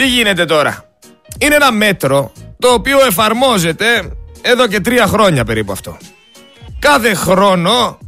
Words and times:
Τι 0.00 0.06
γίνεται 0.06 0.44
τώρα; 0.44 0.84
Είναι 1.38 1.54
ένα 1.54 1.72
μέτρο 1.72 2.32
το 2.58 2.68
οποίο 2.68 2.98
εφαρμόζεται 3.06 4.12
εδώ 4.42 4.66
και 4.66 4.80
τρία 4.80 5.06
χρόνια 5.06 5.44
περίπου 5.44 5.72
αυτό. 5.72 5.96
Κάθε 6.78 7.14
χρόνο, 7.14 7.98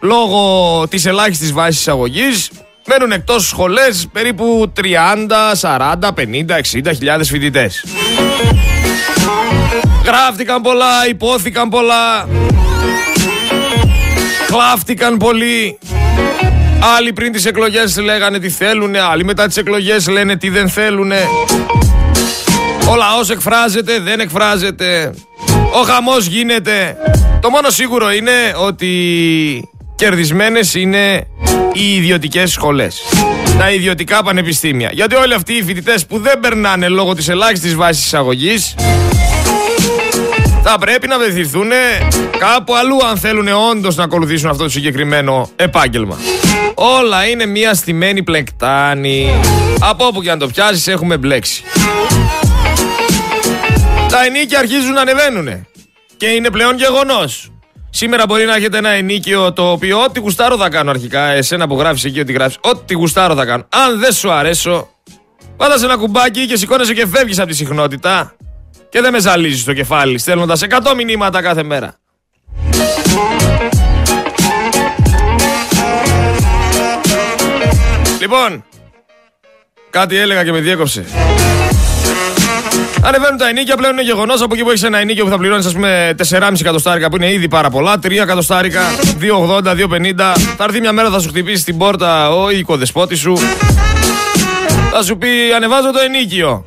λόγω 0.00 0.86
της 0.88 1.06
ελάχιστης 1.06 1.52
βάσης 1.52 1.80
εισαγωγής, 1.80 2.50
μένουν 2.86 3.12
εκτός 3.12 3.46
σχολές 3.46 4.08
περίπου 4.12 4.72
30, 4.76 5.54
40, 5.60 6.12
50, 6.12 6.56
60 6.56 6.92
χιλιάδες 6.94 7.28
φοιτητές. 7.28 7.84
Γράφτηκαν 10.04 10.62
πολλά, 10.62 11.08
υπόθηκαν 11.08 11.68
πολλά, 11.68 12.28
χλάφτηκαν 14.46 15.16
πολύ. 15.16 15.78
Άλλοι 16.80 17.12
πριν 17.12 17.32
τις 17.32 17.44
εκλογές 17.44 17.98
λέγανε 17.98 18.38
τι 18.38 18.48
θέλουνε, 18.48 19.00
άλλοι 19.00 19.24
μετά 19.24 19.46
τις 19.46 19.56
εκλογές 19.56 20.08
λένε 20.08 20.36
τι 20.36 20.48
δεν 20.48 20.68
θέλουνε. 20.68 21.18
Ο 22.90 22.96
λαός 22.96 23.30
εκφράζεται, 23.30 24.00
δεν 24.00 24.20
εκφράζεται. 24.20 25.14
Ο 25.74 25.82
χαμός 25.82 26.26
γίνεται. 26.26 26.96
Το 27.40 27.50
μόνο 27.50 27.70
σίγουρο 27.70 28.12
είναι 28.12 28.32
ότι 28.56 29.70
κερδισμένες 29.94 30.74
είναι 30.74 31.26
οι 31.72 31.94
ιδιωτικές 31.94 32.50
σχολές. 32.50 33.00
Τα 33.58 33.70
ιδιωτικά 33.70 34.22
πανεπιστήμια. 34.22 34.90
Γιατί 34.92 35.14
όλοι 35.14 35.34
αυτοί 35.34 35.52
οι 35.52 35.62
φοιτητές 35.62 36.06
που 36.06 36.18
δεν 36.18 36.40
περνάνε 36.40 36.88
λόγω 36.88 37.14
της 37.14 37.28
ελάχιστης 37.28 37.74
βάσης 37.74 38.04
εισαγωγής 38.04 38.74
θα 40.62 40.78
πρέπει 40.78 41.06
να 41.08 41.18
βεθηθούν 41.18 41.70
κάπου 42.38 42.74
αλλού 42.74 43.06
αν 43.06 43.16
θέλουν 43.16 43.48
όντως 43.70 43.96
να 43.96 44.04
ακολουθήσουν 44.04 44.50
αυτό 44.50 44.62
το 44.62 44.68
συγκεκριμένο 44.68 45.50
επάγγελμα. 45.56 46.16
Όλα 46.74 47.26
είναι 47.28 47.46
μια 47.46 47.74
στημένη 47.74 48.22
πλεκτάνη. 48.22 49.30
Από 49.80 50.06
όπου 50.06 50.22
και 50.22 50.30
αν 50.30 50.38
το 50.38 50.46
πιάσεις 50.46 50.86
έχουμε 50.86 51.16
μπλέξει. 51.16 51.62
Τα 54.10 54.24
ενίκια 54.24 54.58
αρχίζουν 54.58 54.92
να 54.92 55.00
ανεβαίνουν. 55.00 55.66
Και 56.16 56.26
είναι 56.26 56.50
πλέον 56.50 56.76
γεγονός. 56.76 57.52
Σήμερα 57.90 58.24
μπορεί 58.26 58.44
να 58.44 58.54
έχετε 58.54 58.78
ένα 58.78 58.88
ενίκιο 58.88 59.52
το 59.52 59.70
οποίο 59.70 60.02
ό,τι 60.02 60.20
γουστάρω 60.20 60.56
θα 60.56 60.68
κάνω 60.68 60.90
αρχικά. 60.90 61.26
Εσένα 61.26 61.66
που 61.68 61.78
γράφεις 61.78 62.04
εκεί 62.04 62.20
ότι 62.20 62.32
γράφεις, 62.32 62.58
ό,τι 62.60 62.94
γουστάρω 62.94 63.34
θα 63.34 63.44
κάνω. 63.44 63.64
Αν 63.68 63.98
δεν 63.98 64.12
σου 64.12 64.30
αρέσω, 64.30 64.88
πάτα 65.56 65.78
σε 65.78 65.84
ένα 65.84 65.96
κουμπάκι 65.96 66.46
και 66.46 66.56
σηκώνεσαι 66.56 66.94
και 66.94 67.06
φεύγεις 67.06 67.38
από 67.38 67.48
τη 67.48 67.54
συχνότητα. 67.54 68.36
Και 68.90 69.00
δεν 69.00 69.12
με 69.12 69.20
ζαλίζει 69.20 69.64
το 69.64 69.72
κεφάλι, 69.72 70.18
στέλνοντας 70.18 70.62
100 70.62 70.94
μηνύματα 70.96 71.42
κάθε 71.42 71.62
μέρα. 71.62 71.94
Λοιπόν, 78.20 78.64
κάτι 79.90 80.16
έλεγα 80.16 80.44
και 80.44 80.52
με 80.52 80.60
διέκοψε. 80.60 81.04
Ανεβαίνουν 83.02 83.38
τα 83.38 83.48
ενίκια, 83.48 83.76
πλέον 83.76 83.92
είναι 83.92 84.02
γεγονός. 84.02 84.42
Από 84.42 84.54
εκεί 84.54 84.62
που 84.62 84.68
έχεις 84.68 84.82
ένα 84.82 84.98
ενίκιο 84.98 85.24
που 85.24 85.30
θα 85.30 85.38
πληρώνεις, 85.38 85.66
ας 85.66 85.72
πούμε, 85.72 86.14
4,5 86.16 86.60
εκατοστάρικα 86.60 87.08
που 87.08 87.16
είναι 87.16 87.32
ήδη 87.32 87.48
πάρα 87.48 87.70
πολλά, 87.70 87.98
3 87.98 88.22
εκατοστάρικα, 88.22 88.82
2,80, 89.18 89.74
2,50. 89.74 90.34
Θα 90.56 90.64
έρθει 90.64 90.80
μια 90.80 90.92
μέρα, 90.92 91.10
θα 91.10 91.18
σου 91.20 91.28
χτυπήσει 91.28 91.64
την 91.64 91.76
πόρτα 91.78 92.30
ο 92.30 92.50
οικοδεσπότης 92.50 93.18
σου. 93.18 93.38
Θα 94.92 95.02
σου 95.02 95.18
πει, 95.18 95.28
ανεβάζω 95.56 95.92
το 95.92 95.98
ενίκιο. 95.98 96.64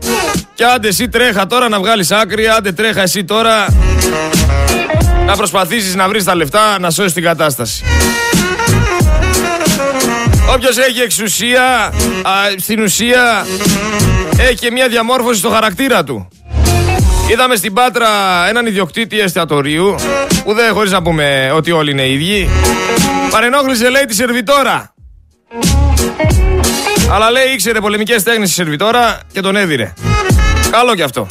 Και 0.54 0.64
άντε 0.64 0.88
εσύ 0.88 1.10
τρέχα 1.10 1.48
τώρα 1.48 1.70
να 1.70 1.80
βγάλεις 1.80 2.12
άκρη, 2.12 2.48
άντε 2.48 2.72
τρέχα 2.72 3.02
εσύ 3.02 3.24
τώρα 3.24 3.66
να 5.26 5.36
προσπαθήσεις 5.36 5.96
να 5.96 6.08
βρεις 6.08 6.24
τα 6.24 6.36
λεφτά 6.36 6.80
να 6.80 6.90
σώσεις 6.90 7.14
την 7.14 7.24
κατάσταση. 7.24 7.84
Όποιος 10.54 10.78
έχει 10.78 11.00
εξουσία, 11.00 11.64
α, 12.22 12.32
στην 12.58 12.82
ουσία 12.82 13.46
έχει 14.38 14.56
και 14.56 14.72
μια 14.72 14.88
διαμόρφωση 14.88 15.40
στο 15.40 15.50
χαρακτήρα 15.50 16.04
του. 16.04 16.28
Είδαμε 17.32 17.56
στην 17.56 17.74
Πάτρα 17.74 18.08
έναν 18.50 18.66
ιδιοκτήτη 18.66 19.20
εστιατορίου, 19.20 19.96
που 20.44 20.54
δεν 20.54 20.74
χωρίς 20.74 20.92
να 20.92 21.02
πούμε 21.02 21.52
ότι 21.56 21.72
όλοι 21.72 21.92
είναι 21.92 22.10
ίδιοι, 22.10 22.50
παρενόχλησε 23.32 23.90
λέει 23.90 24.06
τη 24.06 24.16
σερβιτόρα. 24.16 24.94
Αλλά 27.10 27.32
λέει 27.32 27.48
ήξερε 27.54 27.80
πολεμικές 27.80 28.24
τέχνες 28.24 28.50
η 28.50 28.54
σερβιτόρα 28.54 29.20
και 29.32 29.42
τον 29.42 29.56
έδιρε. 29.56 29.94
Καλό 30.72 30.96
κι 30.96 31.02
αυτό. 31.02 31.28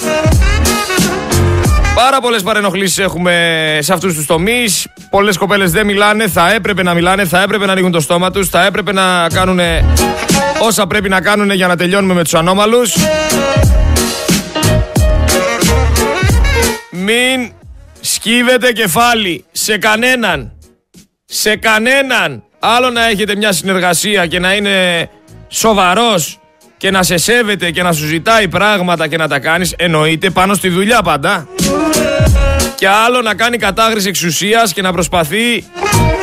Πάρα 1.95 2.21
πολλές 2.21 2.43
παρενοχλήσεις 2.43 2.99
έχουμε 2.99 3.79
σε 3.81 3.93
αυτούς 3.93 4.15
τους 4.15 4.27
τομείς. 4.27 4.87
Πολλές 5.11 5.37
κοπέλες 5.37 5.71
δεν 5.73 5.87
μιλάνε, 5.87 6.29
θα 6.29 6.53
έπρεπε 6.53 6.83
να 6.83 6.95
μιλάνε, 6.95 7.25
θα 7.25 7.43
έπρεπε 7.43 7.67
να 7.67 7.73
ανοίγουν 7.73 7.91
το 7.91 8.01
στόμα 8.01 8.31
τους, 8.31 8.49
θα 8.49 8.65
έπρεπε 8.65 8.93
να 8.93 9.29
κάνουν 9.29 9.61
όσα 10.61 10.87
πρέπει 10.87 11.09
να 11.09 11.21
κάνουν 11.21 11.51
για 11.51 11.67
να 11.67 11.77
τελειώνουμε 11.77 12.15
με 12.15 12.23
τους 12.23 12.35
ανώμαλους. 12.35 12.95
Μην 16.91 17.53
σκύβετε 18.01 18.73
κεφάλι 18.73 19.45
σε 19.53 19.79
κανέναν. 19.79 20.53
Σε 21.25 21.57
κανέναν. 21.57 22.45
Άλλο 22.59 22.91
να 22.91 23.09
έχετε 23.09 23.37
μια 23.37 23.53
συνεργασία 23.53 24.27
και 24.27 24.39
να 24.39 24.55
είναι 24.55 25.09
σοβαρός 25.51 26.39
και 26.77 26.91
να 26.91 27.03
σε 27.03 27.17
σέβεται 27.17 27.71
και 27.71 27.83
να 27.83 27.93
σου 27.93 28.07
ζητάει 28.07 28.49
πράγματα 28.49 29.09
και 29.09 29.17
να 29.17 29.29
τα 29.29 29.39
κάνεις 29.39 29.75
εννοείται 29.79 30.31
πάνω 30.31 30.55
στη 30.55 30.69
δουλειά 30.69 31.03
πάντα. 31.03 31.49
Και 32.75 32.89
άλλο 32.89 33.23
να 33.23 33.35
κάνει 33.35 33.57
κατάχρηση 33.57 34.09
εξουσίας 34.09 34.73
και 34.73 34.83
να 34.83 34.93
προσπαθεί 34.93 35.65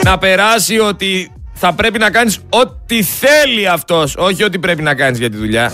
να 0.03 0.17
περάσει 0.17 0.79
ότι 0.79 1.31
θα 1.53 1.73
πρέπει 1.73 1.99
να 1.99 2.09
κάνεις 2.09 2.39
ό,τι 2.49 3.03
θέλει 3.03 3.67
αυτός 3.67 4.15
όχι 4.17 4.43
ό,τι 4.43 4.59
πρέπει 4.59 4.81
να 4.81 4.95
κάνεις 4.95 5.19
για 5.19 5.29
τη 5.29 5.37
δουλειά. 5.37 5.71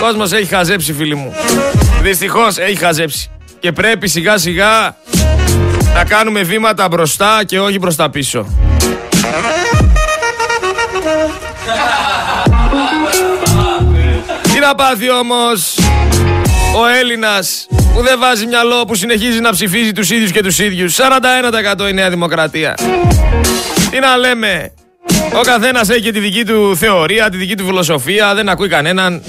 Ο 0.00 0.04
κόσμος 0.04 0.32
έχει 0.32 0.46
χαζέψει 0.46 0.92
φίλοι 0.92 1.14
μου. 1.14 1.34
Δυστυχώς 2.02 2.58
έχει 2.58 2.76
χαζέψει. 2.76 3.30
Και 3.58 3.72
πρέπει 3.72 4.08
σιγά 4.08 4.38
σιγά 4.38 4.96
να 5.94 6.04
κάνουμε 6.04 6.42
βήματα 6.42 6.88
μπροστά 6.88 7.44
και 7.46 7.60
όχι 7.60 7.78
μπροστά 7.78 8.10
πίσω 8.10 8.46
Τι 14.64 14.70
να 14.70 14.76
πάθει 14.76 15.10
όμως 15.10 15.76
ο 16.76 16.86
Έλληνας 17.00 17.66
που 17.94 18.02
δεν 18.02 18.18
βάζει 18.18 18.46
μυαλό 18.46 18.84
που 18.84 18.94
συνεχίζει 18.94 19.40
να 19.40 19.50
ψηφίζει 19.50 19.92
τους 19.92 20.10
ίδιους 20.10 20.30
και 20.30 20.42
τους 20.42 20.58
ίδιους. 20.58 20.96
41% 20.96 21.88
η 21.88 21.92
Νέα 21.92 22.10
Δημοκρατία. 22.10 22.74
Τι 23.90 23.98
να 23.98 24.16
λέμε 24.16 24.72
Ο 25.34 25.40
καθένας 25.40 25.88
έχει 25.88 26.10
τη 26.10 26.18
δική 26.18 26.44
του 26.44 26.76
θεωρία, 26.76 27.30
τη 27.30 27.36
δική 27.36 27.54
του 27.54 27.64
φιλοσοφία 27.64 28.34
Δεν 28.34 28.48
ακούει 28.48 28.68
κανέναν. 28.68 29.22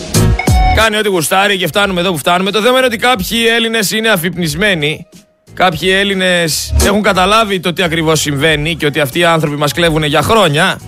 Κάνει 0.76 0.98
ό,τι 0.98 1.08
γουστάρει 1.08 1.58
και 1.58 1.68
φτάνουμε 1.68 2.02
εδώ 2.02 2.12
που 2.12 2.18
φτάνουμε. 2.18 2.52
Το 2.52 2.62
θέμα 2.62 2.78
είναι 2.78 2.86
ότι 2.86 2.98
κάποιοι 2.98 3.46
Έλληνες 3.56 3.92
είναι 3.92 4.10
αφυπνισμένοι. 4.10 5.08
Κάποιοι 5.54 5.90
Έλληνες 5.92 6.74
έχουν 6.86 7.02
καταλάβει 7.02 7.60
το 7.60 7.74
τι 7.74 7.84
ακριβώς 7.84 8.20
συμβαίνει 8.20 8.76
Και 8.76 8.86
ότι 8.86 9.00
αυτοί 9.00 9.20
οι 9.20 9.26
άνθρωποι 9.26 9.56
μας 9.56 9.74
κλέβουν 9.74 10.04
για 10.04 10.22
χρόνια 10.22 10.80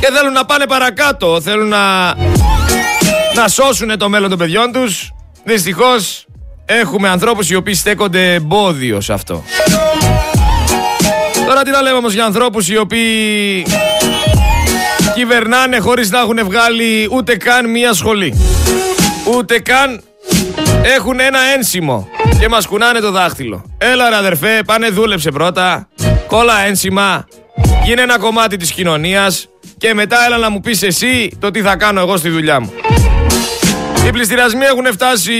Και 0.00 0.08
θέλουν 0.16 0.32
να 0.32 0.44
πάνε 0.44 0.66
παρακάτω 0.66 1.40
Θέλουν 1.40 1.68
να, 1.68 2.14
να 3.34 3.48
σώσουν 3.48 3.98
το 3.98 4.08
μέλλον 4.08 4.28
των 4.28 4.38
παιδιών 4.38 4.72
τους 4.72 5.12
Δυστυχώς 5.44 6.26
έχουμε 6.64 7.08
ανθρώπους 7.08 7.50
οι 7.50 7.54
οποίοι 7.54 7.74
στέκονται 7.74 8.34
εμπόδιο 8.34 9.00
σε 9.00 9.12
αυτό. 9.12 9.44
Τώρα 11.46 11.62
τι 11.62 11.70
να 11.70 11.82
λέμε 11.82 11.96
όμως 11.96 12.12
για 12.12 12.24
ανθρώπους 12.24 12.68
οι 12.68 12.76
οποίοι 12.76 13.66
κυβερνάνε 15.14 15.78
χωρίς 15.78 16.10
να 16.10 16.18
έχουν 16.18 16.38
βγάλει 16.44 17.08
ούτε 17.10 17.36
καν 17.36 17.70
μία 17.70 17.92
σχολή. 17.92 18.34
Ούτε 19.36 19.58
καν 19.58 20.02
έχουν 20.82 21.20
ένα 21.20 21.38
ένσημο 21.56 22.08
και 22.40 22.48
μας 22.48 22.66
κουνάνε 22.66 23.00
το 23.00 23.10
δάχτυλο. 23.10 23.64
Έλα 23.78 24.08
ρε 24.08 24.16
αδερφέ, 24.16 24.62
πάνε 24.66 24.88
δούλεψε 24.88 25.30
πρώτα, 25.30 25.88
κόλλα 26.26 26.60
ένσημα, 26.60 27.26
γίνε 27.84 28.02
ένα 28.02 28.18
κομμάτι 28.18 28.56
της 28.56 28.72
κοινωνίας 28.72 29.48
και 29.78 29.94
μετά 29.94 30.24
έλα 30.26 30.38
να 30.38 30.50
μου 30.50 30.60
πεις 30.60 30.82
εσύ 30.82 31.36
το 31.40 31.50
τι 31.50 31.60
θα 31.60 31.76
κάνω 31.76 32.00
εγώ 32.00 32.16
στη 32.16 32.28
δουλειά 32.28 32.60
μου. 32.60 32.72
Οι 34.06 34.10
πληστηριασμοί 34.10 34.64
έχουν 34.64 34.86
φτάσει 34.92 35.32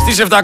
στις 0.00 0.26
700.000 0.28 0.36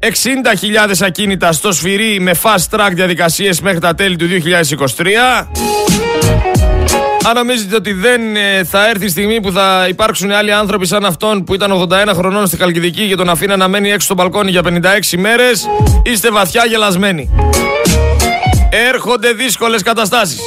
60.000 0.00 0.94
ακίνητα 1.00 1.52
στο 1.52 1.72
σφυρί 1.72 2.20
με 2.20 2.32
fast 2.42 2.76
track 2.76 2.90
διαδικασίες 2.92 3.60
μέχρι 3.60 3.78
τα 3.78 3.94
τέλη 3.94 4.16
του 4.16 4.26
2023 4.96 5.06
αν 7.28 7.34
νομίζετε 7.34 7.74
ότι 7.74 7.92
δεν 7.92 8.36
ε, 8.36 8.64
θα 8.64 8.88
έρθει 8.88 9.04
η 9.04 9.08
στιγμή 9.08 9.40
που 9.40 9.52
θα 9.52 9.86
υπάρξουν 9.88 10.32
άλλοι 10.32 10.52
άνθρωποι 10.52 10.86
σαν 10.86 11.04
αυτόν 11.04 11.44
που 11.44 11.54
ήταν 11.54 11.88
81 11.90 12.10
χρονών 12.14 12.46
στη 12.46 12.56
Καλκιδική 12.56 13.08
και 13.08 13.14
τον 13.14 13.28
αφήνα 13.28 13.56
να 13.56 13.68
μένει 13.68 13.90
έξω 13.90 14.06
στο 14.06 14.14
μπαλκόνι 14.14 14.50
για 14.50 14.62
56 14.64 15.18
μέρες, 15.18 15.66
είστε 16.02 16.30
βαθιά 16.30 16.64
γελασμένοι. 16.64 17.30
Έρχονται 18.70 19.32
δύσκολες 19.32 19.82
καταστάσεις. 19.82 20.40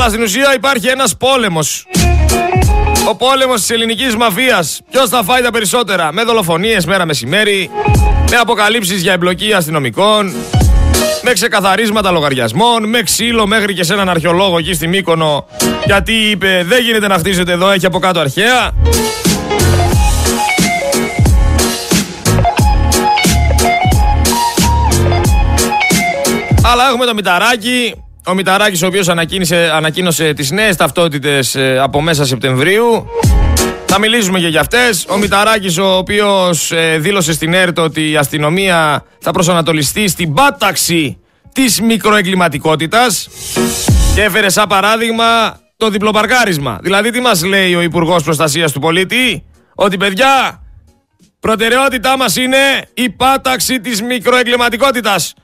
Αλλά 0.00 0.08
στην 0.08 0.22
ουσία 0.22 0.54
υπάρχει 0.54 0.86
ένας 0.86 1.16
πόλεμος. 1.16 1.86
Ο 3.08 3.16
πόλεμος 3.16 3.60
της 3.60 3.70
ελληνικής 3.70 4.16
μαφίας. 4.16 4.80
Ποιος 4.90 5.08
θα 5.08 5.22
φάει 5.22 5.42
τα 5.42 5.50
περισσότερα; 5.50 6.12
Με 6.12 6.22
δολοφονίες 6.22 6.86
μέρα 6.86 7.06
μεσημέρι. 7.06 7.70
Με 8.30 8.36
αποκαλύψεις 8.36 9.02
για 9.02 9.12
εμπλοκή 9.12 9.52
αστυνομικών. 9.52 10.32
με 11.22 11.32
ξεκαθαρίσματα 11.32 12.10
λογαριασμών, 12.10 12.88
με 12.88 13.02
ξύλο 13.02 13.46
μέχρι 13.46 13.74
και 13.74 13.82
σε 13.82 13.92
έναν 13.92 14.08
αρχαιολόγο 14.08 14.58
εκεί 14.58 14.72
στη 14.72 14.86
Μύκονο 14.86 15.46
γιατί 15.84 16.12
είπε 16.12 16.64
δεν 16.66 16.82
γίνεται 16.82 17.06
να 17.06 17.18
χτίσετε 17.18 17.52
εδώ, 17.52 17.70
έχει 17.70 17.86
από 17.86 17.98
κάτω 17.98 18.20
αρχαία. 18.20 18.70
Αλλά 26.62 26.88
έχουμε 26.88 27.04
το 27.04 27.14
Μηταράκι, 27.14 27.94
ο 28.26 28.34
Μηταράκης 28.34 28.82
ο 28.82 28.86
οποίος 28.86 29.08
ανακοίνωσε, 29.08 29.70
ανακοίνωσε 29.74 30.32
τις 30.32 30.50
νέες 30.50 30.76
ταυτότητες 30.76 31.54
ε, 31.54 31.78
από 31.78 32.00
μέσα 32.00 32.24
Σεπτεμβρίου. 32.24 33.06
Θα 33.86 33.98
μιλήσουμε 33.98 34.38
και 34.38 34.48
για 34.48 34.60
αυτές. 34.60 35.06
Ο 35.08 35.16
Μηταράκης 35.16 35.78
ο 35.78 35.96
οποίος 35.96 36.72
ε, 36.72 36.98
δήλωσε 36.98 37.32
στην 37.32 37.54
ΕΡΤ 37.54 37.78
ότι 37.78 38.10
η 38.10 38.16
αστυνομία 38.16 39.04
θα 39.20 39.30
προσανατολιστεί 39.30 40.08
στην 40.08 40.34
πάταξη 40.34 41.18
της 41.52 41.80
μικροεγκληματικότητας 41.80 43.28
και 44.14 44.22
έφερε 44.22 44.48
σαν 44.48 44.66
παράδειγμα 44.68 45.58
το 45.76 45.88
διπλοπαρκάρισμα. 45.88 46.78
Δηλαδή 46.82 47.10
τι 47.10 47.20
μας 47.20 47.44
λέει 47.44 47.74
ο 47.74 47.80
Υπουργός 47.80 48.22
Προστασίας 48.22 48.72
του 48.72 48.80
Πολίτη, 48.80 49.44
ότι 49.74 49.96
παιδιά 49.96 50.62
προτεραιότητά 51.40 52.16
μας 52.16 52.36
είναι 52.36 52.56
η 52.94 53.10
πάταξη 53.10 53.80
της 53.80 54.02
μικροεγκληματικότητας. 54.02 55.34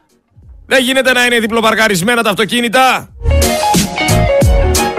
Δεν 0.67 0.83
γίνεται 0.83 1.13
να 1.13 1.25
είναι 1.25 1.39
διπλοπαρκαρισμένα 1.39 2.23
τα 2.23 2.31
αυτοκίνητα. 2.31 3.09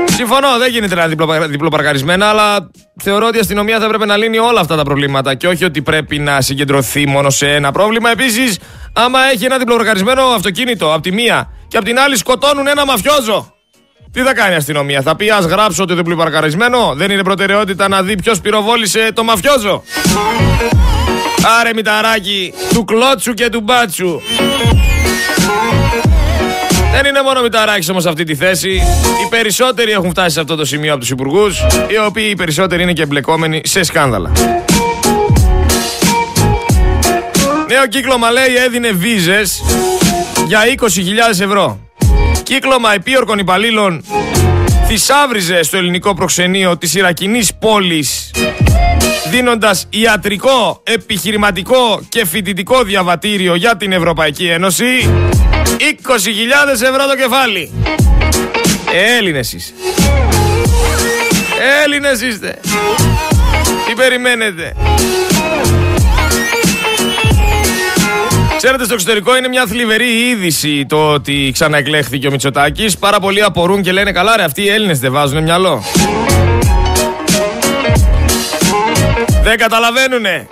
Συμφωνώ, 0.05 0.57
δεν 0.57 0.71
γίνεται 0.71 0.95
να 0.95 1.03
είναι 1.03 1.47
διπλοπαρκαρισμένα, 1.47 2.29
αλλά 2.29 2.69
θεωρώ 3.03 3.27
ότι 3.27 3.37
η 3.37 3.39
αστυνομία 3.39 3.79
θα 3.79 3.85
έπρεπε 3.85 4.05
να 4.05 4.17
λύνει 4.17 4.37
όλα 4.37 4.59
αυτά 4.59 4.75
τα 4.75 4.83
προβλήματα 4.83 5.35
και 5.35 5.47
όχι 5.47 5.65
ότι 5.65 5.81
πρέπει 5.81 6.19
να 6.19 6.41
συγκεντρωθεί 6.41 7.07
μόνο 7.07 7.29
σε 7.29 7.47
ένα 7.47 7.71
πρόβλημα. 7.71 8.11
Επίσης, 8.11 8.59
άμα 8.93 9.19
έχει 9.33 9.45
ένα 9.45 9.57
διπλοπαρκαρισμένο 9.57 10.21
αυτοκίνητο 10.21 10.93
από 10.93 11.01
τη 11.01 11.11
μία 11.11 11.51
και 11.67 11.77
από 11.77 11.85
την 11.85 11.99
άλλη 11.99 12.17
σκοτώνουν 12.17 12.67
ένα 12.67 12.85
μαφιόζο. 12.85 13.53
Τι 14.11 14.21
θα 14.21 14.33
κάνει 14.33 14.53
η 14.53 14.55
αστυνομία, 14.55 15.01
θα 15.01 15.15
πει 15.15 15.29
Α 15.29 15.39
γράψω 15.39 15.83
ότι 15.83 15.93
διπλοπαρκαρισμένο. 15.93 16.93
Δεν 16.95 17.11
είναι 17.11 17.23
προτεραιότητα 17.23 17.87
να 17.87 18.03
δει 18.03 18.21
ποιος 18.21 18.41
πυροβόλησε 18.41 19.11
το 19.13 19.23
μαφιόζο. 19.23 19.83
Άρε 21.59 21.73
μηταράκι 21.73 22.53
του 22.73 22.85
κλότσου 22.85 23.33
και 23.33 23.49
του 23.49 23.61
μπάτσου. 23.61 24.21
Δεν 26.91 27.05
είναι 27.05 27.21
μόνο 27.21 27.41
Μηταράκης 27.41 27.89
όμως 27.89 28.05
αυτή 28.05 28.23
τη 28.23 28.35
θέση. 28.35 28.69
Οι 29.25 29.29
περισσότεροι 29.29 29.91
έχουν 29.91 30.09
φτάσει 30.09 30.29
σε 30.29 30.39
αυτό 30.39 30.55
το 30.55 30.65
σημείο 30.65 30.91
από 30.91 30.99
τους 30.99 31.09
υπουργούς, 31.09 31.59
οι 31.87 31.97
οποίοι 32.05 32.27
οι 32.29 32.35
περισσότεροι 32.35 32.83
είναι 32.83 32.93
και 32.93 33.01
εμπλεκόμενοι 33.01 33.61
σε 33.63 33.83
σκάνδαλα. 33.83 34.31
Νέο 37.67 37.87
κύκλωμα 37.89 38.31
λέει 38.31 38.55
έδινε 38.65 38.91
βίζες 38.91 39.63
για 40.47 40.59
20.000 40.79 41.41
ευρώ. 41.41 41.79
Κύκλωμα 42.43 42.93
επίορκων 42.93 43.39
υπαλλήλων 43.39 44.03
θησάβριζε 44.87 45.63
στο 45.63 45.77
ελληνικό 45.77 46.13
προξενείο 46.13 46.77
της 46.77 46.95
Ιρακινής 46.95 47.55
πόλης 47.55 48.31
δίνοντας 49.29 49.87
ιατρικό, 49.89 50.81
επιχειρηματικό 50.83 52.01
και 52.09 52.25
φοιτητικό 52.25 52.83
διαβατήριο 52.83 53.55
για 53.55 53.77
την 53.77 53.91
Ευρωπαϊκή 53.91 54.47
Ένωση 54.47 54.85
20.000 55.79 56.71
ευρώ 56.71 57.07
το 57.07 57.15
κεφάλι. 57.15 57.71
Έλληνες 59.17 59.53
είστε. 59.53 59.73
Έλληνες 61.83 62.21
είστε. 62.21 62.59
Τι 63.87 63.93
περιμένετε; 63.93 64.73
Ξέρετε, 68.57 68.83
στο 68.83 68.93
εξωτερικό 68.93 69.37
είναι 69.37 69.47
μια 69.47 69.65
θλιβερή 69.67 70.27
είδηση 70.29 70.85
το 70.85 71.11
ότι 71.11 71.49
ξαναεκλέχθηκε 71.53 72.27
ο 72.27 72.31
Μητσοτάκης. 72.31 72.97
Πάρα 72.97 73.19
πολλοί 73.19 73.43
απορούν 73.43 73.81
και 73.81 73.91
λένε 73.91 74.11
καλά 74.11 74.37
ρε 74.37 74.43
αυτοί 74.43 74.61
οι 74.61 74.69
Έλληνες 74.69 74.99
δεν 74.99 75.11
βάζουν 75.11 75.43
μυαλό. 75.43 75.83
Δεν 79.43 79.57
καταλαβαίνουνε. 79.57 80.47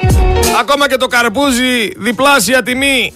Ακόμα 0.60 0.90
και 0.90 0.96
το 0.98 1.08
καρπούζι 1.08 1.92
διπλάσια 1.98 2.64
τιμή. 2.64 3.14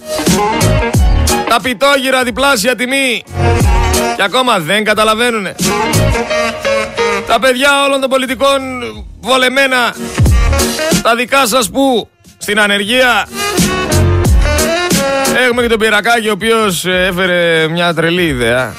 Τα 1.50 1.60
πιτόγυρα 1.62 2.22
διπλάσια 2.24 2.76
τιμή. 2.76 3.22
Και 4.16 4.22
ακόμα 4.22 4.58
δεν 4.58 4.84
καταλαβαίνουνε. 4.84 5.54
Τα 7.26 7.38
παιδιά 7.38 7.84
όλων 7.86 8.00
των 8.00 8.10
πολιτικών 8.10 8.60
βολεμένα. 9.20 9.94
Τα 11.02 11.14
δικά 11.14 11.46
σας 11.46 11.70
που 11.70 12.08
στην 12.38 12.60
ανεργία. 12.60 13.28
Έχουμε 15.46 15.62
και 15.62 15.68
τον 15.68 15.78
Πυρακάκη 15.78 16.28
ο 16.28 16.32
οποίος 16.32 16.84
ε, 16.84 17.06
έφερε 17.06 17.68
μια 17.68 17.94
τρελή 17.94 18.26
ιδέα. 18.26 18.74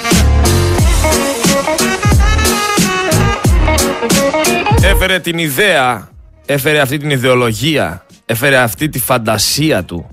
Έφερε 4.84 5.20
την 5.20 5.38
ιδέα, 5.38 6.10
έφερε 6.46 6.80
αυτή 6.80 6.98
την 6.98 7.10
ιδεολογία, 7.10 8.06
έφερε 8.26 8.58
αυτή 8.58 8.90
τη 8.90 9.00
φαντασία 9.00 9.84
του, 9.84 10.10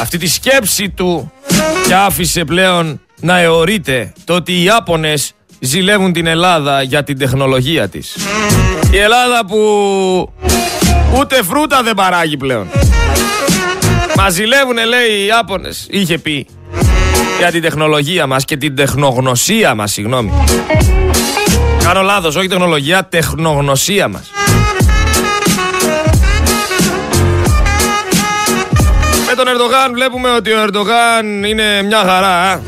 αυτή 0.00 0.18
τη 0.18 0.26
σκέψη 0.26 0.90
του 0.90 1.32
και 1.86 1.94
άφησε 1.94 2.44
πλέον 2.44 3.00
να 3.20 3.38
αιωρείται 3.38 4.12
το 4.24 4.34
ότι 4.34 4.52
οι 4.52 4.62
Ιάπωνες 4.62 5.32
ζηλεύουν 5.60 6.12
την 6.12 6.26
Ελλάδα 6.26 6.82
για 6.82 7.04
την 7.04 7.18
τεχνολογία 7.18 7.88
της. 7.88 8.16
Η 8.90 8.98
Ελλάδα 8.98 9.44
που 9.46 9.58
ούτε 11.18 11.42
φρούτα 11.42 11.82
δεν 11.82 11.94
παράγει 11.94 12.36
πλέον. 12.36 12.66
Μα 14.16 14.30
ζηλεύουν 14.30 14.76
λέει 14.76 15.20
οι 15.20 15.26
Ιάπωνες, 15.26 15.86
είχε 15.90 16.18
πει, 16.18 16.46
για 17.38 17.50
την 17.50 17.62
τεχνολογία 17.62 18.26
μας 18.26 18.44
και 18.44 18.56
την 18.56 18.76
τεχνογνωσία 18.76 19.74
μας, 19.74 19.92
συγγνώμη. 19.92 20.32
Κάνω 21.84 22.02
λάθος, 22.02 22.36
όχι 22.36 22.46
τεχνολογία, 22.46 23.04
τεχνογνωσία 23.08 24.08
μας. 24.08 24.30
Τον 29.44 29.54
Ερντογάν 29.54 29.92
βλέπουμε 29.92 30.30
ότι 30.30 30.50
ο 30.50 30.62
Ερντογάν 30.62 31.44
είναι 31.44 31.82
μια 31.82 31.98
χαρά. 31.98 32.62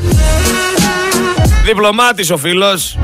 Διπλωμάτης 1.63 2.29
ο 2.29 2.37
φίλος. 2.37 2.97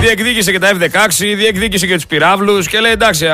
Διεκδίκησε 0.00 0.52
και 0.52 0.58
τα 0.58 0.70
F-16, 0.70 1.34
διεκδίκησε 1.36 1.86
και 1.86 1.94
τους 1.94 2.06
πυράβλους 2.06 2.68
και 2.68 2.80
λέει 2.80 2.92
εντάξει, 2.92 3.26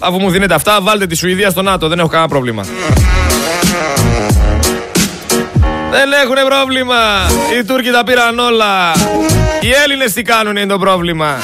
αφού 0.00 0.20
μου 0.20 0.30
δίνετε 0.30 0.54
αυτά, 0.54 0.78
βάλτε 0.82 1.06
τη 1.06 1.16
Σουηδία 1.16 1.50
στο 1.50 1.62
ΝΑΤΟ, 1.62 1.88
δεν 1.88 1.98
έχω 1.98 2.08
κανένα 2.08 2.28
πρόβλημα. 2.28 2.62
Δεν 5.90 6.12
έχουν 6.24 6.36
πρόβλημα. 6.48 6.96
Οι 7.58 7.64
Τούρκοι 7.64 7.90
τα 7.90 8.04
πήραν 8.04 8.38
όλα. 8.38 8.92
Οι 9.60 9.70
Έλληνες 9.84 10.12
τι 10.12 10.22
κάνουν 10.22 10.56
είναι 10.56 10.66
το 10.66 10.78
πρόβλημα. 10.78 11.36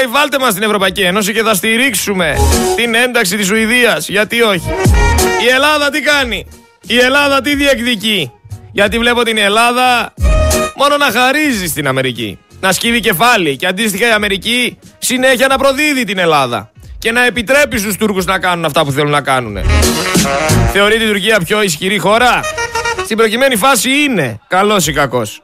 Λέει 0.00 0.12
βάλτε 0.12 0.38
μας 0.38 0.50
στην 0.50 0.62
Ευρωπαϊκή 0.62 1.00
Ένωση 1.00 1.32
και 1.32 1.42
θα 1.42 1.54
στηρίξουμε 1.54 2.36
την 2.76 2.94
ένταξη 2.94 3.36
της 3.36 3.46
Σουηδίας. 3.46 4.08
Γιατί 4.08 4.42
όχι. 4.42 4.68
Η 5.44 5.48
Ελλάδα 5.54 5.90
τι 5.90 6.00
κάνει; 6.00 6.46
Η 6.86 6.98
Ελλάδα 6.98 7.40
τι 7.40 7.54
διεκδικεί; 7.54 8.32
Γιατί 8.72 8.98
βλέπω 8.98 9.22
την 9.22 9.38
Ελλάδα 9.38 10.14
μόνο 10.76 10.96
να 10.96 11.10
χαρίζει 11.20 11.66
στην 11.66 11.88
Αμερική. 11.88 12.38
Να 12.60 12.72
σκύβει 12.72 13.00
κεφάλι 13.00 13.56
και 13.56 13.66
αντίστοιχα 13.66 14.08
η 14.08 14.12
Αμερική 14.12 14.78
συνέχεια 14.98 15.46
να 15.46 15.58
προδίδει 15.58 16.04
την 16.04 16.18
Ελλάδα. 16.18 16.70
Και 16.98 17.12
να 17.12 17.26
επιτρέπει 17.26 17.78
στους 17.78 17.96
Τούρκους 17.96 18.24
να 18.24 18.38
κάνουν 18.38 18.64
αυτά 18.64 18.84
που 18.84 18.90
θέλουν 18.92 19.10
να 19.10 19.20
κάνουν. 19.20 19.58
Θεωρεί 20.72 20.98
την 20.98 21.06
Τουρκία 21.06 21.40
πιο 21.46 21.62
ισχυρή 21.62 21.98
χώρα; 21.98 22.40
Στην 23.04 23.16
προκειμένη 23.16 23.56
φάση 23.56 23.90
είναι. 23.90 24.40
Καλός 24.48 24.86
ή 24.86 24.92
κακός. 24.92 25.42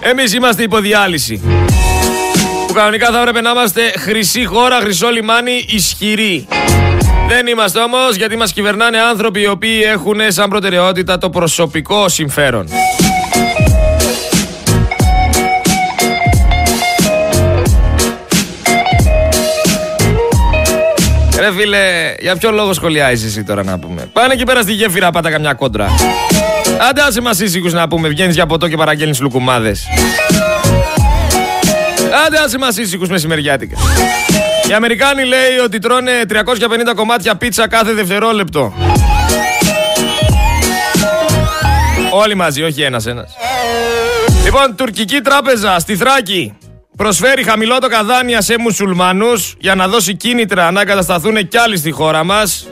Εμείς 0.00 0.32
είμαστε 0.34 0.62
υποδιάλυση 0.62 1.40
που 1.44 1.67
κανονικά 2.78 3.10
θα 3.10 3.18
έπρεπε 3.20 3.40
να 3.40 3.50
είμαστε 3.50 3.92
χρυσή 3.98 4.44
χώρα, 4.44 4.80
χρυσό 4.80 5.08
λιμάνι, 5.08 5.64
ισχυρή. 5.68 6.46
Δεν 7.28 7.46
είμαστε 7.46 7.80
όμως 7.80 8.16
γιατί 8.16 8.36
μας 8.36 8.52
κυβερνάνε 8.52 8.98
άνθρωποι 8.98 9.40
οι 9.40 9.46
οποίοι 9.46 9.80
έχουν 9.92 10.16
σαν 10.28 10.48
προτεραιότητα 10.48 11.18
το 11.18 11.30
προσωπικό 11.30 12.08
συμφέρον. 12.08 12.68
Ρε 21.38 21.52
φίλε, 21.52 22.14
για 22.20 22.36
ποιο 22.36 22.50
λόγο 22.50 22.72
σχολιάζεις 22.72 23.26
εσύ 23.26 23.44
τώρα 23.44 23.62
να 23.64 23.78
πούμε; 23.78 24.08
Πάνε 24.12 24.32
εκεί 24.32 24.44
πέρα 24.44 24.62
στη 24.62 24.72
γέφυρα, 24.72 25.10
πάτα 25.10 25.30
καμιά 25.30 25.52
κόντρα. 25.52 25.88
Άντε 26.88 27.02
άσε 27.02 27.20
μας 27.20 27.40
ήσυχους 27.40 27.72
να 27.72 27.88
πούμε, 27.88 28.08
βγαίνεις 28.08 28.34
για 28.34 28.46
ποτό 28.46 28.68
και 28.68 28.76
παραγγέλνεις 28.76 29.20
λουκουμάδες. 29.20 29.86
Άντε 32.26 32.38
άσε 32.44 32.58
μας 32.58 32.76
ήσυχους 32.76 33.08
μεσημεριάτικα. 33.08 33.76
Οι 34.68 34.72
Αμερικάνοι 34.72 35.24
λέει 35.24 35.58
ότι 35.64 35.78
τρώνε 35.78 36.12
350 36.28 36.34
κομμάτια 36.94 37.36
πίτσα 37.36 37.68
κάθε 37.68 37.92
δευτερόλεπτο. 37.92 38.72
Όλοι 42.12 42.34
μαζί, 42.34 42.62
όχι 42.62 42.82
ένας 42.82 43.06
ένας. 43.06 43.32
Λοιπόν, 44.44 44.76
τουρκική 44.76 45.20
τράπεζα 45.20 45.78
στη 45.78 45.96
Θράκη 45.96 46.56
προσφέρει 46.96 47.42
χαμηλό 47.42 47.78
καδάνια 47.78 48.40
σε 48.40 48.58
μουσουλμάνους 48.58 49.54
για 49.58 49.74
να 49.74 49.88
δώσει 49.88 50.14
κίνητρα 50.14 50.70
να 50.70 50.80
εγκατασταθούν 50.80 51.48
κι 51.48 51.58
άλλοι 51.58 51.76
στη 51.76 51.90
χώρα 51.90 52.24
μας. 52.24 52.66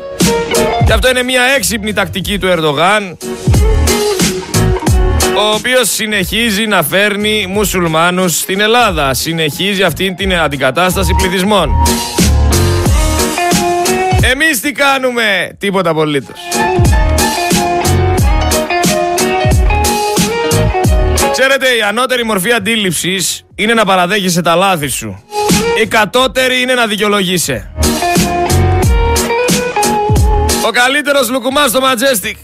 Και 0.87 0.93
αυτό 0.93 1.09
είναι 1.09 1.23
μια 1.23 1.43
έξυπνη 1.43 1.93
τακτική 1.93 2.39
του 2.39 2.47
Ερντογάν 2.47 3.17
ο 5.39 5.55
οποίος 5.55 5.91
συνεχίζει 5.91 6.67
να 6.67 6.83
φέρνει 6.83 7.47
μουσουλμάνους 7.49 8.39
στην 8.39 8.61
Ελλάδα. 8.61 9.15
Συνεχίζει 9.15 9.83
αυτήν 9.83 10.17
την 10.17 10.35
αντικατάσταση 10.35 11.15
πληθυσμών. 11.15 11.71
Εμείς 14.33 14.61
τι 14.61 14.73
κάνουμε, 14.73 15.57
τίποτα 15.59 15.91
απολύτως. 15.91 16.39
Ξέρετε, 21.33 21.67
η 21.79 21.83
ανώτερη 21.89 22.25
μορφή 22.25 22.53
αντίληψης 22.53 23.45
είναι 23.55 23.75
να 23.75 23.85
παραδέχεσαι 23.85 24.43
τα 24.43 24.55
λάθη 24.55 24.89
σου. 24.89 25.25
Η 25.83 25.87
κατώτερη 25.87 26.61
είναι 26.61 26.75
να 26.75 26.87
δικαιολογείσαι. 26.87 27.71
Ο 30.67 30.71
καλύτερος 30.71 31.31
λουκουμάς 31.31 31.71
στο 31.71 31.81
Majestic. 31.81 32.35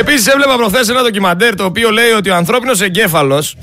Επίσης 0.00 0.26
έβλεπα 0.26 0.56
προχθές 0.56 0.88
ένα 0.88 1.02
ντοκιμαντέρ 1.02 1.54
το 1.54 1.64
οποίο 1.64 1.90
λέει 1.90 2.10
ότι 2.10 2.30
ο 2.30 2.34
ανθρώπινος 2.34 2.80
εγκέφαλος 2.80 3.56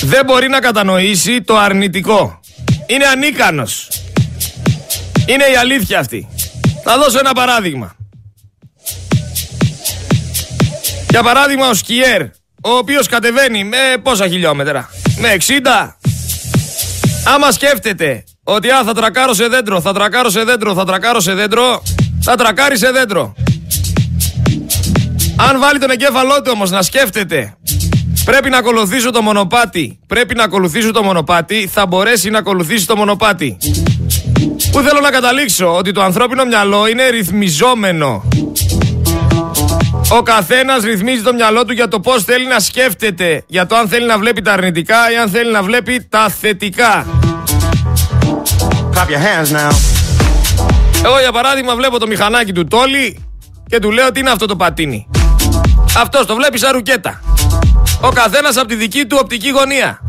δεν 0.00 0.24
μπορεί 0.24 0.48
να 0.48 0.60
κατανοήσει 0.60 1.42
το 1.42 1.56
αρνητικό. 1.56 2.40
Είναι 2.86 3.04
ανίκανος. 3.04 3.88
Είναι 5.26 5.44
η 5.44 5.56
αλήθεια 5.56 5.98
αυτή. 5.98 6.28
Θα 6.84 6.98
δώσω 6.98 7.18
ένα 7.18 7.32
παράδειγμα. 7.32 7.96
Για 11.10 11.22
παράδειγμα 11.22 11.68
ο 11.68 11.74
σκιέρ, 11.74 12.22
ο 12.62 12.70
οποίος 12.70 13.06
κατεβαίνει 13.06 13.64
με 13.64 13.78
πόσα 14.02 14.28
χιλιόμετρα; 14.28 14.90
Με 15.18 15.28
60. 15.32 15.96
Άμα 17.24 17.50
σκέφτεται 17.52 18.24
ότι 18.50 18.70
α, 18.70 18.82
θα 18.84 18.94
τρακάρω 18.94 19.34
σε 19.34 19.46
δέντρο, 19.46 19.80
θα 19.80 19.92
τρακάρω 19.92 20.30
σε 20.30 20.44
δέντρο, 20.44 20.74
θα 20.74 20.84
τρακάρω 20.84 21.20
σε 21.20 21.34
δέντρο, 21.34 21.82
θα 22.20 22.34
τρακάρει 22.34 22.78
σε 22.78 22.90
δέντρο. 22.90 23.34
Αν 25.36 25.60
βάλει 25.60 25.78
τον 25.78 25.90
εγκέφαλό 25.90 26.42
του 26.42 26.50
όμως 26.54 26.70
να 26.70 26.82
σκέφτεται 26.82 27.56
Πρέπει 28.24 28.50
να 28.50 28.58
ακολουθήσω 28.58 29.10
το 29.10 29.22
μονοπάτι. 29.22 29.98
Πρέπει 30.06 30.34
να 30.34 30.42
ακολουθήσω 30.44 30.90
το 30.90 31.02
μονοπάτι. 31.02 31.68
Θα 31.72 31.86
μπορέσει 31.86 32.30
να 32.30 32.38
ακολουθήσει 32.38 32.86
το 32.86 32.96
μονοπάτι. 32.96 33.56
Πού 34.72 34.80
θέλω 34.80 35.00
να 35.00 35.10
καταλήξω 35.10 35.76
ότι 35.76 35.92
το 35.92 36.02
ανθρώπινο 36.02 36.44
μυαλό 36.44 36.86
είναι 36.86 37.08
ρυθμιζόμενο. 37.08 38.28
Ο 40.12 40.22
καθένας 40.22 40.82
ρυθμίζει 40.82 41.22
το 41.22 41.32
μυαλό 41.32 41.64
του 41.64 41.72
για 41.72 41.88
το 41.88 42.00
πώς 42.00 42.24
θέλει 42.24 42.46
να 42.46 42.60
σκέφτεται. 42.60 43.44
Για 43.46 43.66
το 43.66 43.76
αν 43.76 43.88
θέλει 43.88 44.06
να 44.06 44.18
βλέπει 44.18 44.42
τα 44.42 44.52
αρνητικά 44.52 45.12
ή 45.12 45.16
αν 45.16 45.28
θέλει 45.28 45.52
να 45.52 45.62
βλέπει 45.62 46.06
τα 46.08 46.28
θετικά. 46.28 47.06
Εγώ 51.04 51.20
για 51.20 51.32
παράδειγμα 51.32 51.74
βλέπω 51.74 51.98
το 51.98 52.06
μηχανάκι 52.06 52.52
του 52.52 52.64
Τόλι 52.64 53.24
και 53.66 53.78
του 53.78 53.90
λέω 53.90 54.12
τι 54.12 54.20
είναι 54.20 54.30
αυτό 54.30 54.46
το 54.46 54.56
πατίνι; 54.56 55.08
Αυτός 55.98 56.26
το 56.26 56.34
βλέπεις 56.34 56.60
σαν 56.60 56.72
ρουκέτα. 56.72 57.20
Ο 58.00 58.08
καθένας 58.08 58.56
από 58.56 58.66
τη 58.66 58.74
δική 58.74 59.06
του 59.06 59.18
οπτική 59.20 59.50
γωνία. 59.50 60.00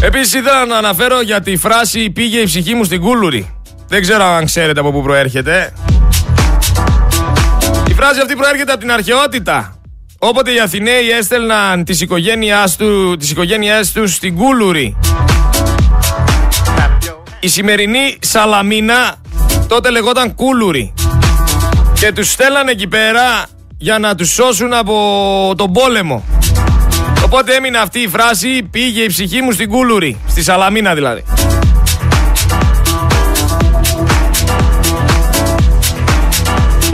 Επίσης 0.00 0.34
ήθελα 0.34 0.66
να 0.66 0.76
αναφέρω 0.76 1.20
για 1.20 1.40
τη 1.40 1.56
φράση 1.56 2.10
«Πήγε 2.10 2.38
η 2.38 2.44
ψυχή 2.44 2.74
μου 2.74 2.84
στην 2.84 3.00
κούλουρη». 3.00 3.54
Δεν 3.88 4.00
ξέρω 4.00 4.24
αν 4.24 4.44
ξέρετε 4.44 4.80
από 4.80 4.92
πού 4.92 5.02
προέρχεται. 5.02 5.72
Η 7.88 7.94
φράση 7.94 8.20
αυτή 8.20 8.36
προέρχεται 8.36 8.72
από 8.72 8.80
την 8.80 8.92
αρχαιότητα. 8.92 9.75
Όποτε 10.18 10.52
οι 10.52 10.60
Αθηναίοι 10.60 11.10
έστελναν 11.18 11.84
τις 11.84 12.00
οικογένειές, 12.00 12.76
του, 12.76 13.16
τις 13.16 13.30
οικογένειές 13.30 13.92
τους 13.92 14.14
στην 14.14 14.36
Κούλουρη. 14.36 14.96
Η 17.40 17.48
σημερινή 17.48 18.16
Σαλαμίνα 18.20 19.14
τότε 19.68 19.90
λεγόταν 19.90 20.34
Κούλουρη. 20.34 20.94
Και 22.00 22.12
τους 22.12 22.30
στέλναν 22.30 22.68
εκεί 22.68 22.86
πέρα 22.86 23.46
για 23.78 23.98
να 23.98 24.14
τους 24.14 24.32
σώσουν 24.32 24.72
από 24.72 25.54
τον 25.56 25.72
πόλεμο. 25.72 26.24
Οπότε 27.24 27.54
έμεινε 27.54 27.78
αυτή 27.78 28.00
η 28.00 28.08
φράση 28.08 28.62
πήγε 28.70 29.02
η 29.02 29.06
ψυχή 29.06 29.42
μου 29.42 29.52
στην 29.52 29.68
Κούλουρη, 29.68 30.20
στη 30.28 30.42
Σαλαμίνα 30.42 30.94
δηλαδή. 30.94 31.24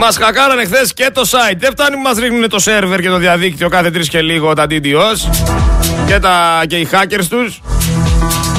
Μας 0.05 0.17
χακάρανε 0.17 0.65
χθες 0.65 0.93
και 0.93 1.09
το 1.13 1.21
site. 1.31 1.55
Δεν 1.57 1.71
φτάνει 1.71 1.95
που 1.95 2.01
μας 2.01 2.17
ρίχνουν 2.17 2.49
το 2.49 2.59
σερβερ 2.59 2.99
και 2.99 3.09
το 3.09 3.17
διαδίκτυο 3.17 3.69
κάθε 3.69 3.91
τρεις 3.91 4.09
και 4.09 4.21
λίγο 4.21 4.53
τα 4.53 4.65
DDoS 4.69 5.29
και, 6.07 6.19
τα, 6.19 6.63
και 6.67 6.77
οι 6.77 6.87
hackers 6.91 7.25
τους. 7.29 7.61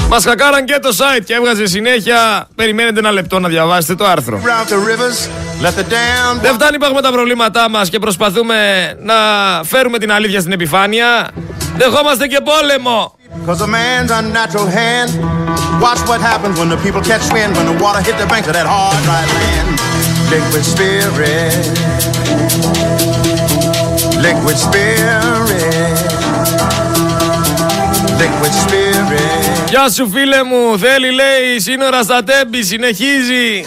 Μας 0.09 0.23
χακάραν 0.23 0.65
και 0.65 0.79
το 0.81 0.89
site 0.97 1.23
και 1.25 1.33
έβγαζε 1.33 1.65
συνέχεια. 1.65 2.47
Περιμένετε 2.55 2.99
ένα 2.99 3.11
λεπτό 3.11 3.39
να 3.39 3.49
διαβάσετε 3.49 3.95
το 3.95 4.05
άρθρο. 4.05 4.41
Δεν 6.41 6.53
φτάνει 6.53 6.77
που 6.77 6.85
έχουμε 6.85 7.01
τα 7.01 7.11
προβλήματά 7.11 7.69
μας 7.69 7.89
και 7.89 7.99
προσπαθούμε 7.99 8.55
να 9.01 9.15
φέρουμε 9.63 9.97
την 9.97 10.11
αλήθεια 10.11 10.39
στην 10.39 10.51
επιφάνεια. 10.51 11.27
Δεχόμαστε 11.77 12.27
και 12.27 12.39
πόλεμο. 12.43 13.17
Cause 13.47 13.61
a 13.61 13.67
man's 13.67 14.11
unnatural 14.19 14.67
hand. 14.79 15.09
Watch 15.85 16.01
what 16.09 16.21
happens 16.31 16.55
when 16.59 16.69
the 16.69 16.79
people 16.85 17.01
catch 17.11 17.25
wind, 17.35 17.51
when 17.57 17.65
the 17.71 17.77
water 17.83 18.01
hit 18.07 18.15
the 18.23 18.27
banks 18.31 18.47
of 18.51 18.55
that 18.59 18.67
hard, 18.73 18.97
dry 19.07 19.23
land. 19.35 19.94
Liquid 20.35 20.65
spirit. 20.73 21.65
Liquid 24.25 24.57
spirit. 24.65 25.97
Liquid 28.19 28.53
spirit. 28.63 29.69
Γεια 29.69 29.89
σου 29.89 30.09
φίλε 30.09 30.43
μου, 30.43 30.79
θέλει 30.79 31.11
λέει 31.11 31.59
σύνορα 31.59 32.03
στα 32.03 32.23
τέμπη, 32.23 32.63
συνεχίζει. 32.63 33.65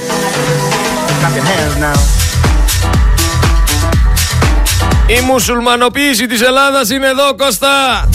Η 5.06 5.20
μουσουλμανοποίηση 5.26 6.26
της 6.26 6.42
Ελλάδας 6.42 6.90
είναι 6.90 7.06
εδώ 7.06 7.34
Κώστα 7.34 8.08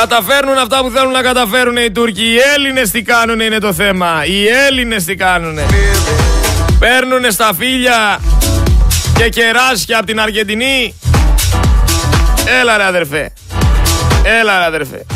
Καταφέρνουν 0.00 0.58
αυτά 0.58 0.80
που 0.80 0.90
θέλουν 0.90 1.12
να 1.12 1.22
καταφέρουν 1.22 1.76
οι 1.76 1.90
Τούρκοι 1.90 2.22
Οι 2.22 2.36
Έλληνες 2.54 2.90
τι 2.90 3.02
κάνουν 3.02 3.40
είναι 3.40 3.58
το 3.58 3.72
θέμα 3.72 4.24
Οι 4.24 4.46
Έλληνες 4.68 5.04
τι 5.04 5.14
κάνουν 5.14 5.58
Παίρνουν 6.78 7.30
στα 7.30 7.50
φίλια 7.58 8.20
Και 9.16 9.28
κεράσια 9.28 9.96
από 9.96 10.06
την 10.06 10.20
Αργεντινή 10.20 10.94
Έλα 12.60 12.76
ρε 12.76 12.84
αδερφέ 12.84 13.32
Έλα 14.40 14.58
ρε 14.58 14.64
αδερφέ 14.64 15.06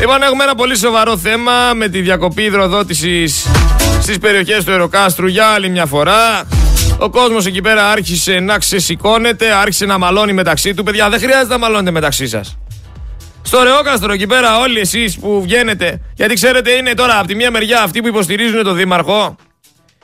Λοιπόν, 0.00 0.22
έχουμε 0.22 0.42
ένα 0.42 0.54
πολύ 0.54 0.76
σοβαρό 0.76 1.16
θέμα 1.16 1.72
με 1.74 1.88
τη 1.88 2.00
διακοπή 2.00 2.42
υδροδότησης 2.42 3.46
στις 4.02 4.18
περιοχές 4.18 4.64
του 4.64 4.70
Εροκάστρου 4.70 5.26
για 5.26 5.46
άλλη 5.46 5.68
μια 5.68 5.86
φορά. 5.86 6.42
Ο 6.98 7.10
κόσμος 7.10 7.46
εκεί 7.46 7.60
πέρα 7.60 7.90
άρχισε 7.90 8.32
να 8.32 8.58
ξεσηκώνεται, 8.58 9.52
άρχισε 9.52 9.84
να 9.84 9.98
μαλώνει 9.98 10.32
μεταξύ 10.32 10.74
του. 10.74 10.82
Παιδιά, 10.82 11.08
δεν 11.08 11.20
χρειάζεται 11.20 11.52
να 11.52 11.58
μαλώνετε 11.58 11.90
μεταξύ 11.90 12.28
σας. 12.28 12.58
Στο 13.42 13.62
Ρεόκαστρο 13.62 14.12
εκεί 14.12 14.26
πέρα 14.26 14.58
όλοι 14.58 14.80
εσείς 14.80 15.18
που 15.18 15.42
βγαίνετε, 15.42 16.00
γιατί 16.14 16.34
ξέρετε 16.34 16.70
είναι 16.70 16.94
τώρα 16.94 17.18
από 17.18 17.26
τη 17.26 17.34
μία 17.34 17.50
μεριά 17.50 17.82
αυτοί 17.82 18.00
που 18.00 18.08
υποστηρίζουν 18.08 18.64
τον 18.64 18.76
Δήμαρχο 18.76 19.36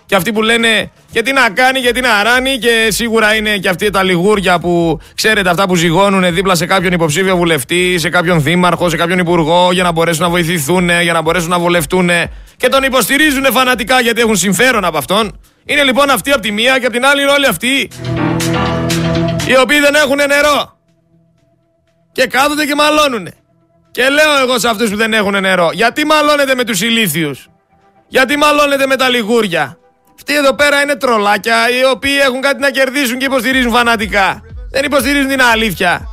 και 0.06 0.14
αυτοί 0.14 0.32
που 0.32 0.42
λένε 0.42 0.90
και 1.12 1.22
τι 1.22 1.32
να 1.32 1.50
κάνει 1.50 1.80
και 1.80 1.92
τι 1.92 2.00
να 2.00 2.22
ράνει 2.22 2.58
και 2.58 2.88
σίγουρα 2.88 3.34
είναι 3.34 3.56
και 3.58 3.68
αυτοί 3.68 3.90
τα 3.90 4.02
λιγούρια 4.02 4.58
που 4.58 5.00
ξέρετε 5.14 5.50
αυτά 5.50 5.66
που 5.66 5.76
ζυγώνουν 5.76 6.34
δίπλα 6.34 6.54
σε 6.54 6.66
κάποιον 6.66 6.92
υποψήφιο 6.92 7.36
βουλευτή, 7.36 7.98
σε 7.98 8.08
κάποιον 8.08 8.42
δήμαρχο, 8.42 8.88
σε 8.88 8.96
κάποιον 8.96 9.18
υπουργό 9.18 9.72
για 9.72 9.82
να 9.82 9.92
μπορέσουν 9.92 10.22
να 10.22 10.28
βοηθηθούν, 10.28 10.90
για 11.02 11.12
να 11.12 11.22
μπορέσουν 11.22 11.50
να 11.50 11.58
βολευτούν 11.58 12.10
και 12.56 12.68
τον 12.68 12.82
υποστηρίζουν 12.82 13.44
φανατικά 13.52 14.00
γιατί 14.00 14.20
έχουν 14.20 14.36
συμφέρον 14.36 14.84
από 14.84 14.98
αυτόν. 14.98 15.40
Είναι 15.64 15.82
λοιπόν 15.82 16.10
αυτοί 16.10 16.30
από 16.30 16.40
τη 16.40 16.50
μία 16.50 16.78
και 16.78 16.86
από 16.86 16.94
την 16.94 17.04
άλλη 17.04 17.22
όλοι 17.24 17.46
αυτοί 17.46 17.88
οι 19.46 19.56
οποίοι 19.56 19.80
δεν 19.80 19.94
έχουν 19.94 20.16
νερό 20.16 20.78
και 22.14 22.26
κάθονται 22.26 22.64
και 22.64 22.74
μαλώνουν. 22.74 23.28
Και 23.90 24.02
λέω 24.08 24.38
εγώ 24.42 24.58
σε 24.58 24.68
αυτούς 24.68 24.90
που 24.90 24.96
δεν 24.96 25.12
έχουν 25.12 25.40
νερό, 25.40 25.70
γιατί 25.72 26.06
μαλώνετε 26.06 26.54
με 26.54 26.64
τους 26.64 26.80
ηλίθιους, 26.80 27.48
γιατί 28.08 28.36
μαλώνετε 28.36 28.86
με 28.86 28.96
τα 28.96 29.08
λιγούρια, 29.08 29.78
αυτοί 30.14 30.34
εδώ 30.34 30.54
πέρα 30.54 30.80
είναι 30.80 30.94
τρολάκια 30.94 31.56
οι 31.70 31.84
οποίοι 31.94 32.16
έχουν 32.26 32.40
κάτι 32.40 32.60
να 32.60 32.70
κερδίσουν 32.70 33.18
και 33.18 33.24
υποστηρίζουν 33.24 33.72
φανατικά. 33.72 34.42
Δεν 34.70 34.84
υποστηρίζουν 34.84 35.28
την 35.28 35.42
αλήθεια. 35.42 36.08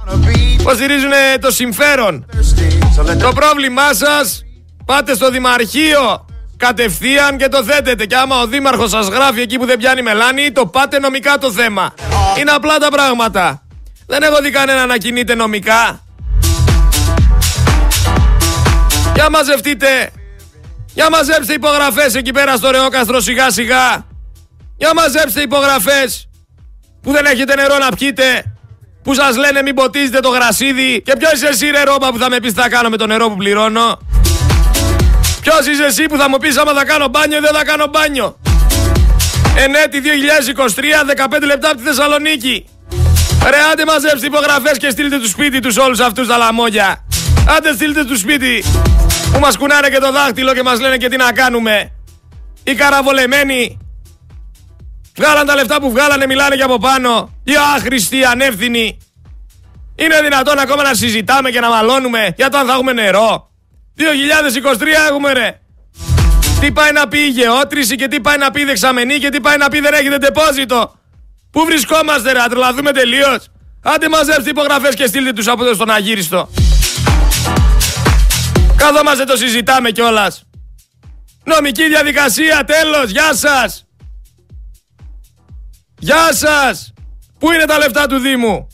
Υποστηρίζουν 0.60 1.12
το 1.41 1.51
συμφέρον. 1.51 2.25
Το 3.20 3.31
πρόβλημά 3.36 3.93
σας 3.93 4.43
πάτε 4.86 5.15
στο 5.15 5.29
Δημαρχείο 5.29 6.25
κατευθείαν 6.58 7.38
και 7.38 7.48
το 7.48 7.63
θέτετε. 7.63 8.05
Και 8.05 8.15
άμα 8.15 8.41
ο 8.41 8.48
Δήμαρχος 8.48 8.89
σας 8.89 9.08
γράφει 9.08 9.41
εκεί 9.41 9.58
που 9.58 9.65
δεν 9.65 9.77
πιάνει 9.77 10.01
μελάνη, 10.01 10.51
το 10.51 10.65
πάτε 10.65 11.00
νομικά 11.00 11.38
το 11.38 11.51
θέμα. 11.51 11.93
Είναι 12.39 12.51
απλά 12.51 12.77
τα 12.77 12.89
πράγματα. 12.89 13.62
Δεν 14.05 14.24
έχω 14.24 14.41
δει 14.41 14.50
κανένα 14.50 14.86
να 14.86 14.98
κινείται 14.98 15.36
νομικά. 15.36 16.03
Για 19.15 19.29
μαζευτείτε 19.29 20.12
για 20.93 21.10
μαζέψτε 21.10 21.53
υπογραφές 21.53 22.15
εκεί 22.15 22.31
πέρα 22.31 22.55
στο 22.55 22.72
Ρεόκαστρο 22.72 23.20
σιγά 23.20 23.51
σιγά. 23.51 24.05
Για 24.77 24.91
μαζέψτε 24.96 25.41
υπογραφές 25.41 26.29
που 27.01 27.12
δεν 27.12 27.25
έχετε 27.25 27.55
νερό 27.55 27.77
να 27.77 27.89
πιείτε. 27.89 28.46
Που 29.03 29.13
σας 29.13 29.36
λένε 29.36 29.62
μην 29.62 29.75
ποτίζετε 29.75 30.20
το 30.20 30.29
γρασίδι. 30.29 31.01
Και 31.05 31.13
ποιος 31.17 31.31
είσαι 31.31 31.48
εσύ 31.48 31.70
ρε 31.70 31.84
Ρώμα 31.84 32.12
που 32.12 32.17
θα 32.17 32.29
με 32.29 32.39
πεις 32.39 32.53
τι 32.53 32.62
θα 32.62 32.70
κάνω 32.70 32.89
με 32.89 32.98
το 32.98 33.08
νερό 33.08 33.29
που 33.29 33.36
πληρώνω; 33.36 34.00
Ποιος 35.41 35.67
είσαι 35.67 35.84
εσύ 35.84 36.05
που 36.05 36.17
θα 36.17 36.29
μου 36.29 36.38
πεις 36.38 36.58
άμα 36.58 36.74
θα 36.74 36.86
κάνω 36.86 37.08
μπάνιο 37.08 37.38
ή 37.38 37.41
δεν 37.41 37.53
θα 37.53 37.63
κάνω 37.63 37.88
μπάνιο; 37.88 38.38
Ενέτη 39.55 40.01
2023, 41.27 41.38
15 41.38 41.46
λεπτά 41.46 41.70
από 41.70 41.77
τη 41.77 41.84
Θεσσαλονίκη. 41.84 42.65
Ρε 43.50 43.57
άντε 43.71 43.86
μαζέψτε 43.86 44.25
υπογραφές 44.25 44.77
και 44.77 44.89
στείλτε 44.89 45.19
του 45.19 45.27
σπίτι 45.27 45.60
τους 45.60 45.77
όλους 45.77 46.00
αυτούς 46.00 46.27
τα 46.27 46.38
λαμόγια. 46.38 47.05
Άντε 47.57 47.74
στείλτε 47.74 48.03
του 48.03 48.17
σπίτι 48.17 48.63
που 49.33 49.39
μας 49.39 49.57
κουνάνε 49.57 49.89
και 49.89 49.98
το 49.98 50.12
δάχτυλο 50.12 50.53
και 50.53 50.63
μας 50.63 50.79
λένε 50.79 50.98
και 50.98 51.10
τι 51.10 51.17
να 51.17 51.31
κάνουμε. 51.31 51.91
Οι 52.63 52.75
καραβολεμένοι 52.75 53.77
βγάλαν 55.15 55.45
τα 55.45 55.55
λεφτά 55.55 55.79
που 55.79 55.91
βγάλανε, 55.91 56.25
μιλάνε 56.25 56.55
και 56.55 56.63
από 56.63 56.77
πάνω. 56.77 57.33
Οι 57.43 57.53
άχρηστοι, 57.75 58.25
ανεύθυνοι. 58.25 58.98
Είναι 59.95 60.21
δυνατόν 60.21 60.60
ακόμα 60.60 60.83
να 60.83 60.93
συζητάμε 60.93 61.50
και 61.50 61.60
να 61.60 61.69
μαλώνουμε 61.69 62.33
για 62.36 62.50
το 62.50 62.57
αν 62.57 62.67
θα 62.67 62.74
έχουμε 62.74 62.93
νερό. 62.93 63.51
2023 63.98 64.01
έχουμε 65.10 65.33
ρε. 65.33 65.60
Τι 66.60 66.71
πάει 66.71 66.91
να 66.91 67.07
πει 67.07 67.19
η 67.19 67.27
γεώτρηση 67.27 67.95
και 67.95 68.07
τι 68.07 68.19
πάει 68.19 68.38
να 68.38 68.51
πει 68.51 68.62
η 68.62 68.65
δεξαμενή 68.65 69.17
και 69.19 69.29
τι 69.29 69.41
πάει 69.41 69.57
να 69.57 69.67
πει 69.69 69.79
δεν 69.79 69.93
έχετε 69.93 70.17
τεπόζιτο. 70.17 70.95
Πού 71.51 71.65
βρισκόμαστε 71.65 72.31
ρε, 72.31 72.39
ατρελαθούμε 72.41 72.91
τελείως. 72.91 73.48
Άντε 73.84 74.10
μαζέψτε 74.10 74.50
υπογραφές 74.50 74.96
και 74.96 75.05
στείλτε 75.05 75.34
τους 75.34 75.48
από 75.48 75.63
εδώ 75.63 75.74
στον 75.74 75.89
Αγύριστο. 75.89 76.50
Καθόμαστε 78.75 79.24
το 79.24 79.38
συζητάμε 79.38 79.91
κιόλας. 79.91 80.43
Νομική 81.43 81.88
διαδικασία, 81.88 82.63
τέλος, 82.63 83.10
γεια 83.10 83.34
σας. 83.34 83.86
Γεια 86.00 86.34
σας. 86.34 86.93
Πού 87.39 87.51
είναι 87.51 87.65
τα 87.65 87.77
λεφτά 87.77 88.08
του 88.08 88.17
Δήμου; 88.17 88.67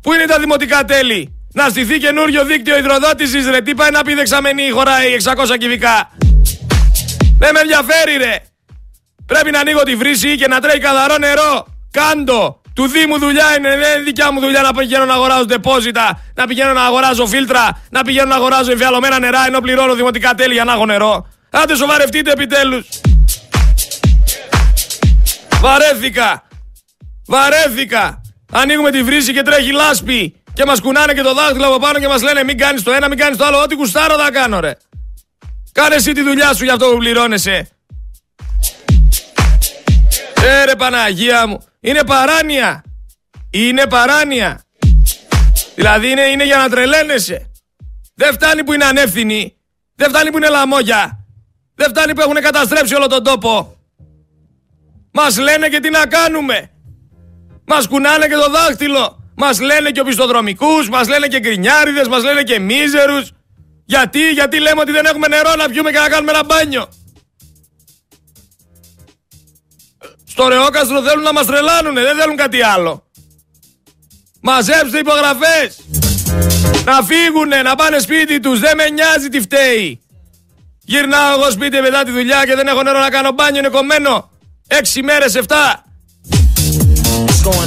Πού 0.00 0.12
είναι 0.12 0.24
τα 0.24 0.38
δημοτικά 0.38 0.84
τέλη; 0.84 1.34
Να 1.52 1.68
στηθεί 1.68 1.98
καινούριο 1.98 2.44
δίκτυο 2.44 2.78
υδροδότησης 2.78 3.46
ρε. 3.46 3.60
Τι 3.60 3.74
πάει 3.74 3.90
να 3.90 4.02
πει 4.02 4.14
δεξαμενή 4.14 4.70
χωράει 4.70 5.12
600 5.12 5.56
κυβικά. 5.58 6.10
Δεν 7.38 7.52
με 7.52 7.60
ενδιαφέρει 7.60 8.16
ρε. 8.16 8.36
Πρέπει 9.26 9.50
να 9.50 9.60
ανοίγω 9.60 9.82
τη 9.82 9.96
βρύση 9.96 10.36
και 10.36 10.48
να 10.48 10.60
τρέχει 10.60 10.78
καθαρό 10.78 11.18
νερό. 11.18 11.73
Κάντο. 11.98 12.60
Του 12.74 12.86
Δήμου 12.86 13.18
δουλειά 13.18 13.56
είναι, 13.56 13.68
δεν 13.68 13.78
είναι 13.78 14.02
δικιά 14.04 14.32
μου 14.32 14.40
δουλειά 14.40 14.62
να 14.62 14.72
πηγαίνω 14.72 15.04
να 15.04 15.14
αγοράζω 15.14 15.44
δεπόζιτα, 15.44 16.20
να 16.34 16.46
πηγαίνω 16.46 16.72
να 16.72 16.84
αγοράζω 16.84 17.26
φίλτρα, 17.26 17.82
να 17.90 18.02
πηγαίνω 18.02 18.28
να 18.28 18.34
αγοράζω 18.34 18.70
εμφιαλωμένα 18.70 19.18
νερά 19.18 19.46
ενώ 19.46 19.60
πληρώνω 19.60 19.94
δημοτικά 19.94 20.34
τέλη 20.34 20.52
για 20.52 20.64
να 20.64 20.72
έχω 20.72 20.86
νερό. 20.86 21.28
Άντε 21.50 21.76
σοβαρευτείτε 21.76 22.32
επιτέλους. 22.32 22.86
Βαρέθηκα. 25.60 26.42
Βαρέθηκα. 27.26 28.20
Ανοίγουμε 28.52 28.90
τη 28.90 29.02
βρύση 29.02 29.32
και 29.32 29.42
τρέχει 29.42 29.72
λάσπη. 29.72 30.42
Και 30.54 30.64
μας 30.64 30.80
κουνάνε 30.80 31.12
και 31.12 31.22
το 31.22 31.34
δάχτυλο 31.34 31.66
από 31.66 31.78
πάνω 31.78 31.98
και 31.98 32.08
μας 32.08 32.22
λένε 32.22 32.44
μην 32.44 32.58
κάνεις 32.58 32.82
το 32.82 32.92
ένα, 32.92 33.08
μην 33.08 33.18
κάνεις 33.18 33.38
το 33.38 33.44
άλλο. 33.44 33.62
Ό,τι 33.62 33.74
κουστάρω 33.74 34.16
θα 34.16 34.30
κάνω 34.30 34.60
ρε. 34.60 34.72
Κάνε 35.72 35.94
εσύ 35.94 36.12
τη 36.12 36.22
δουλειά 36.22 36.54
σου 36.54 36.64
για 36.64 36.72
αυτό 36.72 36.86
που 36.86 36.96
πληρώνεσαι. 36.96 37.68
Ε 40.44 40.64
ρε 40.64 40.74
Παναγία 40.76 41.46
μου. 41.46 41.64
Είναι 41.84 42.04
παράνοια. 42.04 42.84
Είναι 43.50 43.86
παράνοια. 43.86 44.60
Δηλαδή 45.74 46.10
είναι, 46.10 46.22
είναι 46.22 46.44
για 46.44 46.56
να 46.56 46.68
τρελαίνεσαι. 46.68 47.50
Δεν 48.14 48.32
φτάνει 48.32 48.64
που 48.64 48.72
είναι 48.72 48.84
ανεύθυνοι. 48.84 49.56
Δεν 49.94 50.08
φτάνει 50.08 50.30
που 50.30 50.36
είναι 50.36 50.48
λαμόγια. 50.48 51.26
Δεν 51.74 51.88
φτάνει 51.88 52.14
που 52.14 52.20
έχουν 52.20 52.34
καταστρέψει 52.34 52.94
όλο 52.94 53.06
τον 53.06 53.24
τόπο. 53.24 53.76
Μας 55.12 55.38
λένε 55.38 55.68
και 55.68 55.80
τι 55.80 55.90
να 55.90 56.06
κάνουμε. 56.06 56.70
Μας 57.66 57.86
κουνάνε 57.86 58.26
και 58.26 58.34
το 58.34 58.50
δάχτυλο. 58.50 59.32
Μας 59.36 59.60
λένε 59.60 59.90
και 59.90 60.00
οπισθοδρομικούς, 60.00 60.88
μας 60.88 61.08
λένε 61.08 61.26
και 61.26 61.40
γκρινιάριδες, 61.40 62.08
μας 62.08 62.22
λένε 62.22 62.42
και 62.42 62.58
μίζερους. 62.58 63.30
Γιατί, 63.84 64.30
γιατί 64.30 64.60
λέμε 64.60 64.80
ότι 64.80 64.92
δεν 64.92 65.04
έχουμε 65.04 65.28
νερό 65.28 65.54
να 65.54 65.68
πιούμε 65.68 65.90
και 65.90 65.98
να 65.98 66.08
κάνουμε 66.08 66.30
ένα 66.30 66.44
μπάνιο. 66.44 66.88
Στο 70.36 70.48
Ρεόκαστρο 70.48 71.02
θέλουν 71.02 71.22
να 71.22 71.32
μας 71.32 71.46
τρελάνουνε, 71.46 72.02
δεν 72.02 72.16
θέλουν 72.16 72.36
κάτι 72.36 72.62
άλλο. 72.62 73.02
Μαζέψτε 74.40 74.98
υπογραφές. 74.98 75.80
Να 76.84 77.02
φύγουνε, 77.02 77.62
να 77.62 77.74
πάνε 77.74 77.98
σπίτι 77.98 78.40
τους, 78.40 78.60
δεν 78.60 78.76
με 78.76 78.88
νοιάζει 78.88 79.28
τι 79.28 79.40
φταίει. 79.40 80.00
Γυρνάω 80.84 81.32
εγώ 81.38 81.50
σπίτι 81.50 81.80
μετά 81.80 82.02
τη 82.02 82.10
δουλειά 82.10 82.44
και 82.46 82.54
δεν 82.54 82.66
έχω 82.66 82.82
νερό 82.82 82.98
να 82.98 83.10
κάνω 83.10 83.30
μπάνιο, 83.32 83.58
είναι 83.58 83.68
κομμένο. 83.68 84.30
Έξι 84.66 85.02
μέρες, 85.02 85.34
εφτά. 85.34 85.84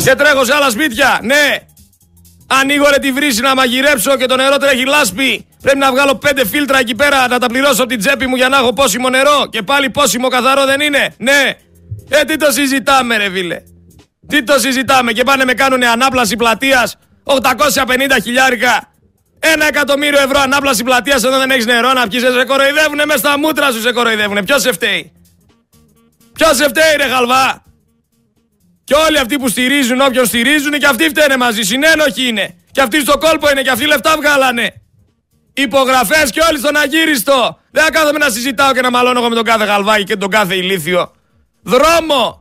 Και 0.03 0.15
τρέχω 0.15 0.45
σε 0.45 0.53
άλλα 0.53 0.69
σπίτια, 0.69 1.19
ναι. 1.23 1.57
Ανοίγω 2.47 2.89
ρε 2.89 2.99
τη 2.99 3.11
βρύση 3.11 3.41
να 3.41 3.55
μαγειρέψω 3.55 4.17
και 4.17 4.25
το 4.25 4.35
νερό 4.35 4.57
τρέχει 4.57 4.85
λάσπη. 4.85 5.45
Πρέπει 5.61 5.77
να 5.77 5.91
βγάλω 5.91 6.15
πέντε 6.15 6.45
φίλτρα 6.45 6.79
εκεί 6.79 6.95
πέρα 6.95 7.27
να 7.27 7.39
τα 7.39 7.47
πληρώσω 7.47 7.81
από 7.81 7.89
την 7.89 7.99
τσέπη 7.99 8.27
μου 8.27 8.35
για 8.35 8.49
να 8.49 8.57
έχω 8.57 8.73
πόσιμο 8.73 9.09
νερό. 9.09 9.47
Και 9.49 9.61
πάλι 9.61 9.89
πόσιμο 9.89 10.27
καθαρό 10.27 10.65
δεν 10.65 10.79
είναι. 10.79 11.13
Ναι. 11.17 11.57
Ε, 12.09 12.23
τι 12.23 12.35
το 12.35 12.51
συζητάμε, 12.51 13.17
ρε 13.17 13.29
φίλε. 13.29 13.61
Τι 14.27 14.43
το 14.43 14.59
συζητάμε 14.59 15.11
και 15.11 15.23
πάνε 15.23 15.45
με 15.45 15.53
κάνουν 15.53 15.83
ανάπλαση 15.83 16.35
πλατείας 16.35 16.97
850 17.23 17.33
χιλιάρικα. 18.23 18.91
Ένα 19.39 19.65
εκατομμύριο 19.65 20.19
ευρώ 20.19 20.39
ανάπλαση 20.39 20.83
πλατείας 20.83 21.23
εδώ 21.23 21.37
δεν 21.37 21.51
έχεις 21.51 21.65
νερό 21.65 21.93
να 21.93 22.07
πιεις. 22.07 22.21
Σε 22.21 22.43
κοροϊδεύουνε 22.43 23.05
μέσα 23.05 23.19
στα 23.19 23.39
μούτρα 23.39 23.71
σου, 23.71 23.81
σε 23.81 23.91
κοροϊδεύουνε. 23.91 24.43
Ποιος 24.43 24.61
σε 24.61 24.71
φταίει; 24.71 25.11
Ποιος 26.33 26.55
σε 26.55 26.67
φταίει, 26.67 26.95
ρε 26.97 27.03
χαλβά. 27.03 27.63
Και 28.83 28.93
όλοι 29.07 29.19
αυτοί 29.19 29.37
που 29.37 29.49
στηρίζουν 29.49 30.01
όποιον 30.01 30.25
στηρίζουν 30.25 30.71
και 30.71 30.85
αυτοί 30.85 31.09
φταίνε 31.09 31.37
μαζί. 31.37 31.61
Συνένοχοι 31.61 32.27
είναι. 32.27 32.55
Και 32.71 32.81
αυτοί 32.81 32.99
στο 33.01 33.17
κόλπο 33.17 33.49
είναι 33.49 33.61
και 33.61 33.69
αυτοί 33.69 33.85
λεφτά 33.85 34.15
βγάλανε. 34.17 34.81
Υπογραφές 35.53 36.29
και 36.31 36.41
όλοι 36.49 36.57
στον 36.57 36.75
αγύριστο. 36.75 37.59
Δεν 37.71 37.83
θα 37.83 37.91
κάθομαι 37.91 38.17
να 38.17 38.29
συζητάω 38.29 38.73
και 38.73 38.81
να 38.81 38.91
μαλώνω 38.91 39.19
εγώ 39.19 39.29
με 39.29 39.35
τον 39.35 39.43
κάθε 39.43 39.65
γαλβάκι 39.65 40.03
και 40.03 40.15
τον 40.15 40.29
κάθε 40.29 40.55
ηλίθιο. 40.55 41.11
Δρόμο! 41.69 42.39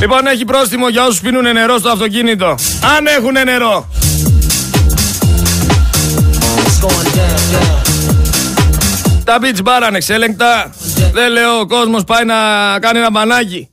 Λοιπόν, 0.00 0.26
έχει 0.26 0.44
πρόστιμο 0.44 0.88
για 0.88 1.04
όσους 1.04 1.20
πίνουν 1.20 1.52
νερό 1.52 1.78
στο 1.78 1.88
αυτοκίνητο. 1.88 2.46
Αν 2.96 3.06
έχουν 3.06 3.32
νερό. 3.32 3.88
Τα 9.24 9.38
beach 9.40 9.64
bar 9.64 9.82
ανεξέλεγκτα. 9.86 10.74
Δεν 11.12 11.32
λέω 11.32 11.58
ο 11.58 11.66
κόσμος 11.66 12.04
πάει 12.04 12.24
να 12.24 12.34
κάνει 12.78 12.98
ένα 12.98 13.10
μπανάκι. 13.10 13.68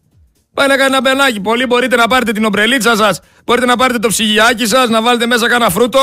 Πάει 0.55 0.67
να 0.67 0.77
κάνει 0.77 0.95
ένα 0.95 1.01
μπανάκι. 1.01 1.39
Πολλοί 1.39 1.65
μπορείτε 1.65 1.95
να 1.95 2.07
πάρετε 2.07 2.31
την 2.31 2.45
ομπρελίτσα 2.45 2.95
σας. 2.95 3.19
Μπορείτε 3.45 3.65
να 3.65 3.75
πάρετε 3.75 3.99
το 3.99 4.07
ψυγιάκι 4.07 4.65
σας, 4.65 4.89
να 4.89 5.01
βάλετε 5.01 5.25
μέσα 5.25 5.47
κάνα 5.47 5.69
φρούτο. 5.69 5.99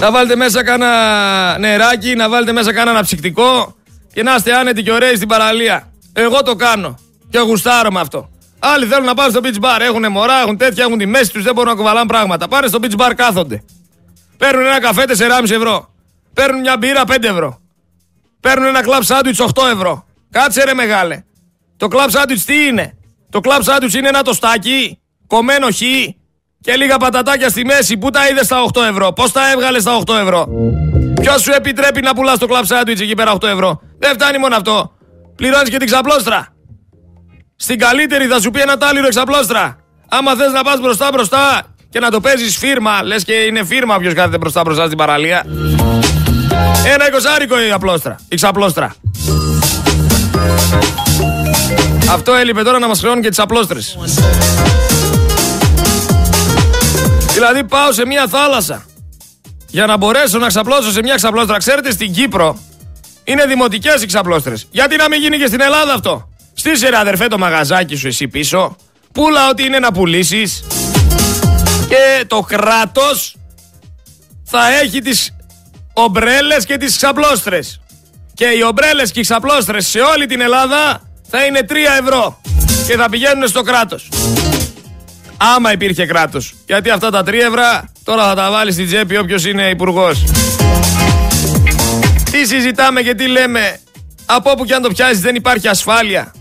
Να 0.00 0.10
βάλετε 0.10 0.36
μέσα 0.36 0.64
κάνα 0.64 0.88
νεράκι, 1.58 2.14
να 2.14 2.28
βάλετε 2.28 2.52
μέσα 2.52 2.72
κάνα 2.72 2.90
αναψυκτικό 2.90 3.76
και 4.12 4.22
να 4.22 4.34
είστε 4.34 4.54
άνετοι 4.54 4.82
και 4.82 4.92
ωραίοι 4.92 5.16
στην 5.16 5.28
παραλία. 5.28 5.88
Εγώ 6.12 6.42
το 6.42 6.54
κάνω 6.54 6.98
και 7.30 7.38
γουστάρω 7.38 7.90
με 7.90 8.00
αυτό. 8.00 8.30
Άλλοι 8.58 8.86
θέλουν 8.86 9.04
να 9.04 9.14
πάνε 9.14 9.30
στο 9.30 9.40
beach 9.42 9.64
bar, 9.64 9.80
έχουν 9.80 10.10
μωρά, 10.10 10.40
έχουν 10.40 10.56
τέτοια, 10.56 10.84
έχουν 10.84 10.98
τη 10.98 11.06
μέση 11.06 11.32
τους, 11.32 11.42
δεν 11.42 11.54
μπορούν 11.54 11.70
να 11.70 11.76
κουβαλάνε 11.76 12.06
πράγματα. 12.06 12.48
Πάνε 12.48 12.66
στο 12.66 12.78
beach 12.82 12.96
bar, 12.96 13.12
κάθονται. 13.16 13.62
Παίρνουν 14.36 14.66
ένα 14.66 14.80
καφέ 14.80 15.04
4,5 15.06 15.50
ευρώ. 15.50 15.94
Παίρνουν 16.34 16.60
μια 16.60 16.76
μπύρα 16.78 17.02
5 17.06 17.16
ευρώ. 17.20 17.60
Παίρνουν 18.40 18.66
ένα 18.66 18.82
κλαμπ 18.82 19.02
σάντουιτ 19.02 19.40
8 19.40 19.46
ευρώ. 19.72 20.06
Κάτσε 20.30 20.64
ρε 20.64 20.74
μεγάλε. 20.74 21.22
Το 21.76 21.88
κλαμπ 21.88 22.08
σάντουιτς 22.10 22.44
τι 22.44 22.66
είναι; 22.66 22.96
Το 23.30 23.40
κλαμπ 23.40 23.62
σάντουιτς 23.62 23.94
είναι 23.94 24.08
ένα 24.08 24.22
τοστάκι, 24.22 24.98
κομμένο 25.26 25.66
χ 25.66 25.80
και 26.60 26.76
λίγα 26.76 26.96
πατατάκια 26.96 27.48
στη 27.48 27.64
μέση. 27.64 27.96
Πού 27.96 28.10
τα 28.10 28.28
είδες 28.28 28.44
στα 28.44 28.64
8 28.72 28.82
ευρώ. 28.90 29.12
Πώς 29.12 29.32
τα 29.32 29.50
έβγαλες 29.50 29.82
στα 29.82 29.96
8 30.06 30.14
ευρώ; 30.14 30.48
Ποιος 31.20 31.42
σου 31.42 31.52
επιτρέπει 31.52 32.00
να 32.00 32.14
πουλάς 32.14 32.38
το 32.38 32.46
κλαμπ 32.46 32.64
σάντουιτς 32.64 33.00
εκεί 33.00 33.14
πέρα 33.14 33.32
8 33.32 33.42
ευρώ; 33.48 33.80
Δεν 33.98 34.12
φτάνει 34.14 34.38
μόνο 34.38 34.56
αυτό. 34.56 34.92
Πληρώνεις 35.36 35.68
και 35.68 35.76
την 35.76 35.86
ξαπλώστρα. 35.86 36.48
Στην 37.56 37.78
καλύτερη 37.78 38.26
θα 38.26 38.40
σου 38.40 38.50
πει 38.50 38.60
ένα 38.60 38.76
τάλιρο 38.76 39.06
εξαπλώστρα. 39.06 39.76
Άμα 40.08 40.34
θες 40.34 40.52
να 40.52 40.62
πας 40.62 40.80
μπροστά 40.80 41.08
μπροστά 41.12 41.62
και 41.90 41.98
να 41.98 42.10
το 42.10 42.20
παίζεις 42.20 42.56
φίρμα, 42.56 43.02
λες 43.02 43.24
και 43.24 43.32
είναι 43.32 43.64
φίρμα 43.64 43.98
ποιο 43.98 44.14
κάθεται 44.14 44.38
μπροστά 44.38 44.62
μπροστά 44.62 44.84
στην 44.84 44.96
παραλία. 44.98 45.44
Ένα 46.86 47.06
εικοσάρικο 47.08 47.60
η 47.60 47.70
απλώστρα. 47.70 48.16
Η 48.28 48.34
ξαπλώστρα. 48.34 48.94
Αυτό 52.12 52.34
έλειπε 52.34 52.62
τώρα 52.62 52.78
να 52.78 52.88
μας 52.88 53.00
χρεώνουν 53.00 53.22
και 53.22 53.28
τις 53.28 53.38
απλώστρες. 53.38 53.98
Δηλαδή 57.32 57.64
πάω 57.64 57.92
σε 57.92 58.06
μια 58.06 58.26
θάλασσα 58.28 58.84
για 59.66 59.86
να 59.86 59.96
μπορέσω 59.96 60.38
να 60.38 60.46
ξαπλώσω 60.46 60.90
σε 60.90 61.02
μια 61.02 61.14
ξαπλώστρα. 61.14 61.56
Ξέρετε 61.56 61.90
στην 61.90 62.12
Κύπρο 62.12 62.58
είναι 63.24 63.44
δημοτικές 63.44 64.02
οι 64.02 64.06
ξαπλώστρες. 64.06 64.66
Γιατί 64.70 64.96
να 64.96 65.08
μην 65.08 65.20
γίνει 65.20 65.38
και 65.38 65.46
στην 65.46 65.60
Ελλάδα 65.60 65.92
αυτό; 65.92 66.28
Στήσε 66.54 66.88
ρε 66.88 66.96
αδερφέ 66.96 67.26
το 67.26 67.38
μαγαζάκι 67.38 67.94
σου 67.94 68.06
εσύ 68.06 68.28
πίσω. 68.28 68.76
Πούλα 69.12 69.48
ό,τι 69.48 69.64
είναι 69.64 69.78
να 69.78 69.92
πουλήσεις. 69.92 70.64
Και 71.88 72.24
το 72.26 72.40
κράτος 72.40 73.36
θα 74.44 74.72
έχει 74.82 75.00
τις 75.00 75.36
ομπρέλες 75.92 76.64
και 76.64 76.76
τις 76.76 76.96
ξαπλώστρες. 76.96 77.80
Και 78.34 78.44
οι 78.44 78.62
ομπρέλες 78.62 79.10
και 79.10 79.18
οι 79.20 79.22
ξαπλώστρες 79.22 79.86
σε 79.86 80.00
όλη 80.00 80.26
την 80.26 80.40
Ελλάδα 80.40 81.11
θα 81.34 81.44
είναι 81.44 81.60
3 81.68 81.74
ευρώ 82.00 82.40
και 82.86 82.96
θα 82.96 83.08
πηγαίνουν 83.08 83.48
στο 83.48 83.62
κράτος. 83.62 84.08
Άμα 85.36 85.72
υπήρχε 85.72 86.06
κράτος. 86.06 86.54
Γιατί 86.66 86.90
αυτά 86.90 87.10
τα 87.10 87.22
3 87.22 87.32
ευρώ 87.32 87.84
τώρα 88.04 88.24
θα 88.24 88.34
τα 88.34 88.50
βάλεις 88.50 88.74
στην 88.74 88.86
τσέπη 88.86 89.16
όποιος 89.16 89.46
είναι 89.46 89.68
υπουργός. 89.68 90.24
Τι 92.30 92.46
συζητάμε 92.46 93.02
και 93.02 93.14
τι 93.14 93.26
λέμε. 93.26 93.80
Από 94.26 94.50
όπου 94.50 94.64
και 94.64 94.74
αν 94.74 94.82
το 94.82 94.88
πιάσεις 94.88 95.20
δεν 95.20 95.34
υπάρχει 95.34 95.68
ασφάλεια. 95.68 96.34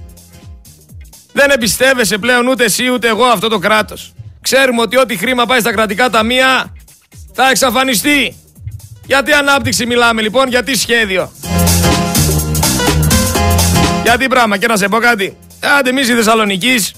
Δεν 1.34 1.50
εμπιστεύεσαι 1.50 2.18
πλέον 2.18 2.48
ούτε 2.48 2.64
εσύ 2.64 2.90
ούτε 2.90 3.08
εγώ 3.08 3.26
αυτό 3.26 3.48
το 3.48 3.60
κράτος. 3.60 4.14
Ξέρουμε 4.42 4.82
ότι 4.82 4.98
ό,τι 4.98 5.16
χρήμα 5.16 5.46
πάει 5.46 5.60
στα 5.60 5.72
κρατικά 5.72 6.10
ταμεία 6.10 6.74
θα 7.34 7.50
εξαφανιστεί. 7.50 8.36
Γιατί 9.06 9.32
ανάπτυξη 9.32 9.86
μιλάμε 9.86 10.22
λοιπόν, 10.22 10.50
γιατί 10.50 10.78
σχέδιο. 10.78 11.32
Γιατί 14.12 14.28
πράγμα, 14.28 14.58
και 14.58 14.68
να 14.68 14.78
σε 14.78 14.88
πω 14.88 14.98
κάτι. 14.98 15.38
Άντε 15.80 15.90
εμείς 15.90 16.10
οι 16.10 16.14
Θεσσαλονικής 16.14 16.94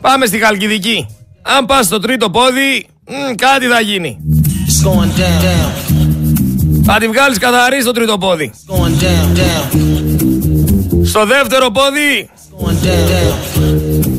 πάμε 0.00 0.26
στη 0.26 0.38
Χαλκιδική. 0.38 1.06
Αν 1.42 1.66
πας 1.66 1.86
στο 1.86 1.98
τρίτο 1.98 2.30
πόδι, 2.30 2.86
κάτι 3.36 3.66
θα 3.66 3.80
γίνει. 3.80 4.18
Θα 6.84 6.98
τη 6.98 7.08
βγάλεις 7.08 7.38
καθαρή 7.38 7.80
στο 7.80 7.90
τρίτο 7.90 8.18
πόδι. 8.18 8.52
Στο 11.04 11.26
δεύτερο 11.26 11.70
πόδι, 11.70 12.30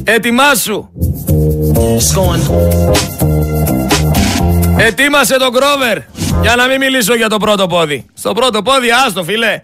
ετοιμάσου. 0.04 0.88
Ετοίμασε 4.78 5.38
τον 5.38 5.52
Κρόβερ 5.54 5.98
για 6.42 6.56
να 6.56 6.68
μην 6.68 6.78
μιλήσω 6.78 7.16
για 7.16 7.30
το 7.30 7.38
πρώτο 7.38 7.68
πόδι. 7.68 8.06
Στο 8.14 8.34
πρώτο 8.34 8.62
πόδι, 8.62 8.88
άστο 9.06 9.24
φίλε. 9.24 9.62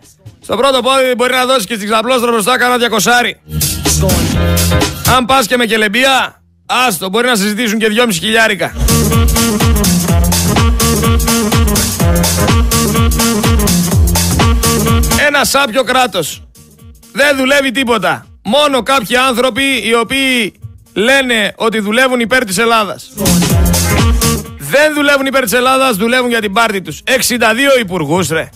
Στο 0.52 0.60
πρώτο 0.60 0.82
πόδι 0.82 1.14
μπορεί 1.18 1.34
να 1.34 1.46
δώσει 1.46 1.66
και 1.66 1.76
στην 1.76 1.90
ξαπλώστρο 1.90 2.32
μπροστά 2.32 2.58
κάνα 2.58 2.78
διακοσάρι. 2.78 3.40
Αν 5.16 5.26
πας 5.26 5.48
και 5.48 5.58
με 5.58 5.66
κελεμπία, 5.66 6.42
άστο, 6.66 7.10
μπορεί 7.10 7.28
να 7.28 7.36
συζητήσουν 7.36 7.80
και 7.80 7.88
δυόμιση 7.88 8.20
χιλιάρικα. 8.20 8.74
Ένα 15.28 15.44
σάπιο 15.44 15.84
κράτος. 15.84 16.44
Δεν 17.12 17.38
δουλεύει 17.38 17.72
τίποτα. 17.72 18.26
Μόνο 18.44 18.84
κάποιοι 18.84 19.16
άνθρωποι 19.16 19.64
οι 19.84 19.94
οποίοι 19.94 20.54
λένε 20.94 21.54
ότι 21.56 21.80
δουλεύουν 21.80 22.20
υπέρ 22.20 22.46
της 22.46 22.58
Ελλάδας. 22.58 23.12
Δεν 24.58 24.94
δουλεύουν 24.94 25.26
υπέρ 25.26 25.44
της 25.44 25.54
Ελλάδας, 25.54 25.96
δουλεύουν 25.96 26.30
για 26.30 26.42
την 26.42 26.54
πάρτη 26.54 26.82
τους. 26.82 27.02
62 27.06 27.80
υπουργούς 27.80 28.28
ρε. 28.30 28.50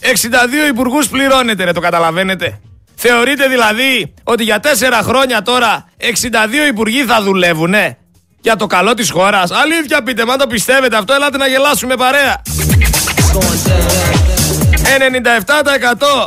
62 0.00 0.68
υπουργούς 0.68 1.08
πληρώνετε 1.08 1.64
ρε, 1.64 1.72
το 1.72 1.80
καταλαβαίνετε. 1.80 2.60
Θεωρείτε 2.94 3.48
δηλαδή 3.48 4.14
ότι 4.22 4.44
για 4.44 4.60
τέσσερα 4.60 5.02
χρόνια 5.02 5.42
τώρα 5.42 5.88
62 5.98 6.68
υπουργοί 6.68 7.04
θα 7.04 7.22
δουλεύουνε; 7.22 7.98
Για 8.40 8.56
το 8.56 8.66
καλό 8.66 8.94
της 8.94 9.10
χώρας. 9.10 9.50
Αλήθεια 9.50 10.02
πείτε, 10.02 10.24
μα 10.24 10.36
το 10.36 10.46
πιστεύετε 10.46 10.96
αυτό, 10.96 11.12
ελάτε 11.12 11.36
να 11.36 11.46
γελάσουμε 11.46 11.96
παρέα. 11.96 12.42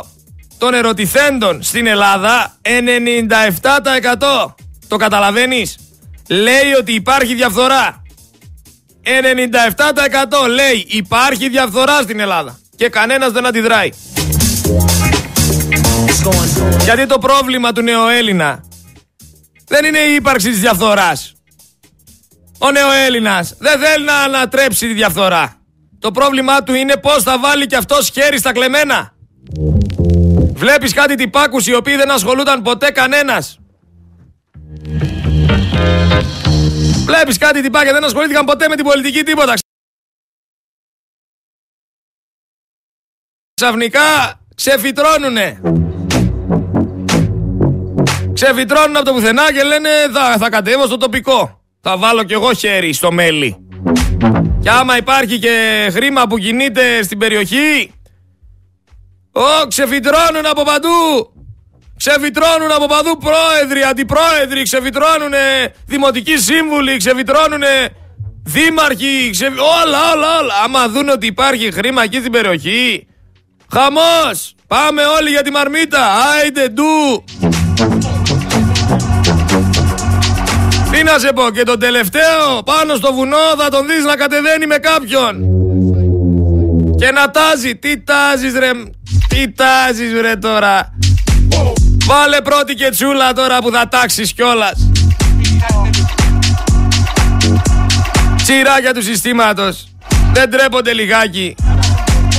των 0.58 0.74
ερωτηθέντων 0.74 1.62
στην 1.62 1.86
Ελλάδα, 1.86 2.52
97% 2.62 4.54
το 4.88 4.96
καταλαβαίνεις, 4.96 5.78
λέει 6.28 6.72
ότι 6.78 6.92
υπάρχει 6.92 7.34
διαφθορά. 7.34 8.02
97% 9.02 10.48
λέει 10.48 10.86
υπάρχει 10.88 11.48
διαφθορά 11.48 12.02
στην 12.02 12.20
Ελλάδα 12.20 12.58
και 12.76 12.88
κανένας 12.88 13.32
δεν 13.32 13.46
αντιδράει. 13.46 13.90
Γιατί 16.84 17.06
το 17.06 17.18
πρόβλημα 17.18 17.72
του 17.72 17.82
νεοέλληνα 17.82 18.64
δεν 19.66 19.84
είναι 19.84 19.98
η 19.98 20.14
ύπαρξη 20.14 20.50
της 20.50 20.60
διαφθοράς. 20.60 21.32
Ο 22.58 22.70
νεοέλληνας 22.70 23.54
δεν 23.58 23.78
θέλει 23.80 24.04
να 24.04 24.14
ανατρέψει 24.16 24.86
τη 24.86 24.92
διαφθορά. 24.92 25.56
Το 25.98 26.10
πρόβλημά 26.10 26.62
του 26.62 26.74
είναι 26.74 26.96
πώς 26.96 27.22
θα 27.22 27.38
βάλει 27.38 27.66
και 27.66 27.76
αυτός 27.76 28.10
χέρι 28.10 28.38
στα 28.38 28.52
κλεμμένα. 28.52 29.12
Βλέπεις 30.54 30.92
κάτι 30.92 31.14
τυπάκους 31.14 31.66
οι 31.66 31.74
οποίοι 31.74 31.96
δεν 31.96 32.10
ασχολούνταν 32.10 32.62
ποτέ 32.62 32.90
κανένας. 32.90 33.58
Βλέπεις 37.04 37.38
κάτι 37.38 37.62
τυπάκια 37.62 37.92
δεν 37.92 38.04
ασχολήθηκαν 38.04 38.44
ποτέ 38.44 38.68
με 38.68 38.76
την 38.76 38.84
πολιτική 38.84 39.22
τίποτα. 39.22 39.54
Ξαφνικά 43.56 44.00
ξεφυτρώνουνε. 44.54 45.60
Ξεφυτρώνουν 48.32 48.96
από 48.96 49.04
το 49.04 49.12
πουθενά 49.12 49.52
και 49.52 49.62
λένε 49.62 49.88
θα, 50.12 50.36
θα 50.38 50.48
κατέβω 50.48 50.86
στο 50.86 50.96
τοπικό. 50.96 51.60
Θα 51.80 51.96
βάλω 51.96 52.24
κι 52.24 52.32
εγώ 52.32 52.52
χέρι 52.52 52.92
στο 52.92 53.12
μέλι. 53.12 53.56
Και 54.62 54.70
άμα 54.70 54.96
υπάρχει 54.96 55.38
και 55.38 55.88
χρήμα 55.92 56.26
που 56.26 56.38
κινείται 56.38 57.02
στην 57.02 57.18
περιοχή, 57.18 57.92
Ω, 59.32 59.66
ξεφυτρώνουν 59.68 60.46
από 60.50 60.62
παντού! 60.62 61.32
Ξεφυτρώνουν 61.96 62.72
από 62.72 62.86
παντού 62.86 63.18
πρόεδροι, 63.18 63.82
αντιπρόεδροι, 63.82 64.62
ξεφυτρώνουν 64.62 65.32
δημοτικοί 65.86 66.38
σύμβουλοι, 66.38 66.96
ξεφυτρώνουν 66.96 67.62
δήμαρχοι, 68.44 69.30
όλα, 69.82 70.12
όλα, 70.12 70.38
όλα. 70.40 70.54
Άμα 70.64 70.88
δουν 70.88 71.08
ότι 71.08 71.26
υπάρχει 71.26 71.72
χρήμα 71.72 72.02
εκεί 72.02 72.16
στην 72.16 72.32
περιοχή, 72.32 73.06
χαμός! 73.72 74.54
Πάμε 74.66 75.02
όλοι 75.18 75.30
για 75.30 75.42
τη 75.42 75.50
μαρμίτα, 75.50 76.00
άιντε 76.40 76.68
ντου! 76.68 77.24
Τι 80.90 81.02
να 81.02 81.18
σε 81.18 81.32
πω, 81.34 81.50
και 81.50 81.62
τον 81.62 81.78
τελευταίο 81.78 82.62
πάνω 82.64 82.94
στο 82.94 83.12
βουνό 83.12 83.36
θα 83.58 83.68
τον 83.68 83.86
δεις 83.86 84.04
να 84.04 84.16
κατεβαίνει 84.16 84.66
με 84.66 84.76
κάποιον. 84.76 85.44
Και 86.98 87.10
να 87.10 87.30
τάζει, 87.30 87.76
τι 87.76 88.00
τάζεις 88.00 88.52
ρε, 88.58 88.70
τι 89.28 89.52
τάζεις 89.52 90.20
ρε 90.20 90.36
τώρα. 90.36 90.94
Βάλε 92.06 92.40
πρώτη 92.40 92.74
και 92.74 92.88
τσούλα 92.90 93.32
τώρα 93.32 93.58
που 93.58 93.70
θα 93.70 93.88
τάξεις 93.88 94.32
κιόλας. 94.32 94.88
Τσιράκια 98.36 98.94
του 98.94 99.02
συστήματος. 99.02 99.88
Δεν 100.32 100.50
τρέπονται 100.50 100.92
λιγάκι. 100.92 101.54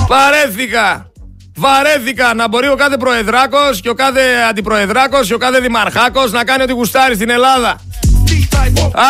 Βαρέθηκα. 0.07 1.11
Βαρέθηκα 1.57 2.33
να 2.33 2.47
μπορεί 2.47 2.67
ο 2.67 2.75
κάθε 2.75 2.97
προεδράκος 2.97 3.81
και 3.81 3.89
ο 3.89 3.93
κάθε 3.93 4.21
αντιπροεδράκος 4.49 5.27
και 5.27 5.33
ο 5.33 5.37
κάθε 5.37 5.59
δημαρχάκος 5.59 6.31
να 6.31 6.43
κάνει 6.43 6.63
ό,τι 6.63 6.73
γουστάρει 6.73 7.15
στην 7.15 7.29
Ελλάδα. 7.29 7.79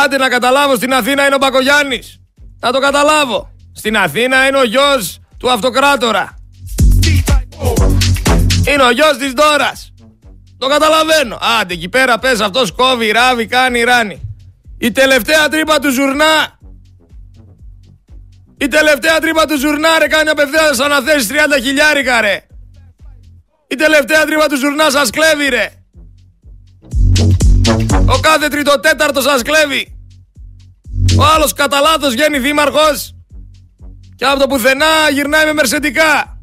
Άντε 0.04 0.18
να 0.18 0.30
καταλάβω 0.30 0.76
στην 0.76 0.94
Αθήνα 0.94 1.26
είναι 1.26 1.36
ο 1.36 1.38
Μπακογιάννης. 1.38 2.20
Να 2.60 2.72
το 2.72 2.80
καταλάβω. 2.80 3.50
Στην 3.74 3.98
Αθήνα 3.98 4.48
είναι 4.48 4.58
ο 4.58 4.64
γιος 4.64 5.20
του 5.38 5.52
αυτοκράτορα. 5.52 6.36
Είναι 8.68 8.84
ο 8.84 8.92
γιος 8.92 9.18
της 9.18 9.32
Δόρας. 9.32 9.94
Το 10.58 10.68
καταλαβαίνω. 10.68 11.38
Άντε 11.62 11.74
εκεί 11.74 11.90
πέρα 11.90 12.20
πες 12.20 12.40
αυτός 12.40 12.72
κόβει, 12.72 13.12
ράβει, 13.12 13.46
κάνει, 13.46 13.84
ράνει. 13.84 14.38
Η 14.78 14.92
τελευταία 14.92 15.50
τρύπα 15.50 15.80
του 15.80 15.92
ζουρνά. 15.92 16.55
Η 18.58 18.68
τελευταία 18.68 19.20
τρύπα 19.20 19.46
του 19.46 19.58
ζουρνά 19.58 20.00
ρε 20.00 20.08
κάνει 20.08 20.30
απευθείας 20.30 20.80
αναθέσεις 20.80 21.28
30 21.32 21.34
χιλιάρικα 21.62 22.22
ρε. 22.22 22.42
Η 23.68 23.76
τελευταία 23.76 24.26
τρύπα 24.26 24.48
του 24.48 24.58
ζουρνά 24.58 24.90
σας 24.90 25.10
κλέβει 25.10 25.50
ρε. 25.50 25.70
Ο 28.06 28.20
κάθε 28.20 28.48
τριτοτέταρτος 28.48 29.24
σας 29.24 29.42
κλέβει. 29.42 29.98
Ο 31.18 31.24
άλλος 31.36 31.54
κατά 31.54 31.80
λάθος 31.80 32.14
βγαίνει 32.14 32.40
δήμαρχος 32.40 33.16
και 34.16 34.26
από 34.26 34.40
το 34.40 34.48
πουθενά 34.48 35.10
γυρνάει 35.12 35.46
με 35.46 35.54
μερσεντικά. 35.54 36.40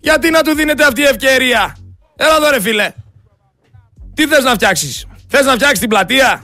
Γιατί 0.00 0.30
να 0.30 0.42
του 0.42 0.54
δίνετε 0.54 0.84
αυτή 0.84 1.00
η 1.00 1.04
ευκαιρία; 1.04 1.76
Έλα 2.16 2.36
εδώ 2.36 2.50
ρε 2.50 2.60
φίλε. 2.60 2.92
Τι 4.14 4.26
θες 4.26 4.44
να 4.44 4.54
φτιάξεις; 4.54 5.06
Θες 5.28 5.44
να 5.46 5.52
φτιάξεις 5.52 5.78
την 5.78 5.88
πλατεία; 5.88 6.42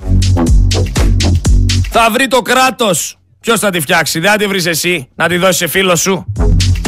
Θα 1.90 2.10
βρει 2.10 2.28
το 2.28 2.42
κράτος. 2.42 3.21
Ποιος 3.42 3.60
θα 3.60 3.70
τη 3.70 3.80
φτιάξει. 3.80 4.20
Δεν 4.20 4.30
θα 4.30 4.36
τη 4.36 4.46
βρεις 4.46 4.66
εσύ. 4.66 5.08
Να 5.14 5.28
τη 5.28 5.36
δώσεις 5.36 5.56
σε 5.56 5.66
φίλο 5.66 5.96
σου. 5.96 6.26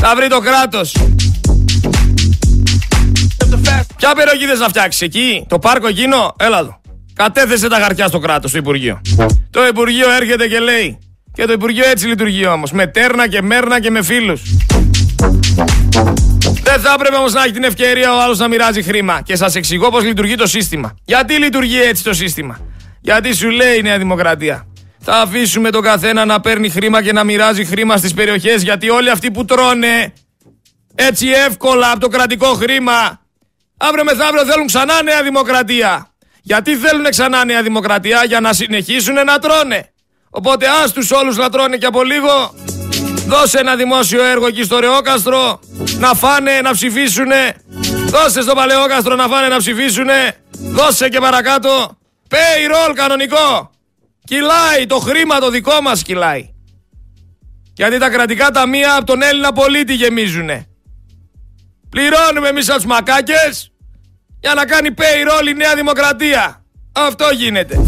Θα 0.01 0.13
βρει 0.17 0.29
το 0.29 0.39
κράτος. 0.39 0.97
Ποια 3.97 4.15
περιοχή 4.15 4.47
θες 4.47 4.59
να 4.59 4.69
φτιάξεις 4.69 5.03
εκεί; 5.03 5.45
Το 5.49 5.59
πάρκο 5.59 5.87
εκείνο; 5.87 6.35
Έλα 6.39 6.59
εδώ. 6.59 6.81
Κατέθεσε 7.15 7.69
τα 7.69 7.77
χαρτιά 7.77 8.07
στο 8.07 8.19
κράτος, 8.19 8.51
στο 8.51 8.59
Υπουργείο. 8.59 9.01
Το 9.51 9.67
Υπουργείο 9.67 10.11
έρχεται 10.11 10.49
και 10.49 10.59
λέει. 10.59 10.99
Και 11.33 11.45
το 11.45 11.53
Υπουργείο 11.53 11.85
έτσι 11.89 12.07
λειτουργεί 12.07 12.47
όμως. 12.47 12.73
Με 12.73 12.87
τέρνα 12.87 13.29
και 13.29 13.43
μέρνα 13.43 13.81
και 13.81 13.91
με 13.91 14.03
φίλους. 14.03 14.43
Δεν 16.63 16.81
θα 16.81 16.93
έπρεπε 16.95 17.17
όμως 17.17 17.33
να 17.33 17.43
έχει 17.43 17.53
την 17.53 17.65
ευκαιρία 17.65 18.15
ο 18.15 18.21
άλλος 18.23 18.39
να 18.39 18.49
μοιράζει 18.49 18.83
χρήμα. 18.83 19.21
Και 19.25 19.37
σας 19.37 19.55
εξηγώ 19.55 19.91
πώς 19.91 20.05
λειτουργεί 20.05 20.35
το 20.35 20.47
σύστημα. 20.47 20.95
Γιατί 21.05 21.35
λειτουργεί 21.35 21.83
έτσι 21.83 22.05
το 22.05 22.13
σύστημα. 22.13 22.59
Γιατί 23.01 23.35
σου 23.35 23.51
λέει 23.51 23.77
η 23.79 23.83
Νέα 23.83 23.99
Δημοκρατία. 23.99 24.67
Θα 25.05 25.17
αφήσουμε 25.21 25.71
τον 25.71 25.83
καθένα 25.83 26.25
να 26.25 26.41
παίρνει 26.41 26.69
χρήμα 26.69 27.03
και 27.03 27.13
να 27.13 27.25
μοιράζει 27.25 27.65
χρήμα 27.65 27.97
στις 27.97 28.15
περιοχές 28.15 28.63
γιατί 28.63 28.91
όλοι 28.91 29.11
αυτοί 29.11 29.31
που 29.31 29.45
τρώνε 29.45 30.13
έτσι 30.95 31.29
εύκολα 31.29 31.91
από 31.91 32.01
το 32.01 32.09
κρατικό 32.09 32.47
χρήμα 32.47 33.19
αύριο 33.77 34.05
μεθαύριο 34.05 34.45
θέλουν 34.45 34.67
ξανά 34.67 35.03
νέα 35.03 35.23
δημοκρατία. 35.23 36.09
Γιατί 36.43 36.77
θέλουν 36.77 37.11
ξανά 37.11 37.45
νέα 37.45 37.63
δημοκρατία; 37.63 38.25
Για 38.25 38.41
να 38.41 38.53
συνεχίσουν 38.53 39.15
να 39.15 39.39
τρώνε. 39.39 39.89
Οπότε 40.31 40.67
ας 40.83 40.93
τους 40.93 41.11
όλους 41.11 41.37
να 41.37 41.51
τρώνε 41.51 41.77
και 41.77 41.87
από 41.87 42.03
λίγο 42.03 42.55
Δώσε 43.27 43.59
ένα 43.59 43.77
δημόσιο 43.77 44.25
έργο 44.25 44.47
εκεί 44.47 44.63
στο 44.63 44.79
Ρεόκαστρο 44.79 45.61
να 45.99 46.15
φάνε, 46.15 46.61
να 46.61 46.73
ψηφίσουνε. 46.73 47.55
Δώσε 48.07 48.43
στο 48.43 48.55
Παλαιόκαστρο 48.55 49.15
να 49.15 49.29
φάνε, 49.29 49.49
να 49.49 49.57
ψηφίσουνε. 49.57 50.37
Δώσε 50.51 51.09
και 51.09 51.21
παρακάτω. 51.21 51.99
Payroll 52.29 52.93
κανονικό. 52.95 53.71
Κυλάει, 54.25 54.87
το 54.87 54.99
χρήμα 54.99 55.39
το 55.39 55.51
δικό 55.51 55.81
μας 55.81 56.03
κυλάει. 56.03 56.49
Γιατί 57.75 57.99
τα 57.99 58.11
κρατικά 58.11 58.51
ταμεία 58.51 58.97
από 58.97 59.07
τον 59.07 59.23
Έλληνα 59.23 59.53
πολίτη 59.53 59.95
γεμίζουνε. 59.95 60.67
Πληρώνουμε 61.89 62.49
εμείς 62.49 62.67
τους 62.67 62.85
μακάκες 62.85 63.73
για 64.41 64.55
να 64.55 64.65
κάνει 64.65 64.89
payroll 64.97 65.47
η 65.49 65.55
Νέα 65.55 65.75
Δημοκρατία. 65.75 66.65
Αυτό 66.93 67.25
γίνεται. 67.33 67.81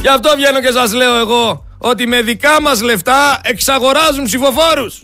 Γι' 0.00 0.08
αυτό 0.08 0.32
βγαίνω 0.36 0.60
και 0.60 0.70
σας 0.70 0.92
λέω 0.92 1.16
εγώ 1.16 1.66
ότι 1.78 2.06
με 2.06 2.22
δικά 2.22 2.60
μας 2.62 2.82
λεφτά 2.82 3.40
εξαγοράζουν 3.42 4.24
ψηφοφόρους. 4.24 5.02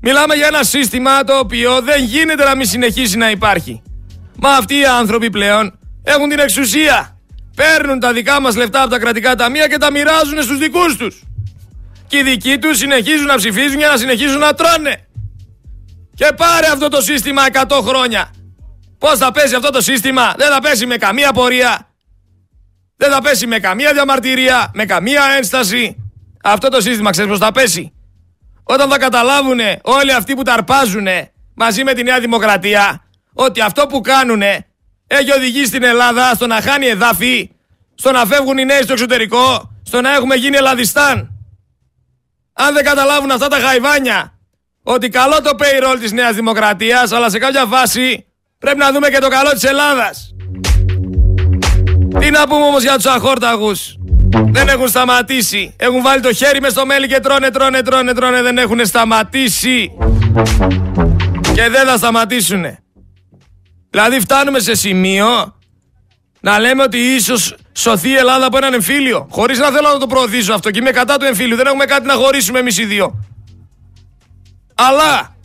Μιλάμε 0.00 0.34
για 0.34 0.46
ένα 0.46 0.62
σύστημα 0.62 1.24
το 1.24 1.38
οποίο 1.38 1.80
δεν 1.80 2.04
γίνεται 2.04 2.44
να 2.44 2.56
μην 2.56 2.66
συνεχίσει 2.66 3.16
να 3.16 3.30
υπάρχει. 3.30 3.82
Μα 4.36 4.50
αυτοί 4.50 4.78
οι 4.78 4.84
άνθρωποι 4.84 5.30
πλέον 5.30 5.78
έχουν 6.02 6.28
την 6.28 6.38
εξουσία. 6.38 7.19
Παίρνουν 7.54 8.00
τα 8.00 8.12
δικά 8.12 8.40
μας 8.40 8.56
λεφτά 8.56 8.80
από 8.80 8.90
τα 8.90 8.98
κρατικά 8.98 9.34
ταμεία 9.34 9.66
και 9.66 9.76
τα 9.76 9.90
μοιράζουν 9.90 10.42
στους 10.42 10.58
δικούς 10.58 10.96
τους. 10.96 11.22
Και 12.06 12.18
οι 12.18 12.22
δικοί 12.22 12.58
τους 12.58 12.78
συνεχίζουν 12.78 13.26
να 13.26 13.36
ψηφίζουν 13.36 13.78
για 13.78 13.88
να 13.88 13.96
συνεχίζουν 13.96 14.38
να 14.38 14.54
τρώνε. 14.54 15.06
Και 16.14 16.32
πάρε 16.36 16.66
αυτό 16.66 16.88
το 16.88 17.00
σύστημα 17.00 17.42
100 17.68 17.80
χρόνια. 17.82 18.30
Πώς 18.98 19.18
θα 19.18 19.32
πέσει 19.32 19.54
αυτό 19.54 19.70
το 19.70 19.80
σύστημα, 19.80 20.34
δεν 20.36 20.50
θα 20.50 20.60
πέσει 20.60 20.86
με 20.86 20.96
καμία 20.96 21.32
πορεία. 21.32 21.88
Δεν 22.96 23.10
θα 23.10 23.20
πέσει 23.20 23.46
με 23.46 23.58
καμία 23.58 23.92
διαμαρτυρία, 23.92 24.70
με 24.74 24.84
καμία 24.84 25.22
ένσταση. 25.36 26.12
Αυτό 26.42 26.68
το 26.68 26.80
σύστημα 26.80 27.10
ξέρεις 27.10 27.30
πώς 27.30 27.38
θα 27.38 27.52
πέσει; 27.52 27.92
Όταν 28.62 28.90
θα 28.90 28.98
καταλάβουν 28.98 29.58
όλοι 29.82 30.12
αυτοί 30.12 30.34
που 30.34 30.42
ταρπάζουν 30.42 31.06
μαζί 31.54 31.84
με 31.84 31.92
τη 31.92 32.02
Νέα 32.02 32.20
Δημοκρατία 32.20 33.04
ότι 33.32 33.60
αυτό 33.60 33.86
που 33.86 34.00
κάνουν 34.00 34.42
έχει 35.18 35.32
οδηγήσει 35.36 35.70
την 35.70 35.82
Ελλάδα 35.82 36.32
στο 36.34 36.46
να 36.46 36.60
χάνει 36.60 36.86
εδάφη, 36.86 37.50
στο 37.94 38.10
να 38.10 38.26
φεύγουν 38.26 38.58
οι 38.58 38.64
νέοι 38.64 38.82
στο 38.82 38.92
εξωτερικό, 38.92 39.70
στο 39.82 40.00
να 40.00 40.14
έχουμε 40.14 40.34
γίνει 40.34 40.56
Ελλαδιστάν. 40.56 41.30
Αν 42.52 42.74
δεν 42.74 42.84
καταλάβουν 42.84 43.30
αυτά 43.30 43.48
τα 43.48 43.56
χαϊβάνια 43.58 44.38
ότι 44.82 45.08
καλό 45.08 45.40
το 45.42 45.50
payroll 45.58 45.96
της 46.00 46.12
Νέας 46.12 46.34
Δημοκρατίας, 46.34 47.12
αλλά 47.12 47.30
σε 47.30 47.38
κάποια 47.38 47.66
βάση 47.66 48.26
πρέπει 48.58 48.78
να 48.78 48.92
δούμε 48.92 49.08
και 49.08 49.18
το 49.18 49.28
καλό 49.28 49.50
της 49.50 49.64
Ελλάδας. 49.64 50.34
Τι 52.18 52.30
να 52.30 52.46
πούμε 52.48 52.64
όμως 52.64 52.82
για 52.82 52.94
τους 52.94 53.06
αχόρταγους; 53.06 53.96
Δεν 54.50 54.68
έχουν 54.68 54.88
σταματήσει. 54.88 55.74
Έχουν 55.78 56.02
βάλει 56.02 56.22
το 56.22 56.32
χέρι 56.32 56.60
μες 56.60 56.72
στο 56.72 56.86
μέλι 56.86 57.06
και 57.06 57.20
τρώνε, 57.20 57.50
τρώνε, 57.50 57.82
τρώνε, 57.82 58.12
τρώνε. 58.12 58.42
Δεν 58.42 58.58
έχουν 58.58 58.86
σταματήσει. 58.86 59.90
Και 61.54 61.68
δεν 61.68 61.86
θα 61.86 61.96
σταματήσουν. 61.96 62.64
Δηλαδή 63.90 64.20
φτάνουμε 64.20 64.58
σε 64.58 64.74
σημείο 64.74 65.54
να 66.40 66.58
λέμε 66.58 66.82
ότι 66.82 66.98
ίσως 66.98 67.56
σωθεί 67.72 68.08
η 68.08 68.14
Ελλάδα 68.14 68.46
από 68.46 68.56
έναν 68.56 68.74
εμφύλιο. 68.74 69.26
Χωρίς 69.30 69.58
να 69.58 69.70
θέλω 69.70 69.88
να 69.92 69.98
το 69.98 70.06
προωθήσω 70.06 70.52
αυτό 70.52 70.70
και 70.70 70.78
είμαι 70.78 70.90
κατά 70.90 71.16
του 71.16 71.24
εμφύλιου. 71.24 71.56
Δεν 71.56 71.66
έχουμε 71.66 71.84
κάτι 71.84 72.06
να 72.06 72.14
χωρίσουμε 72.14 72.58
εμείς 72.58 72.78
οι 72.78 72.84
δύο. 72.84 73.24
Αλλά 74.74 75.36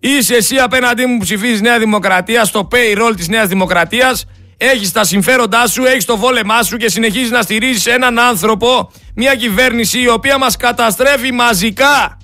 είσαι 0.00 0.34
εσύ 0.34 0.56
απέναντί 0.56 1.06
μου 1.06 1.16
που 1.16 1.24
ψηφίζεις 1.24 1.60
Νέα 1.60 1.78
Δημοκρατία 1.78 2.44
στο 2.44 2.68
payroll 2.72 3.12
της 3.16 3.28
Νέας 3.28 3.48
Δημοκρατίας 3.48 4.26
έχεις 4.56 4.92
τα 4.92 5.04
συμφέροντά 5.04 5.66
σου, 5.66 5.84
έχεις 5.84 6.04
το 6.04 6.16
βόλεμά 6.16 6.62
σου 6.62 6.76
και 6.76 6.88
συνεχίζεις 6.88 7.30
να 7.30 7.42
στηρίζεις 7.42 7.86
έναν 7.86 8.18
άνθρωπο, 8.18 8.92
μια 9.14 9.34
κυβέρνηση 9.34 10.00
η 10.00 10.08
οποία 10.08 10.38
μας 10.38 10.56
καταστρέφει 10.56 11.32
μαζικά. 11.32 12.16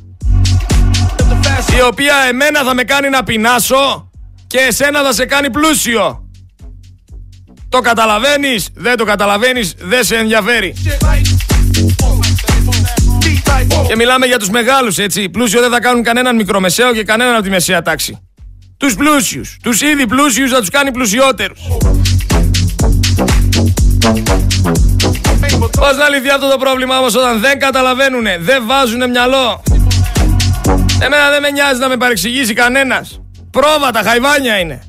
Η 1.78 1.82
οποία 1.82 2.14
εμένα 2.28 2.62
θα 2.62 2.74
με 2.74 2.82
κάνει 2.82 3.08
να 3.08 3.22
πεινάσω 3.22 4.07
και 4.48 4.58
εσένα 4.58 5.02
θα 5.02 5.12
σε 5.12 5.24
κάνει 5.24 5.50
πλούσιο. 5.50 6.22
Το 7.68 7.80
καταλαβαίνεις, 7.80 8.68
δεν 8.74 8.96
το 8.96 9.04
καταλαβαίνεις, 9.04 9.74
δεν 9.78 10.04
σε 10.04 10.16
ενδιαφέρει. 10.16 10.74
Και 13.88 13.96
μιλάμε 13.96 14.26
για 14.26 14.38
τους 14.38 14.48
μεγάλους 14.48 14.98
έτσι. 14.98 15.28
Πλούσιο 15.28 15.60
δεν 15.60 15.70
θα 15.70 15.80
κάνουν 15.80 16.02
κανέναν 16.02 16.36
μικρομεσαίο 16.36 16.92
και 16.92 17.04
κανέναν 17.04 17.34
από 17.34 17.42
τη 17.42 17.50
μεσαία 17.50 17.82
τάξη. 17.82 18.18
Τους 18.76 18.94
πλούσιους, 18.94 19.56
τους 19.62 19.80
ήδη 19.80 20.06
πλούσιους 20.06 20.50
θα 20.50 20.58
τους 20.58 20.70
κάνει 20.70 20.92
πλουσιότερους. 20.92 21.60
Πώς 25.58 25.96
να 25.96 26.08
λυθεί 26.08 26.28
αυτό 26.28 26.50
το 26.50 26.56
πρόβλημα 26.56 26.98
όμως 26.98 27.14
όταν 27.14 27.40
δεν 27.40 27.58
καταλαβαίνουνε, 27.58 28.38
δεν 28.40 28.62
βάζουνε 28.66 29.06
μυαλό. 29.06 29.62
Εμένα 31.00 31.30
δεν 31.30 31.40
με 31.42 31.50
νοιάζει 31.50 31.80
να 31.80 31.88
με 31.88 31.96
παρεξηγήσει 31.96 32.52
κανένας. 32.52 33.20
Πρόβατα, 33.50 34.02
χαϊβάνια 34.02 34.58
είναι. 34.58 34.82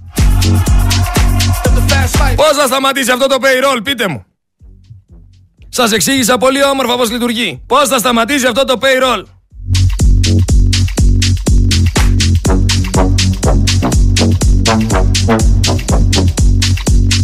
Πώς 2.35 2.57
θα 2.57 2.67
σταματήσει 2.67 3.11
αυτό 3.11 3.27
το 3.27 3.37
payroll, 3.41 3.79
πείτε 3.83 4.07
μου. 4.07 4.25
Σας 5.69 5.91
εξήγησα 5.91 6.37
πολύ 6.37 6.63
όμορφα 6.63 6.95
πώς 6.95 7.11
λειτουργεί. 7.11 7.63
Πώς 7.65 7.87
θα 7.87 7.97
σταματήσει 7.97 8.47
αυτό 8.47 8.63
το 8.63 8.79
payroll. 8.81 9.23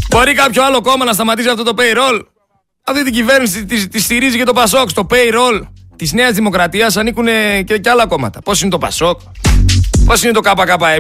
Μπορεί 0.10 0.34
κάποιο 0.34 0.63
άλλο 0.63 0.82
κόμμα 0.82 1.06
να 1.06 1.13
σταματήσει 1.13 1.50
αυτό 1.50 1.63
το 1.63 1.74
payroll; 1.78 2.19
Αυτή 2.84 3.04
την 3.04 3.13
κυβέρνηση 3.13 3.65
τη, 3.65 3.88
τη 3.88 4.00
στηρίζει 4.00 4.38
και 4.38 4.43
το 4.43 4.54
Πασόκ. 4.54 4.89
Στο 4.89 5.08
payroll 5.10 5.62
της 5.95 6.13
Νέας 6.13 6.34
Δημοκρατίας 6.34 6.98
ανήκουν 6.98 7.26
και, 7.65 7.78
και 7.78 7.89
άλλα 7.89 8.08
κόμματα. 8.08 8.41
Πώς 8.41 8.62
είναι 8.62 8.69
το 8.69 8.78
Πασόκ, 8.78 9.19
πώς 10.06 10.24
είναι 10.24 10.32
το 10.34 10.39
ΚΚΕ; 10.39 10.98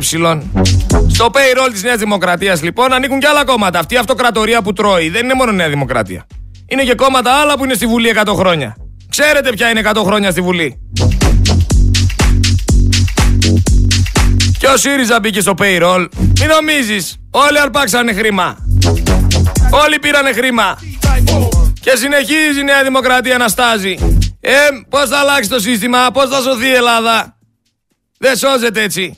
Στο 1.07 1.29
payroll 1.33 1.69
της 1.71 1.83
Νέας 1.83 1.97
Δημοκρατίας 1.97 2.61
λοιπόν 2.61 2.93
ανήκουν 2.93 3.19
και 3.19 3.27
άλλα 3.27 3.45
κόμματα. 3.45 3.79
Αυτή 3.79 3.93
η 3.93 3.97
αυτοκρατορία 3.97 4.61
που 4.61 4.73
τρώει 4.73 5.09
δεν 5.09 5.23
είναι 5.23 5.33
μόνο 5.33 5.51
Νέα 5.51 5.69
Δημοκρατία. 5.69 6.25
Είναι 6.67 6.83
και 6.83 6.95
κόμματα 6.95 7.31
άλλα 7.31 7.57
που 7.57 7.63
είναι 7.63 7.73
στη 7.73 7.85
Βουλή 7.85 8.13
100 8.25 8.33
χρόνια. 8.35 8.75
Ξέρετε 9.09 9.49
ποια 9.49 9.69
είναι 9.69 9.81
100 9.93 10.01
χρόνια 10.05 10.31
στη 10.31 10.41
Βουλή; 10.41 10.79
Και 14.59 14.67
ο 14.67 14.77
ΣΥΡΙΖΑ 14.77 15.19
μπήκε 15.19 15.41
στο 15.41 15.53
payroll. 15.57 16.07
Μην 16.17 16.49
νομίζεις, 16.49 17.15
όλοι 17.31 17.59
αρπάξανε 17.59 18.13
χρήμα. 18.13 18.57
Όλοι 19.71 19.99
πήρανε 19.99 20.33
χρήμα. 20.33 20.79
Και 21.81 21.95
συνεχίζει 21.95 22.59
η 22.59 22.63
Νέα 22.63 22.83
Δημοκρατία 22.83 23.37
να 23.37 23.47
στάζει. 23.47 23.95
Ε, 24.39 24.51
πώς 24.89 25.09
θα 25.09 25.17
αλλάξει 25.17 25.49
το 25.49 25.59
σύστημα, 25.59 26.11
πώς 26.13 26.29
θα 26.29 26.41
σωθεί 26.41 26.67
η 26.67 26.73
Ελλάδα; 26.73 27.34
Δεν 28.17 28.37
σώζεται 28.37 28.81
έτσι. 28.81 29.17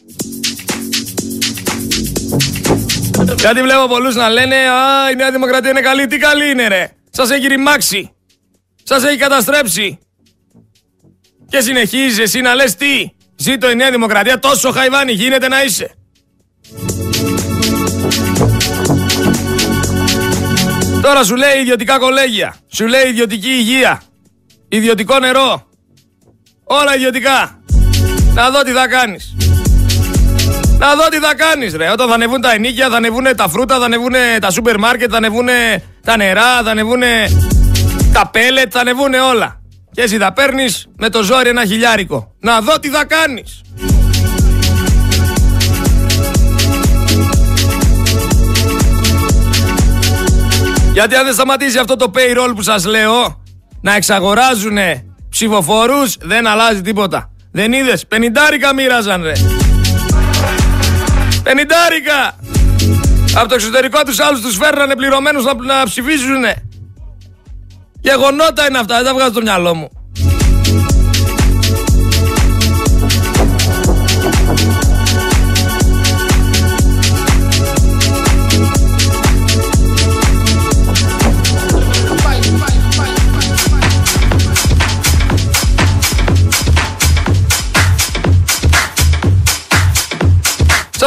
Γιατί 3.38 3.62
βλέπω 3.62 3.88
πολλούς 3.88 4.15
να 4.15 4.29
λένε 4.29 4.55
«Α, 4.55 5.10
η 5.12 5.15
Νέα 5.15 5.31
Δημοκρατία 5.31 5.69
είναι 5.69 5.81
καλή». 5.81 6.07
Τι 6.07 6.17
καλή 6.17 6.49
είναι 6.49 6.67
ρε. 6.67 6.91
Σας 7.10 7.29
έχει 7.29 7.47
ρημάξει. 7.47 8.12
Σας 8.83 9.03
έχει 9.03 9.17
καταστρέψει. 9.17 9.99
Και 11.49 11.62
συνεχίζεις 11.62 12.19
εσύ 12.19 12.41
να 12.41 12.55
λες 12.55 12.75
τι. 12.75 13.10
Ζήτω 13.36 13.69
η 13.69 13.75
Νέα 13.75 13.91
Δημοκρατία 13.91 14.39
τόσο 14.39 14.71
χαϊβάνι 14.71 15.12
γίνεται 15.12 15.47
να 15.47 15.63
είσαι. 15.63 15.91
Τώρα 21.01 21.23
σου 21.23 21.36
λέει 21.36 21.60
ιδιωτικά 21.60 21.99
κολέγια. 21.99 22.55
Σου 22.67 22.88
λέει 22.88 23.07
ιδιωτική 23.07 23.49
υγεία. 23.49 24.01
Ιδιωτικό 24.67 25.19
νερό. 25.19 25.67
Όλα 26.63 26.95
ιδιωτικά. 26.95 27.56
Να 28.38 28.50
δω 28.50 28.62
τι 28.62 28.71
θα 28.71 28.88
κάνεις. 28.88 29.36
Να 30.78 30.95
δω 30.95 31.10
τι 31.10 31.17
θα 31.17 31.36
κάνεις 31.36 31.76
ρε. 31.76 31.91
Όταν 31.91 32.08
θα 32.08 32.13
ανεβούν 32.13 32.41
τα 32.41 32.54
ενίκια, 32.54 32.89
θα 32.89 32.95
ανεβούν 32.95 33.26
τα 33.36 33.50
φρούτα, 33.50 33.80
θα 33.80 33.86
ανεβούν 33.86 34.13
τα 34.39 34.52
σούπερ 34.52 34.80
μάρκετ, 34.80 35.10
θα 35.12 35.17
ανεβούν 35.17 35.47
τα 36.04 36.17
νερά, 36.17 36.63
θα 36.63 36.71
ανεβούν 36.71 37.02
τα 38.13 38.30
πέλετ, 38.32 38.67
θα 38.71 38.80
ανεβούν 38.80 39.13
όλα. 39.13 39.62
Και 39.91 40.02
εσύ 40.02 40.17
θα 40.17 40.34
παίρνεις 40.34 40.88
με 40.97 41.10
το 41.10 41.23
ζόρι 41.23 41.50
ένα 41.50 41.65
χιλιάρικο. 41.65 42.36
Να 42.39 42.62
δω 42.62 42.80
τι 42.80 42.89
θα 42.89 43.06
κάνεις. 43.06 43.62
Γιατί 50.93 51.15
αν 51.15 51.26
δεν 51.26 51.34
σταματήσει 51.34 51.78
αυτό 51.78 51.95
το 51.95 52.12
payroll 52.15 52.52
που 52.56 52.62
σας 52.62 52.86
λέω 52.86 53.43
να 53.82 53.95
εξαγοράζουν 53.95 54.78
ψηφοφόρους 55.30 56.17
δεν 56.21 56.47
αλλάζει 56.47 56.82
τίποτα. 56.82 57.32
Δεν 57.57 57.73
είδες, 57.73 58.07
πενιντάρικα 58.07 58.73
μοίραζαν 58.73 59.23
ρε. 59.23 59.31
Πενιντάρικα! 61.43 62.35
Από 63.35 63.47
το 63.47 63.55
εξωτερικό 63.55 64.03
τους 64.03 64.19
άλλους 64.19 64.41
τους 64.41 64.57
φέρνανε 64.57 64.95
πληρωμένους 64.95 65.43
να, 65.43 65.53
να 65.53 65.83
ψηφίζουνε. 65.83 66.55
Γεγονότα 68.01 68.67
είναι 68.69 68.77
αυτά, 68.77 68.95
δεν 68.95 69.05
τα 69.05 69.13
βγάζω 69.13 69.31
στο 69.31 69.41
μυαλό 69.41 69.75
μου. 69.75 69.89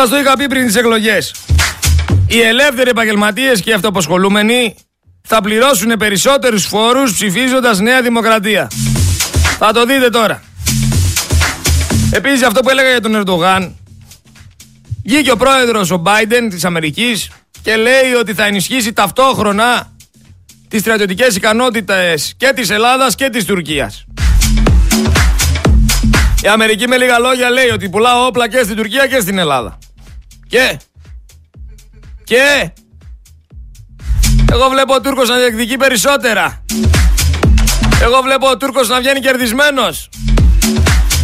Σας 0.01 0.09
το 0.09 0.19
είχα 0.19 0.37
πει 0.37 0.47
πριν 0.47 0.67
τις 0.67 0.77
εκλογές. 0.77 1.35
Οι 2.27 2.41
ελεύθεροι 2.41 2.91
επαγγελματίες 2.91 3.61
και 3.61 3.71
οι 3.71 3.73
αυτοαποσχολούμενοι 3.73 4.75
θα 5.23 5.41
πληρώσουν 5.41 5.97
περισσότερους 5.97 6.67
φόρους 6.67 7.13
ψηφίζοντας 7.13 7.79
Νέα 7.79 8.03
Δημοκρατία. 8.03 8.71
Θα 9.59 9.73
το 9.73 9.85
δείτε 9.85 10.09
τώρα. 10.09 10.43
Επίσης 12.11 12.43
αυτό 12.43 12.61
που 12.61 12.71
έλεγα 12.71 12.89
για 12.89 13.01
τον 13.01 13.15
Ερντογάν, 13.15 13.77
βγήκε 15.05 15.31
ο 15.31 15.37
πρόεδρος 15.37 15.91
ο 15.91 16.03
Biden 16.07 16.47
της 16.51 16.65
Αμερικής 16.65 17.31
και 17.63 17.77
λέει 17.77 18.13
ότι 18.21 18.35
θα 18.35 18.45
ενισχύσει 18.45 18.93
ταυτόχρονα 18.93 19.93
τις 20.69 20.81
στρατιωτικές 20.81 21.37
ικανότητες 21.37 22.35
και 22.37 22.53
της 22.55 22.71
Ελλάδας 22.71 23.15
και 23.15 23.29
της 23.29 23.45
Τουρκίας. 23.45 24.05
Η 26.43 26.49
Αμερική 26.49 26.89
με 26.89 26.97
λίγα 26.97 27.19
λόγια 27.19 27.51
λέει 27.51 27.69
ότι 27.69 27.89
πουλά 27.89 28.27
όπλα 28.27 28.49
και 28.49 28.63
στην 28.63 28.77
Τουρκία 28.77 29.07
και 29.07 29.21
στην 29.21 29.39
Ελλάδα. 29.39 29.79
Και. 30.51 30.79
Και. 32.25 32.73
Εγώ 34.53 34.69
βλέπω 34.69 34.95
ο 34.95 35.01
Τούρκος 35.01 35.29
να 35.29 35.37
διεκδικεί 35.37 35.77
περισσότερα. 35.77 36.65
Εγώ 38.03 38.21
βλέπω 38.23 38.49
ο 38.49 38.57
Τούρκος 38.57 38.89
να 38.89 38.99
βγαίνει 38.99 39.21
κερδισμένος. 39.21 40.09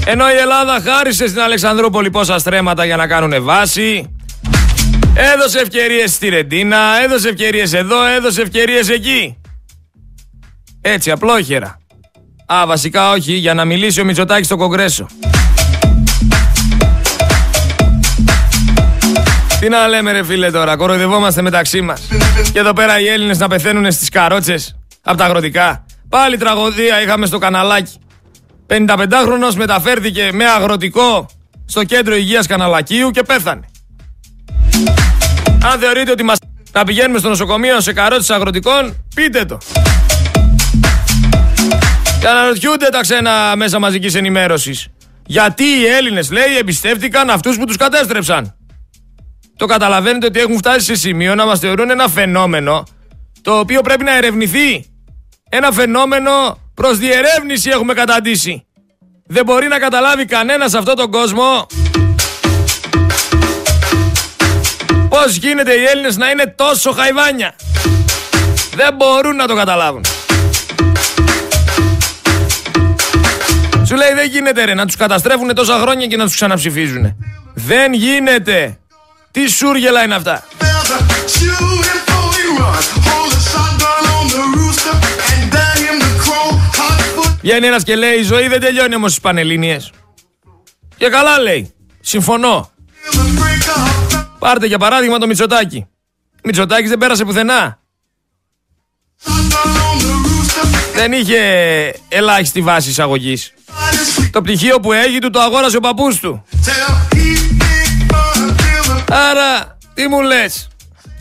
Ενώ 0.07 0.31
η 0.31 0.37
Ελλάδα 0.37 0.81
χάρισε 0.81 1.27
στην 1.27 1.41
Αλεξανδρούπολη 1.41 2.11
πόσα 2.11 2.39
στρέμματα 2.39 2.85
για 2.85 2.97
να 2.97 3.07
κάνουν 3.07 3.45
βάση. 3.45 4.15
Έδωσε 5.15 5.59
ευκαιρίες 5.59 6.13
στη 6.13 6.29
Ρεντίνα, 6.29 7.03
έδωσε 7.03 7.29
ευκαιρίες 7.29 7.73
εδώ, 7.73 8.05
έδωσε 8.05 8.43
ευκαιρίες 8.43 8.89
εκεί. 8.89 9.37
Έτσι, 10.81 11.11
απλόχερα. 11.11 11.79
Α, 12.47 12.67
βασικά 12.67 13.11
όχι, 13.11 13.33
για 13.33 13.55
να 13.55 13.65
μιλήσει 13.65 14.01
ο 14.01 14.05
Μητσοτάκης 14.05 14.47
στο 14.47 14.57
Κογκρέσο. 14.57 15.07
Τι 19.61 19.69
να 19.69 19.87
λέμε 19.89 20.13
ρε 20.13 20.25
φίλε 20.25 20.51
τώρα, 20.51 20.77
κοροϊδευόμαστε 20.77 21.43
μεταξύ 21.43 21.81
μας. 21.81 22.01
Και 22.53 22.59
εδώ 22.59 22.73
πέρα 22.73 23.01
οι 23.01 23.07
Έλληνες 23.07 23.39
να 23.39 23.49
πεθαίνουν 23.49 23.93
στις 23.93 24.09
καρότσες, 24.09 24.77
από 25.03 25.17
τα 25.17 25.25
αγροτικά. 25.25 25.85
Πάλι 26.09 26.37
τραγωδία 26.37 27.03
είχαμε 27.03 27.27
στο 27.27 27.39
καναλάκι. 27.39 27.93
55χρονος 28.67 29.55
μεταφέρθηκε 29.57 30.31
με 30.33 30.45
αγροτικό 30.45 31.27
στο 31.67 31.85
κέντρο 31.85 32.15
υγείας 32.15 32.47
Καναλακίου 32.47 33.11
και 33.11 33.23
πέθανε. 33.23 33.65
Αν 35.63 35.79
θεωρείτε 35.79 36.11
ότι 36.11 36.23
μας 36.23 36.39
να 36.73 36.85
πηγαίνουμε 36.85 37.19
στο 37.19 37.29
νοσοκομείο 37.29 37.81
σε 37.81 37.93
καρότσες 37.93 38.31
αγροτικών, 38.31 39.05
πείτε 39.15 39.45
το. 39.45 39.59
Και 42.21 42.29
αναρωτιούνται 42.29 42.89
τα 42.89 43.01
ξένα 43.01 43.57
μέσα 43.57 43.79
μαζικής 43.79 44.15
ενημέρωσης. 44.15 44.89
Γιατί 45.27 45.65
οι 45.65 45.87
Έλληνες, 45.87 46.31
λέει, 46.31 46.57
εμπιστεύτηκαν 46.59 47.31
αυτούς 47.31 47.57
που 47.57 47.65
τους 47.65 47.77
κατέστρεψαν. 47.77 48.55
Το 49.57 49.67
καταλαβαίνετε 49.67 50.27
ότι 50.27 50.41
έχουν 50.41 50.57
φτάσει 50.57 50.85
σε 50.85 50.95
σημείο 50.95 51.35
να 51.35 51.47
μας 51.47 51.59
θεωρούν 51.59 51.91
ένα 51.91 52.09
φαινόμενο 52.09 52.85
το 53.43 53.59
οποίο 53.59 53.81
πρέπει 53.81 54.05
να 54.05 54.17
ερευνηθεί. 54.17 54.85
Ένα 55.49 55.73
φαινόμενο 55.73 56.31
προς 56.75 56.99
διερεύνηση 56.99 57.71
έχουμε 57.71 57.95
καταντήσει. 57.95 58.67
Δεν 59.27 59.45
μπορεί 59.45 59.69
να 59.69 59.79
καταλάβει 59.79 60.25
κανένας 60.25 60.71
σε 60.71 60.79
αυτόν 60.79 60.97
τον 60.97 61.11
κόσμο 61.11 61.67
πώς 65.09 65.37
γίνεται 65.37 65.73
οι 65.73 65.85
Έλληνες 65.85 66.17
να 66.17 66.31
είναι 66.31 66.47
τόσο 66.47 66.93
χαϊβάνια. 66.93 67.55
Δεν 68.75 68.95
μπορούν 68.95 69.37
να 69.37 69.47
το 69.47 69.55
καταλάβουν. 69.55 70.05
Σου 73.87 73.95
λέει 73.95 74.13
δεν 74.15 74.29
γίνεται 74.31 74.65
ρε 74.65 74.75
να 74.75 74.87
τους 74.87 74.97
καταστρέφουν 74.97 75.55
τόσα 75.55 75.79
χρόνια 75.79 76.07
και 76.07 76.17
να 76.17 76.25
τους 76.25 76.35
ξαναψηφίζουν. 76.35 77.17
Δεν 77.55 77.93
γίνεται. 77.93 78.79
Τι 79.37 79.49
σούργελα 79.49 80.05
είναι 80.05 80.15
αυτά; 80.15 80.45
Βγαίνει 87.41 87.67
ένας 87.67 87.83
και 87.83 87.97
λέει 87.97 88.19
η 88.19 88.23
ζωή 88.23 88.49
δεν 88.49 88.61
τελειώνει 88.61 88.95
όμως 88.95 89.11
στις 89.11 89.23
Πανελλήνιες. 89.23 89.91
Και 90.97 91.09
καλά 91.09 91.39
λέει. 91.39 91.75
Συμφωνώ. 92.01 92.71
Πάρτε 94.39 94.67
για 94.67 94.79
παράδειγμα 94.79 95.19
το 95.19 95.27
Μητσοτάκι. 95.27 95.87
Μητσοτάκης 96.43 96.89
δεν 96.89 96.99
πέρασε 96.99 97.25
πουθενά. 97.25 97.79
Δεν 100.95 101.13
είχε 101.13 101.41
ελάχιστη 102.09 102.63
βάση 102.63 102.89
εισαγωγής. 102.89 103.55
Το 104.31 104.43
πτυχίο 104.43 104.81
που 104.81 104.93
έχει 104.93 105.19
του 105.19 105.31
το 105.31 105.41
αγόρασε 105.41 105.77
ο 105.77 105.81
παππούς 105.81 106.21
του. 106.21 106.45
Άρα, 109.11 109.79
τι 109.95 110.09
μου 110.09 110.23
λες; 110.23 110.69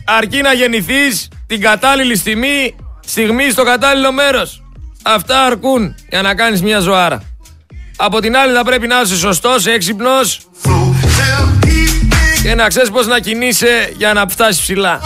Αρκεί 0.04 0.40
να 0.40 0.52
γεννηθείς 0.52 1.28
την 1.46 1.60
κατάλληλη 1.60 2.16
στιγμή, 2.16 2.76
στιγμή 3.06 3.50
στο 3.50 3.64
κατάλληλο 3.64 4.12
μέρος. 4.12 4.62
Αυτά 5.02 5.44
αρκούν 5.44 5.94
για 6.08 6.22
να 6.22 6.34
κάνεις 6.34 6.62
μια 6.62 6.78
ζωάρα. 6.78 7.22
Από 7.96 8.20
την 8.20 8.36
άλλη 8.36 8.54
θα 8.54 8.64
πρέπει 8.64 8.86
να 8.86 9.00
είσαι 9.00 9.16
σωστός, 9.16 9.66
έξυπνος 9.66 10.40
και 12.42 12.54
να 12.54 12.68
ξέρεις 12.68 12.90
πώς 12.90 13.06
να 13.06 13.18
κινείσαι 13.18 13.92
για 13.96 14.12
να 14.12 14.28
φτάσεις 14.28 14.60
ψηλά. 14.60 15.00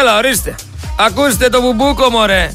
Έλα, 0.00 0.16
ορίστε. 0.16 0.54
Ακούστε 0.98 1.48
το 1.48 1.60
μπουμπούκο, 1.60 2.10
μωρέ. 2.10 2.52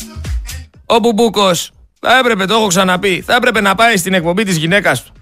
Ο 0.86 1.00
μπουμπούκος 1.00 1.72
θα 2.00 2.18
έπρεπε, 2.18 2.46
το 2.46 2.54
έχω 2.54 2.68
ξαναπεί, 2.68 3.24
θα 3.26 3.36
έπρεπε 3.36 3.62
να 3.62 3.76
πάει 3.76 3.98
στην 3.98 4.14
εκπομπή 4.14 4.44
της 4.44 4.58
γυναίκας 4.58 5.04
του. 5.04 5.15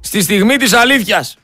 Στη 0.00 0.22
στιγμή 0.22 0.56
της 0.56 0.72
αλήθειας. 0.72 1.36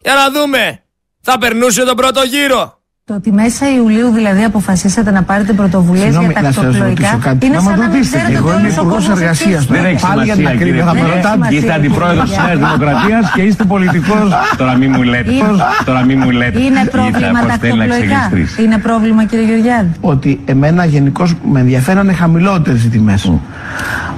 Για 0.00 0.14
να 0.14 0.30
δούμε. 0.30 0.84
Θα 1.20 1.38
περνούσε 1.38 1.84
τον 1.84 1.96
πρώτο 1.96 2.22
γύρο. 2.22 2.82
Το 3.06 3.14
ότι 3.14 3.32
μέσα 3.32 3.70
Ιουλίου 3.74 4.10
δηλαδή 4.10 4.44
αποφασίσατε 4.44 5.10
να 5.10 5.22
πάρετε 5.22 5.52
πρωτοβουλίες 5.52 6.16
για 6.16 6.32
τα 6.32 6.40
κτοπλοϊκά. 6.50 7.36
Είναι 7.42 7.58
σαν 7.58 7.78
να 7.78 7.88
μην 7.88 8.00
ξέρετε 8.00 8.34
Εγώ 8.34 8.58
είμαι 8.58 8.68
υπουργός 8.68 9.08
εργασίας. 9.08 9.66
Δεν 9.66 9.84
έχει 9.84 10.06
Πάλι 10.06 10.24
για 10.24 10.34
την 10.34 10.46
ακρίβεια 10.46 10.84
θα 10.84 10.94
με 10.94 11.00
ρωτάτε. 11.00 11.54
Είστε 11.54 11.72
αντιπρόεδρος 11.72 12.28
της 12.28 12.38
Νέας 12.38 12.58
Δημοκρατίας 12.58 13.32
και 13.34 13.42
είστε 13.42 13.64
πολιτικός. 13.64 14.32
Τώρα 14.56 14.76
μην 14.76 14.92
μου 14.96 15.02
λέτε. 15.02 15.30
Τώρα 15.84 16.04
μην 16.04 16.20
μου 16.24 16.30
λέτε. 16.30 16.60
Είναι 16.60 16.84
πρόβλημα 16.90 17.46
τα 17.46 17.56
κτοπλοϊκά. 17.58 18.30
Είναι 18.64 18.78
πρόβλημα 18.78 19.24
κύριε 19.24 19.44
Γεωργιάδη. 19.44 19.90
Ότι 20.00 20.40
εμένα 20.44 20.84
γενικώς 20.84 21.34
με 21.52 21.60
ενδιαφέρανε 21.60 22.12
χαμηλότερες 22.12 22.84
οι 22.84 22.88
τιμές. 22.88 23.32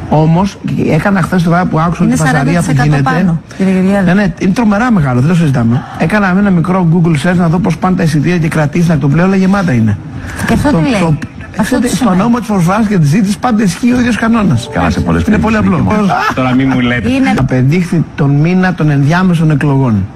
Όμως 0.08 0.58
έκανα 0.90 1.22
χθες 1.22 1.42
το 1.42 1.50
βράδυ 1.50 1.68
που 1.68 1.80
άκουσα 1.80 2.04
τη 2.04 2.16
φασαρία 2.16 2.62
που 2.62 2.70
γίνεται. 2.82 3.02
Πάνω, 3.02 3.40
κύριε 3.56 3.72
Γεωργιάδη. 3.72 4.06
Ναι, 4.06 4.14
ναι, 4.14 4.34
είναι 4.38 4.52
τρομερά 4.52 4.92
μεγάλο, 4.92 5.20
δεν 5.20 5.28
το 5.28 5.34
συζητάμε. 5.34 5.82
Έκανα 5.98 6.34
ένα 6.38 6.50
μικρό 6.50 6.88
Google 6.92 7.28
search 7.28 7.36
να 7.36 7.48
δω 7.48 7.58
πώς 7.58 7.76
πάνε 7.76 7.96
τα 7.96 8.02
εισιτήρια 8.02 8.38
και 8.38 8.48
κρατήσει 8.76 8.88
να 8.88 8.98
το 8.98 9.08
πλέον, 9.08 9.26
αλλά 9.26 9.36
γεμάτα 9.36 9.72
είναι. 9.72 9.98
Και 10.46 10.52
αυτό 10.52 10.70
το, 10.70 10.78
τι 10.78 10.90
λέει; 10.90 11.00
Το, 11.00 11.18
αυτό 11.58 11.78
τι 11.78 11.88
στο 11.88 12.14
νόμο 12.14 12.38
της 12.38 12.46
προσφορά 12.46 12.84
και 12.88 12.98
της 12.98 13.08
ζήτησης 13.08 13.38
πάντα 13.38 13.62
ισχύει 13.62 13.92
ο 13.92 14.00
ίδιος 14.00 14.16
κανόνας. 14.16 14.68
Καλά 14.72 14.90
σε 14.90 15.00
πολλές 15.00 15.22
Είναι 15.26 15.38
πολύ 15.38 15.56
απλό. 15.56 15.86
Τώρα 16.34 16.54
μην 16.54 16.70
μου 16.74 16.80
λέτε. 16.80 17.10
Είναι... 17.10 17.34
Απεδείχθη 17.38 18.04
τον 18.14 18.30
μήνα 18.30 18.74
των 18.74 18.90
ενδιάμεσων 18.90 19.50
εκλογών. 19.50 20.06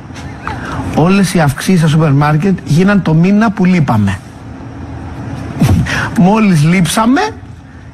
Όλες 0.94 1.34
οι 1.34 1.40
αυξήσεις 1.40 1.80
στα 1.80 1.88
σούπερ 1.88 2.12
μάρκετ 2.12 2.58
γίναν 2.64 3.02
το 3.02 3.14
μήνα 3.14 3.50
που 3.50 3.64
λείπαμε. 3.64 4.18
Μόλις 6.20 6.64
λείψαμε, 6.64 7.20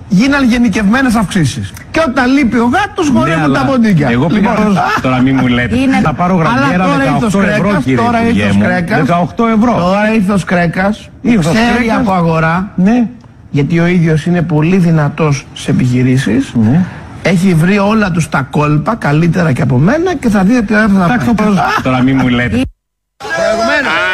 γίναν 0.09 0.45
γενικευμένες 0.45 1.15
αυξήσεις. 1.15 1.73
Και 1.97 2.03
όταν 2.09 2.33
λείπει 2.33 2.57
ο 2.59 2.71
γάτος, 2.75 3.09
χορεύουν 3.15 3.53
τα 3.53 3.65
ποντίκια. 3.65 4.09
Εγώ 4.11 4.27
πήγα 4.27 4.55
τώρα 5.03 5.19
μην 5.21 5.39
μου 5.41 5.47
λέτε. 5.47 5.77
Είναι- 5.79 6.01
Θα 6.03 6.13
πάρω 6.13 6.35
γραμμιέρα 6.35 6.85
18 6.85 7.41
ευρώ 7.43 7.81
κύριε 7.85 7.97
Τώρα 8.05 8.21
Υπουργέ 8.23 8.43
ήρθε 8.43 8.55
ο 8.55 8.57
μου. 8.59 8.63
Σκρέκας. 8.65 9.01
18 9.07 9.45
ευρώ. 9.57 9.73
Τώρα 9.77 10.13
ήρθε 10.15 10.33
ο 10.33 10.37
Σκρέκα. 10.37 10.95
Ήρθε 11.21 11.49
ο 11.49 11.53
Ξέρει 11.53 11.67
Σκρέκας. 11.75 11.97
από 11.97 12.13
αγορά. 12.13 12.71
Ναι. 12.75 13.07
Γιατί 13.51 13.79
ο 13.81 13.87
ίδιος 13.87 14.27
είναι 14.27 14.43
πολύ 14.43 14.77
δυνατός 14.77 15.47
σε 15.55 15.71
επιχειρήσεις. 15.71 16.53
Ναι. 16.55 16.85
Έχει 17.23 17.55
βρει 17.55 17.79
όλα 17.79 18.11
τους 18.11 18.29
τα 18.29 18.47
κόλπα 18.51 18.95
καλύτερα 18.95 19.53
και 19.53 19.63
από 19.63 19.77
μένα 19.79 20.15
και 20.15 20.29
θα 20.29 20.43
δείτε 20.43 20.63
τι 20.63 20.75
ώρα 20.75 20.89
θα 20.99 21.05
Εντάξει, 21.05 21.35
πάει. 21.35 21.47
Τώρα 21.83 22.03
μην 22.03 22.19
μου 22.23 22.29
λέτε. 22.29 22.61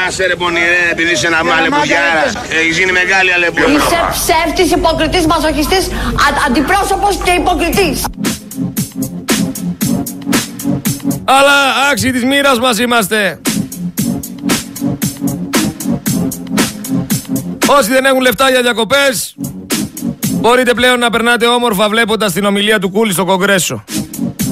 Άσε 0.06 0.26
ρε 0.26 0.34
πονηρέ, 0.36 0.88
επειδή 0.90 1.10
είσαι 1.12 1.26
ένα 1.26 1.44
μάλεμπογιάρα. 1.44 2.22
Έχεις 2.60 2.78
γίνει 2.78 2.92
μεγάλη 2.92 3.32
αλεπιό. 3.32 3.68
Είσαι 3.70 4.00
ψεύτης, 4.10 4.70
υποκριτής, 4.72 5.26
μαζοχιστής, 5.26 5.86
α- 5.86 6.46
αντιπρόσωπος 6.46 7.18
και 7.24 7.30
υποκριτής. 7.30 8.04
Αλλά 11.24 11.52
άξιοι 11.90 12.10
της 12.12 12.24
μοίρας 12.24 12.58
μας 12.58 12.78
είμαστε. 12.78 13.40
Όσοι 17.66 17.90
δεν 17.90 18.04
έχουν 18.04 18.20
λεφτά 18.20 18.50
για 18.50 18.62
διακοπές, 18.62 19.34
Μπορείτε 20.30 20.74
πλέον 20.74 20.98
να 20.98 21.10
περνάτε 21.10 21.46
όμορφα 21.46 21.88
βλέποντας 21.88 22.32
την 22.32 22.44
ομιλία 22.44 22.78
του 22.78 22.90
Κούλη 22.90 23.12
στο 23.12 23.24
Κογκρέσο. 23.24 23.84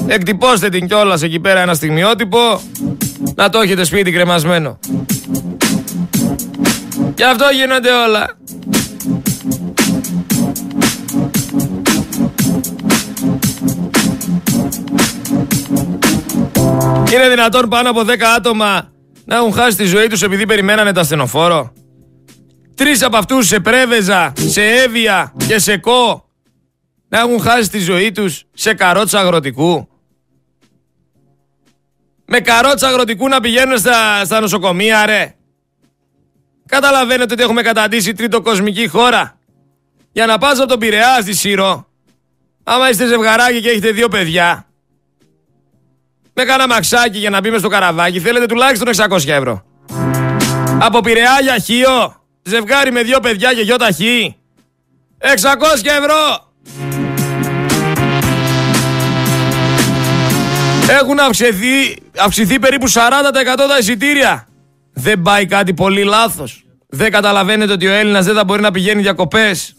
Εκτυπώστε 0.07 0.69
την 0.69 0.87
κιόλας 0.87 1.21
εκεί 1.21 1.39
πέρα 1.39 1.59
ένα 1.61 1.73
στιγμιότυπο 1.73 2.61
να 3.35 3.49
το 3.49 3.59
έχετε 3.59 3.83
σπίτι 3.83 4.11
κρεμασμένο. 4.11 4.79
Και 7.13 7.25
αυτό 7.25 7.45
γίνονται 7.53 7.89
όλα. 7.89 8.29
Είναι 17.13 17.29
δυνατόν 17.29 17.69
πάνω 17.69 17.89
από 17.89 18.01
10 18.01 18.21
άτομα 18.37 18.91
να 19.25 19.35
έχουν 19.35 19.53
χάσει 19.53 19.77
τη 19.77 19.85
ζωή 19.85 20.07
τους 20.07 20.21
επειδή 20.21 20.45
περιμένανε 20.45 20.93
τα 20.93 21.03
στενοφόρο. 21.03 21.73
Τρεις 22.75 23.03
από 23.03 23.17
αυτούς 23.17 23.47
σε 23.47 23.59
Πρέβεζα, 23.59 24.33
σε 24.35 24.63
Εύβοια 24.63 25.33
και 25.47 25.59
σε 25.59 25.77
Κό 25.77 26.25
να 27.07 27.19
έχουν 27.19 27.41
χάσει 27.41 27.69
τη 27.69 27.79
ζωή 27.79 28.11
τους 28.11 28.43
σε 28.53 28.73
καρότσα 28.73 29.19
αγροτικού; 29.19 29.87
Με 32.33 32.39
καρότσα 32.39 32.87
αγροτικού 32.87 33.27
να 33.27 33.39
πηγαίνουν 33.39 33.77
στα, 33.77 34.25
στα 34.25 34.39
νοσοκομεία 34.39 35.05
ρε. 35.05 35.35
Καταλαβαίνετε 36.65 37.33
ότι 37.33 37.43
έχουμε 37.43 37.61
καταντήσει 37.61 38.13
τρίτο 38.13 38.41
κοσμική 38.41 38.87
χώρα. 38.87 39.37
Για 40.11 40.25
να 40.25 40.37
πας 40.37 40.59
από 40.59 40.67
τον 40.67 40.79
Πειραιάς 40.79 41.21
στη 41.21 41.33
Σύρο, 41.33 41.87
άμα 42.63 42.89
είστε 42.89 43.07
ζευγαράκι 43.07 43.61
και 43.61 43.69
έχετε 43.69 43.91
δύο 43.91 44.07
παιδιά, 44.07 44.65
με 46.33 46.43
κάνα 46.43 46.67
μαξάκι 46.67 47.17
για 47.17 47.29
να 47.29 47.39
μπει 47.39 47.57
στο 47.57 47.67
καραβάκι 47.67 48.19
θέλετε 48.19 48.45
τουλάχιστον 48.45 49.09
600 49.09 49.27
ευρώ. 49.27 49.63
Από 50.79 50.99
Πειραιά 50.99 51.39
για 51.41 51.57
Χίο, 51.57 52.15
ζευγάρι 52.43 52.91
με 52.91 53.03
δύο 53.03 53.19
παιδιά 53.19 53.53
και 53.53 53.61
γιο 53.61 53.75
ταχύ, 53.75 54.37
600 55.19 55.27
ευρώ. 55.83 56.50
Έχουν 60.99 61.19
αυξηθεί, 61.19 61.95
αυξηθεί 62.17 62.59
περίπου 62.59 62.89
40% 62.89 62.93
τα 63.55 63.77
εισιτήρια. 63.79 64.47
Δεν 64.93 65.21
πάει 65.21 65.45
κάτι 65.45 65.73
πολύ 65.73 66.03
λάθος. 66.03 66.63
Δεν 66.89 67.11
καταλαβαίνετε 67.11 67.71
ότι 67.71 67.87
ο 67.87 67.91
Έλληνας 67.91 68.25
δεν 68.25 68.35
θα 68.35 68.43
μπορεί 68.43 68.61
να 68.61 68.71
πηγαίνει 68.71 69.01
διακοπές. 69.01 69.75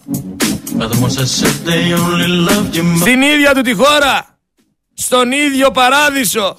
Στην 3.00 3.22
ίδια 3.22 3.54
του 3.54 3.60
τη 3.60 3.72
χώρα. 3.72 4.38
Στον 4.94 5.32
ίδιο 5.32 5.70
παράδεισο. 5.70 6.56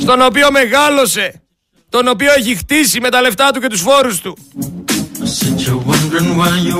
Στον 0.00 0.22
οποίο 0.22 0.50
μεγάλωσε. 0.50 1.42
Τον 1.88 2.08
οποίο 2.08 2.32
έχει 2.36 2.54
χτίσει 2.54 3.00
με 3.00 3.08
τα 3.08 3.20
λεφτά 3.20 3.50
του 3.50 3.60
και 3.60 3.66
τους 3.66 3.80
φόρους 3.80 4.20
του. 4.20 4.36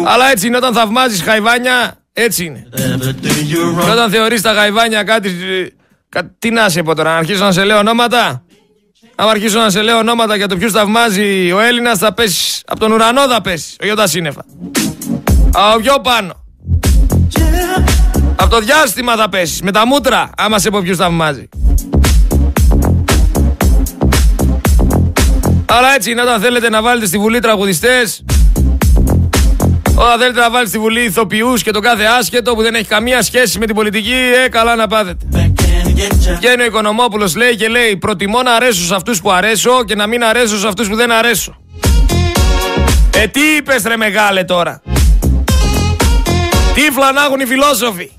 Αλλά 0.04 0.30
έτσι 0.30 0.46
είναι 0.46 0.56
όταν 0.56 0.72
θαυμάζεις 0.72 1.22
χαϊβάνια, 1.22 1.98
έτσι 2.12 2.44
είναι. 2.44 2.68
Και 3.84 3.90
όταν 3.90 4.10
θεωρείς 4.10 4.42
τα 4.42 4.52
χαϊβάνια 4.52 5.02
κάτι... 5.02 5.30
Τι 6.38 6.50
να 6.50 6.68
σε 6.68 6.82
πω 6.82 6.94
τώρα, 6.94 7.10
να 7.10 7.16
αρχίσω 7.16 7.44
να 7.44 7.52
σε 7.52 7.64
λέω 7.64 7.78
ονόματα; 7.78 8.44
Αν 9.14 9.28
αρχίσω 9.28 9.58
να 9.58 9.70
σε 9.70 9.82
λέω 9.82 9.98
ονόματα 9.98 10.36
για 10.36 10.48
το 10.48 10.56
ποιο 10.56 10.70
θαυμάζει 10.70 11.52
ο 11.52 11.60
Έλληνας, 11.60 11.98
θα 11.98 12.12
πέσει. 12.12 12.62
Από 12.66 12.80
τον 12.80 12.92
ουρανό 12.92 13.28
θα 13.28 13.40
πέσει. 13.40 13.76
Όχι 13.82 13.94
τα 13.94 14.06
σύννεφα. 14.06 14.44
Από 15.52 15.80
πιο 15.80 15.94
πάνω. 16.02 16.44
Από 18.36 18.50
το 18.50 18.60
διάστημα 18.60 19.16
θα 19.16 19.28
πέσει. 19.28 19.62
Με 19.64 19.70
τα 19.70 19.86
μούτρα, 19.86 20.30
άμα 20.36 20.58
σε 20.58 20.70
πω 20.70 20.80
ποιο 20.80 20.94
θαυμάζει. 20.94 21.48
Αλλά 25.66 25.94
έτσι 25.94 26.10
είναι 26.10 26.22
όταν 26.22 26.40
θέλετε 26.40 26.70
να 26.70 26.82
βάλετε 26.82 27.06
στη 27.06 27.18
Βουλή 27.18 27.38
τραγουδιστές 27.38 28.24
Όταν 29.94 30.18
θέλετε 30.18 30.40
να 30.40 30.50
βάλετε 30.50 30.68
στη 30.68 30.78
Βουλή 30.78 31.04
ηθοποιούς 31.04 31.62
και 31.62 31.70
το 31.70 31.80
κάθε 31.80 32.04
άσχετο 32.04 32.54
που 32.54 32.62
δεν 32.62 32.74
έχει 32.74 32.88
καμία 32.88 33.22
σχέση 33.22 33.58
με 33.58 33.66
την 33.66 33.74
πολιτική 33.74 34.14
Ε, 34.44 34.48
καλά 34.48 34.76
να 34.76 34.86
πάθετε 34.86 35.26
Βγαίνει 36.36 36.62
ο 36.62 36.64
Οικονομόπουλος 36.64 37.36
λέει 37.36 37.56
και 37.56 37.68
λέει: 37.68 37.96
Προτιμώ 37.96 38.42
να 38.42 38.52
αρέσω 38.52 38.84
σε 38.84 38.94
αυτούς 38.94 39.20
που 39.20 39.30
αρέσω 39.30 39.84
και 39.84 39.94
να 39.94 40.06
μην 40.06 40.24
αρέσω 40.24 40.58
σε 40.58 40.66
αυτούς 40.68 40.88
που 40.88 40.96
δεν 40.96 41.10
αρέσω. 41.12 41.56
Ε, 43.16 43.26
τι 43.26 43.40
είπες 43.40 43.82
ρε 43.82 43.96
μεγάλε 43.96 44.44
τώρα; 44.44 44.82
Τι 46.74 46.80
φλανάγουν 46.80 47.40
οι 47.40 47.46
φιλόσοφοι; 47.46 48.10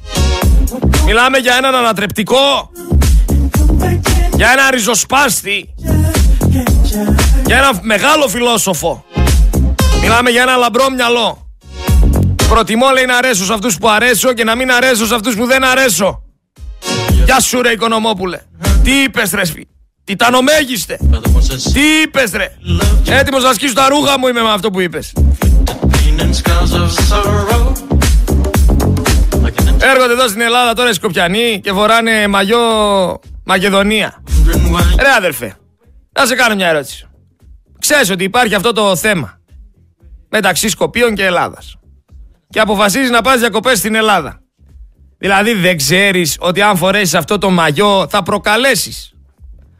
Μιλάμε 1.05 1.38
για 1.38 1.55
έναν 1.57 1.75
ανατρεπτικό. 1.75 2.71
Για 4.36 4.51
ένα 4.51 4.71
ριζοσπάστη. 4.71 5.73
Για 7.45 7.57
ένα 7.57 7.79
μεγάλο 7.82 8.27
φιλόσοφο. 8.27 9.05
Μιλάμε 10.01 10.29
για 10.29 10.41
ένα 10.41 10.55
λαμπρό 10.55 10.89
μυαλό. 10.89 11.47
Προτιμώ 12.49 12.89
λέει 12.89 13.05
να 13.05 13.17
αρέσω 13.17 13.45
σε 13.45 13.53
αυτούς 13.53 13.77
που 13.77 13.89
αρέσω 13.89 14.34
και 14.34 14.43
να 14.43 14.55
μην 14.55 14.71
αρέσω 14.71 15.05
σε 15.05 15.15
αυτούς 15.15 15.36
που 15.36 15.45
δεν 15.45 15.63
αρέσω. 15.63 16.20
Γεια 17.26 17.39
σου 17.39 17.61
ρε 17.61 17.72
Οικονομόπουλε. 17.72 18.39
Τι 18.84 18.91
είπες 18.91 19.32
ρε 19.32 19.45
σπί. 19.45 19.67
Τιτανομέγιστε. 20.03 20.99
Τι 21.74 22.01
είπες 22.03 22.32
ρε. 22.32 22.47
Έτοιμος 23.09 23.43
να 23.43 23.53
σκίσω 23.53 23.74
τα 23.74 23.88
ρούχα 23.89 24.19
μου 24.19 24.28
είμαι 24.28 24.41
με 24.41 24.51
αυτό 24.51 24.72
που 24.72 24.80
είπες. 24.80 25.13
Έρχονται 29.80 30.13
εδώ 30.13 30.28
στην 30.28 30.41
Ελλάδα 30.41 30.74
τώρα 30.74 30.89
οι 30.89 30.93
Σκοπιανοί 30.93 31.59
και 31.63 31.72
φοράνε 31.72 32.28
μαγιό 32.28 32.59
Μακεδονία. 33.43 34.24
Ρε 34.99 35.09
αδερφέ, 35.17 35.55
να 36.11 36.26
σε 36.26 36.36
κάνω 36.36 36.55
μια 36.55 36.67
ερώτηση. 36.67 37.05
Ξέρεις 37.80 38.09
ότι 38.09 38.24
υπάρχει 38.24 38.55
αυτό 38.55 38.72
το 38.72 38.95
θέμα 38.95 39.39
μεταξύ 40.30 40.69
Σκοπίων 40.69 41.15
και 41.15 41.26
Ελλάδας. 41.26 41.76
Και 42.49 42.59
αποφασίζεις 42.59 43.09
να 43.09 43.22
πας 43.22 43.39
διακοπές 43.39 43.78
στην 43.78 43.95
Ελλάδα. 43.95 44.40
Δηλαδή 45.22 45.53
δεν 45.53 45.78
ξέρεις 45.78 46.38
ότι 46.39 46.61
αν 46.61 46.78
φορέσεις 46.78 47.13
αυτό 47.13 47.38
το 47.38 47.49
μαγιό 47.49 48.07
θα 48.09 48.24
προκαλέσεις. 48.24 49.13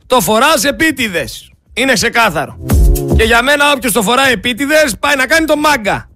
Το 0.06 0.20
φοράς 0.22 0.64
επίτηδες. 0.64 1.52
Είναι 1.74 1.94
ξεκάθαρο. 1.94 2.58
Και 3.18 3.24
για 3.24 3.42
μένα 3.42 3.72
όποιος 3.72 3.94
το 3.94 4.02
φοράει 4.02 4.32
επίτηδες 4.32 4.96
πάει 5.00 5.16
να 5.16 5.26
κάνει 5.26 5.46
το 5.46 5.58
μάγκα. 5.58 6.10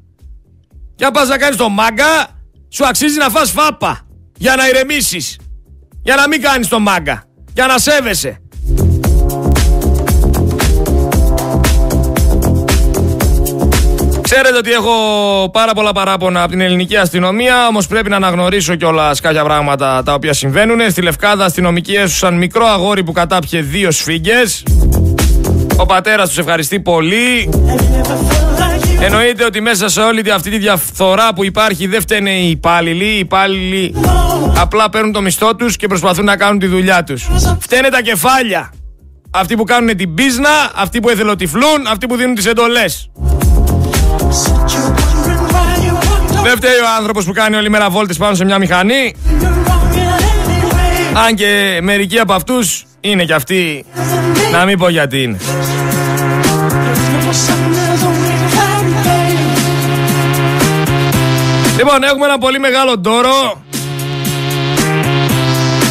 Και 0.95 1.05
αν 1.05 1.11
πας 1.11 1.27
να 1.27 1.37
κάνεις 1.37 1.57
το 1.57 1.69
μάγκα 1.69 2.27
σου 2.69 2.85
αξίζει 2.85 3.17
να 3.17 3.29
φας 3.29 3.51
φάπα. 3.51 4.07
Για 4.37 4.55
να 4.55 4.67
ηρεμήσεις. 4.67 5.37
Για 6.01 6.15
να 6.15 6.27
μην 6.27 6.41
κάνεις 6.41 6.67
το 6.67 6.79
μάγκα. 6.79 7.23
Για 7.53 7.65
να 7.65 7.77
σέβεσαι. 7.77 8.41
Ξέρετε 14.25 14.57
ότι 14.57 14.71
έχω 14.71 14.91
πάρα 15.51 15.73
πολλά 15.73 15.91
παράπονα 15.91 16.41
από 16.41 16.51
την 16.51 16.61
ελληνική 16.61 16.97
αστυνομία, 16.97 17.67
όμως 17.67 17.87
πρέπει 17.87 18.09
να 18.09 18.15
αναγνωρίσω 18.15 18.75
κιόλας 18.75 19.19
κάποια 19.19 19.43
πράγματα 19.43 20.03
τα 20.03 20.13
οποία 20.13 20.33
συμβαίνουν. 20.33 20.89
Στη 20.89 21.01
Λευκάδα 21.01 21.45
αστυνομικοί 21.45 21.93
έσουσαν 21.93 22.33
μικρό 22.33 22.65
αγόρι 22.65 23.03
που 23.03 23.11
κατάπιε 23.11 23.61
δύο 23.61 23.91
σφίγγες. 23.91 24.63
Ο 25.75 25.85
πατέρας 25.85 26.27
τους 26.27 26.37
ευχαριστεί 26.37 26.79
πολύ. 26.79 27.49
Εννοείται 29.01 29.45
ότι 29.45 29.61
μέσα 29.61 29.89
σε 29.89 30.01
όλη 30.01 30.31
αυτή 30.31 30.49
τη 30.49 30.57
διαφθορά 30.57 31.33
που 31.33 31.43
υπάρχει 31.43 31.87
δεν 31.87 32.01
φταίνε 32.01 32.31
οι 32.31 32.49
υπάλληλοι. 32.49 33.05
Οι 33.05 33.19
υπάλληλοι 33.19 33.95
απλά 34.57 34.89
παίρνουν 34.89 35.11
το 35.11 35.21
μισθό 35.21 35.55
τους 35.55 35.75
και 35.75 35.87
προσπαθούν 35.87 36.25
να 36.25 36.37
κάνουν 36.37 36.59
τη 36.59 36.67
δουλειά 36.67 37.03
τους. 37.03 37.27
Φταίνε 37.59 37.89
τα 37.89 38.01
κεφάλια. 38.01 38.71
Αυτοί 39.31 39.55
που 39.55 39.63
κάνουν 39.63 39.97
την 39.97 40.13
πίσνα, 40.13 40.49
αυτοί 40.75 40.99
που 40.99 41.09
εθελοτυφλούν, 41.09 41.87
αυτοί 41.91 42.07
που 42.07 42.15
δίνουν 42.15 42.35
τις 42.35 42.45
εντολές. 42.45 43.09
Δεν 46.43 46.55
φταίει 46.55 46.79
ο 46.79 46.89
άνθρωπος 46.97 47.25
που 47.25 47.31
κάνει 47.31 47.55
όλη 47.55 47.69
μέρα 47.69 47.89
βόλτες 47.89 48.17
πάνω 48.17 48.35
σε 48.35 48.45
μια 48.45 48.57
μηχανή. 48.57 49.15
Αν 51.27 51.35
και 51.35 51.79
μερικοί 51.81 52.19
από 52.19 52.33
αυτούς 52.33 52.85
είναι 52.99 53.25
κι 53.25 53.33
αυτοί. 53.33 53.85
Να 54.51 54.65
μην 54.65 54.77
πω 54.77 54.89
γιατί 54.89 55.23
είναι. 55.23 55.39
Λοιπόν, 61.77 62.03
έχουμε 62.03 62.25
ένα 62.25 62.37
πολύ 62.37 62.59
μεγάλο 62.59 62.97
ντόρο 62.97 63.63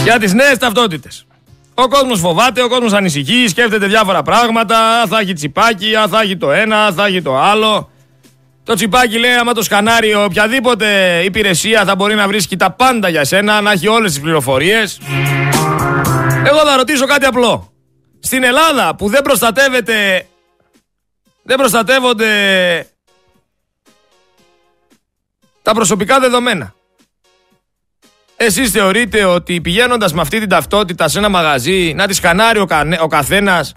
για 0.04 0.18
τις 0.18 0.32
νέες 0.32 0.58
ταυτότητες. 0.58 1.26
Ο 1.74 1.88
κόσμος 1.88 2.20
φοβάται, 2.20 2.62
ο 2.62 2.68
κόσμος 2.68 2.92
ανησυχεί, 2.92 3.48
σκέφτεται 3.48 3.86
διάφορα 3.86 4.22
πράγματα, 4.22 4.76
θα 5.08 5.18
έχει 5.18 5.32
τσιπάκι, 5.32 5.90
θα 6.10 6.20
έχει 6.20 6.36
το 6.36 6.52
ένα, 6.52 6.92
θα 6.96 7.06
έχει 7.06 7.22
το 7.22 7.38
άλλο. 7.38 7.88
Το 8.64 8.74
τσιπάκι 8.74 9.18
λέει 9.18 9.32
άμα 9.32 9.52
το 9.52 9.62
σκανάρει 9.62 10.14
οποιαδήποτε 10.14 11.20
υπηρεσία 11.24 11.84
θα 11.84 11.94
μπορεί 11.94 12.14
να 12.14 12.26
βρίσκει 12.26 12.56
τα 12.56 12.70
πάντα 12.70 13.08
για 13.08 13.24
σένα, 13.24 13.60
να 13.60 13.72
έχει 13.72 13.88
όλες 13.88 14.12
τις 14.12 14.20
πληροφορίες. 14.20 15.00
Εγώ 16.46 16.58
θα 16.58 16.76
ρωτήσω 16.76 17.06
κάτι 17.06 17.26
απλό. 17.26 17.72
Στην 18.20 18.44
Ελλάδα 18.44 18.94
που 18.94 19.08
δεν 19.08 19.22
προστατεύεται, 19.22 20.26
δεν 21.42 21.56
προστατεύονται 21.56 22.28
τα 25.62 25.72
προσωπικά 25.74 26.20
δεδομένα. 26.20 26.74
Εσείς 28.36 28.70
θεωρείτε 28.70 29.24
ότι 29.24 29.60
πηγαίνοντας 29.60 30.12
με 30.12 30.20
αυτή 30.20 30.38
την 30.38 30.48
ταυτότητα 30.48 31.08
σε 31.08 31.18
ένα 31.18 31.28
μαγαζί 31.28 31.92
να 31.96 32.06
τη 32.06 32.14
σκανάρει 32.14 32.58
ο, 32.58 32.64
κανε, 32.64 32.98
ο 33.00 33.06
καθένας 33.06 33.72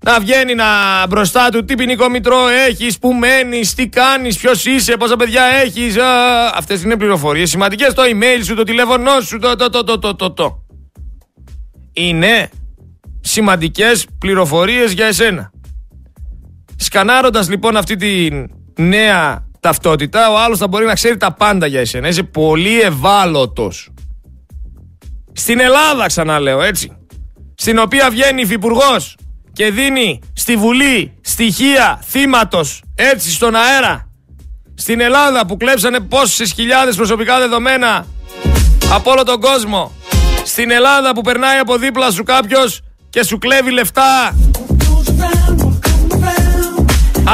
να 0.00 0.20
βγαίνει 0.20 0.54
να 0.54 0.66
μπροστά 1.06 1.48
του 1.48 1.64
τι 1.64 1.74
ποινικό 1.74 2.08
μητρό 2.08 2.48
έχεις, 2.48 2.98
που 2.98 3.12
μένεις, 3.12 3.74
τι 3.74 3.88
κάνεις, 3.88 4.38
ποιος 4.38 4.64
είσαι, 4.66 4.96
πόσα 4.96 5.16
παιδιά 5.16 5.42
έχεις. 5.44 5.96
Α, 5.96 6.46
αυτές 6.54 6.82
είναι 6.82 6.96
πληροφορίες 6.96 7.50
σημαντικές. 7.50 7.94
Το 7.94 8.02
email 8.02 8.40
σου, 8.44 8.54
το 8.54 8.62
τηλέφωνό 8.62 9.20
σου, 9.20 9.38
το, 9.38 9.56
το, 9.56 9.70
το, 9.70 9.84
το, 9.84 9.98
το, 9.98 10.14
το, 10.14 10.32
το. 10.32 10.64
Είναι 11.92 12.50
σημαντικές 13.20 14.06
πληροφορίες 14.18 14.92
για 14.92 15.06
εσένα. 15.06 15.50
Σκανάροντας 16.76 17.48
λοιπόν 17.48 17.76
αυτή 17.76 17.96
τη 17.96 18.28
νέα 18.82 19.46
ταυτότητα, 19.60 20.30
ο 20.30 20.38
άλλος 20.38 20.58
θα 20.58 20.68
μπορεί 20.68 20.84
να 20.84 20.94
ξέρει 20.94 21.16
τα 21.16 21.32
πάντα 21.32 21.66
για 21.66 21.80
εσένα. 21.80 22.08
Είσαι 22.08 22.22
πολύ 22.22 22.80
ευάλωτος. 22.80 23.90
Στην 25.32 25.60
Ελλάδα 25.60 26.06
ξαναλέω 26.06 26.62
έτσι. 26.62 26.92
Στην 27.54 27.78
οποία 27.78 28.10
βγαίνει 28.10 28.40
υφυπουργός 28.40 29.16
και 29.58 29.70
δίνει 29.70 30.20
στη 30.32 30.56
Βουλή 30.56 31.18
στοιχεία 31.20 32.02
θύματος 32.08 32.82
έτσι 32.94 33.30
στον 33.30 33.54
αέρα. 33.54 34.08
Στην 34.74 35.00
Ελλάδα 35.00 35.46
που 35.46 35.56
κλέψανε 35.56 36.00
πόσες 36.00 36.52
χιλιάδες 36.52 36.96
προσωπικά 36.96 37.38
δεδομένα 37.38 38.06
από 38.92 39.10
όλο 39.10 39.22
τον 39.22 39.40
κόσμο. 39.40 39.92
Στην 40.44 40.70
Ελλάδα 40.70 41.12
που 41.12 41.20
περνάει 41.20 41.58
από 41.58 41.76
δίπλα 41.76 42.10
σου 42.10 42.22
κάποιος 42.22 42.80
και 43.10 43.24
σου 43.24 43.38
κλέβει 43.38 43.70
λεφτά 43.70 44.36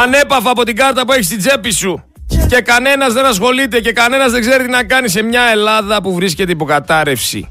ανέπαφα 0.03 0.51
από 0.51 0.65
την 0.65 0.77
κάρτα 0.77 1.05
που 1.07 1.13
έχεις 1.13 1.27
στην 1.27 1.39
τσέπη 1.39 1.73
σου 1.73 2.05
και 2.49 2.61
κανένας 2.61 3.13
δεν 3.13 3.25
ασχολείται 3.25 3.81
και 3.81 3.93
κανένας 3.93 4.33
δεν 4.33 4.41
ξέρει 4.41 4.65
τι 4.65 4.71
να 4.71 4.85
κάνει 4.85 5.09
σε 5.09 5.23
μια 5.23 5.43
Ελλάδα 5.43 6.03
που 6.03 6.15
βρίσκεται 6.15 6.53
υποκατάρρευση. 6.53 7.49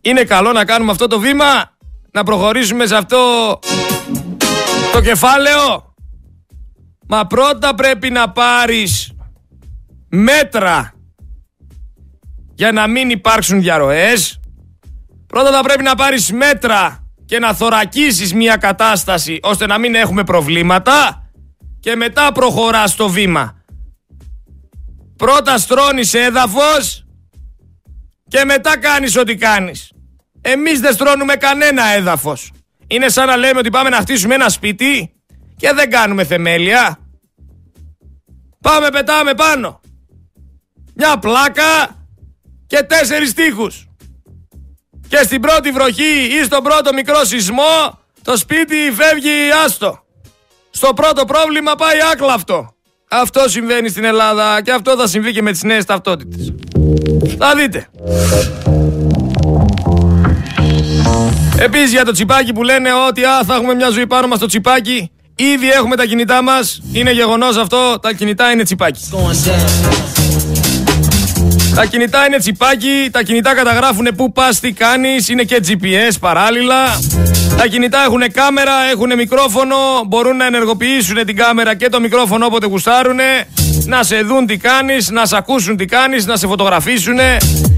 Είναι 0.00 0.24
καλό 0.24 0.52
να 0.52 0.64
κάνουμε 0.64 0.90
αυτό 0.90 1.06
το 1.06 1.18
βήμα, 1.18 1.75
να 2.16 2.22
προχωρήσουμε 2.22 2.86
σε 2.86 2.96
αυτό 2.96 3.18
το 4.92 5.00
κεφάλαιο. 5.00 5.94
Μα 7.08 7.26
πρώτα 7.26 7.74
πρέπει 7.74 8.10
να 8.10 8.30
πάρεις 8.30 9.12
μέτρα 10.08 10.94
για 12.54 12.72
να 12.72 12.86
μην 12.86 13.10
υπάρξουν 13.10 13.60
διαρροές. 13.60 14.40
Πρώτα 15.26 15.52
θα 15.52 15.60
πρέπει 15.62 15.82
να 15.82 15.94
πάρεις 15.94 16.32
μέτρα 16.32 17.06
και 17.24 17.38
να 17.38 17.54
θωρακίσεις 17.54 18.34
μια 18.34 18.56
κατάσταση 18.56 19.38
ώστε 19.42 19.66
να 19.66 19.78
μην 19.78 19.94
έχουμε 19.94 20.24
προβλήματα 20.24 21.28
και 21.80 21.96
μετά 21.96 22.32
προχωράς 22.32 22.94
το 22.94 23.08
βήμα. 23.08 23.64
Πρώτα 25.16 25.58
στρώνεις 25.58 26.14
έδαφος 26.14 27.06
και 28.28 28.44
μετά 28.44 28.78
κάνεις 28.78 29.16
ό,τι 29.16 29.34
κάνεις. 29.34 29.90
Εμείς 30.48 30.80
δεν 30.80 30.92
στρώνουμε 30.92 31.34
κανένα 31.34 31.84
έδαφος. 31.84 32.50
Είναι 32.86 33.08
σαν 33.08 33.26
να 33.26 33.36
λέμε 33.36 33.58
ότι 33.58 33.70
πάμε 33.70 33.88
να 33.88 33.96
χτίσουμε 33.96 34.34
ένα 34.34 34.48
σπίτι 34.48 35.12
και 35.56 35.72
δεν 35.72 35.90
κάνουμε 35.90 36.24
θεμέλια. 36.24 36.98
Πάμε 38.60 38.88
πετάμε 38.88 39.34
πάνω. 39.34 39.80
Μια 40.94 41.18
πλάκα 41.18 41.96
και 42.66 42.82
τέσσερις 42.82 43.34
τείχους. 43.34 43.88
Και 45.08 45.16
στην 45.16 45.40
πρώτη 45.40 45.70
βροχή 45.70 46.28
ή 46.40 46.44
στον 46.44 46.62
πρώτο 46.62 46.92
μικρό 46.92 47.24
σεισμό 47.24 48.00
το 48.22 48.36
σπίτι 48.36 48.76
φεύγει 48.94 49.50
άστο. 49.64 50.04
Στο 50.70 50.92
πρώτο 50.94 51.24
πρόβλημα 51.24 51.74
πάει 51.74 51.98
άκλαυτο. 52.12 52.74
Αυτό 53.10 53.48
συμβαίνει 53.48 53.88
στην 53.88 54.04
Ελλάδα 54.04 54.62
και 54.62 54.72
αυτό 54.72 54.96
θα 54.96 55.06
συμβεί 55.06 55.32
και 55.32 55.42
με 55.42 55.52
τις 55.52 55.62
νέες 55.62 55.84
ταυτότητες. 55.84 56.54
Θα 57.38 57.54
δείτε. 57.54 57.88
Επίσης 61.58 61.90
για 61.90 62.04
το 62.04 62.12
τσιπάκι 62.12 62.52
που 62.52 62.62
λένε 62.62 62.88
ότι 63.08 63.24
α, 63.24 63.42
θα 63.46 63.54
έχουμε 63.54 63.74
μια 63.74 63.90
ζωή 63.90 64.06
πάνω 64.06 64.26
μας 64.26 64.38
το 64.38 64.46
τσιπάκι. 64.46 65.10
Ήδη 65.36 65.70
έχουμε 65.70 65.96
τα 65.96 66.04
κινητά 66.04 66.42
μας. 66.42 66.80
Είναι 66.92 67.12
γεγονός 67.12 67.56
αυτό. 67.56 67.98
Τα 68.02 68.12
κινητά 68.12 68.50
είναι 68.50 68.62
τσιπάκι. 68.62 69.00
Τα 71.74 71.84
κινητά 71.84 72.26
είναι 72.26 72.38
τσιπάκι, 72.38 73.08
τα 73.10 73.22
κινητά 73.22 73.54
καταγράφουν 73.54 74.08
πού 74.16 74.32
πας, 74.32 74.60
τι 74.60 74.72
κάνεις, 74.72 75.28
είναι 75.28 75.42
και 75.42 75.60
GPS 75.68 76.16
παράλληλα. 76.20 77.00
Τα 77.56 77.66
κινητά 77.66 78.04
έχουν 78.04 78.32
κάμερα, 78.32 78.72
έχουν 78.92 79.14
μικρόφωνο, 79.16 79.76
μπορούν 80.06 80.36
να 80.36 80.46
ενεργοποιήσουν 80.46 81.26
την 81.26 81.36
κάμερα 81.36 81.74
και 81.74 81.88
το 81.88 82.00
μικρόφωνο 82.00 82.46
όποτε 82.46 82.66
γουστάρουν, 82.66 83.18
να 83.84 84.02
σε 84.02 84.20
δουν 84.20 84.46
τι 84.46 84.56
κάνεις, 84.56 85.10
να 85.10 85.26
σε 85.26 85.36
ακούσουν 85.36 85.76
τι 85.76 85.84
κάνεις, 85.84 86.26
να 86.26 86.36
σε 86.36 86.46
φωτογραφίσουν. 86.46 87.18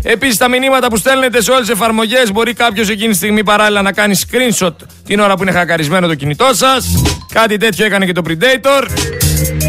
Επίσης 0.03 0.36
τα 0.36 0.49
μηνύματα 0.49 0.88
που 0.88 0.96
στέλνετε 0.96 1.42
σε 1.42 1.51
όλες 1.51 1.66
τις 1.66 1.74
εφαρμογές 1.74 2.32
μπορεί 2.32 2.53
κάποιος 2.53 2.88
εκείνη 2.88 3.11
τη 3.11 3.16
στιγμή 3.16 3.44
παράλληλα 3.44 3.82
να 3.82 3.92
κάνει 3.92 4.18
screenshot 4.18 4.72
την 5.05 5.20
ώρα 5.20 5.36
που 5.36 5.42
είναι 5.42 5.53
χακαρισμένο 5.53 6.07
το 6.07 6.14
κινητό 6.14 6.51
σας. 6.53 7.03
Κάτι 7.32 7.57
τέτοιο 7.57 7.84
έκανε 7.84 8.07
και 8.07 8.12
το 8.12 8.22
Predator. 8.28 8.88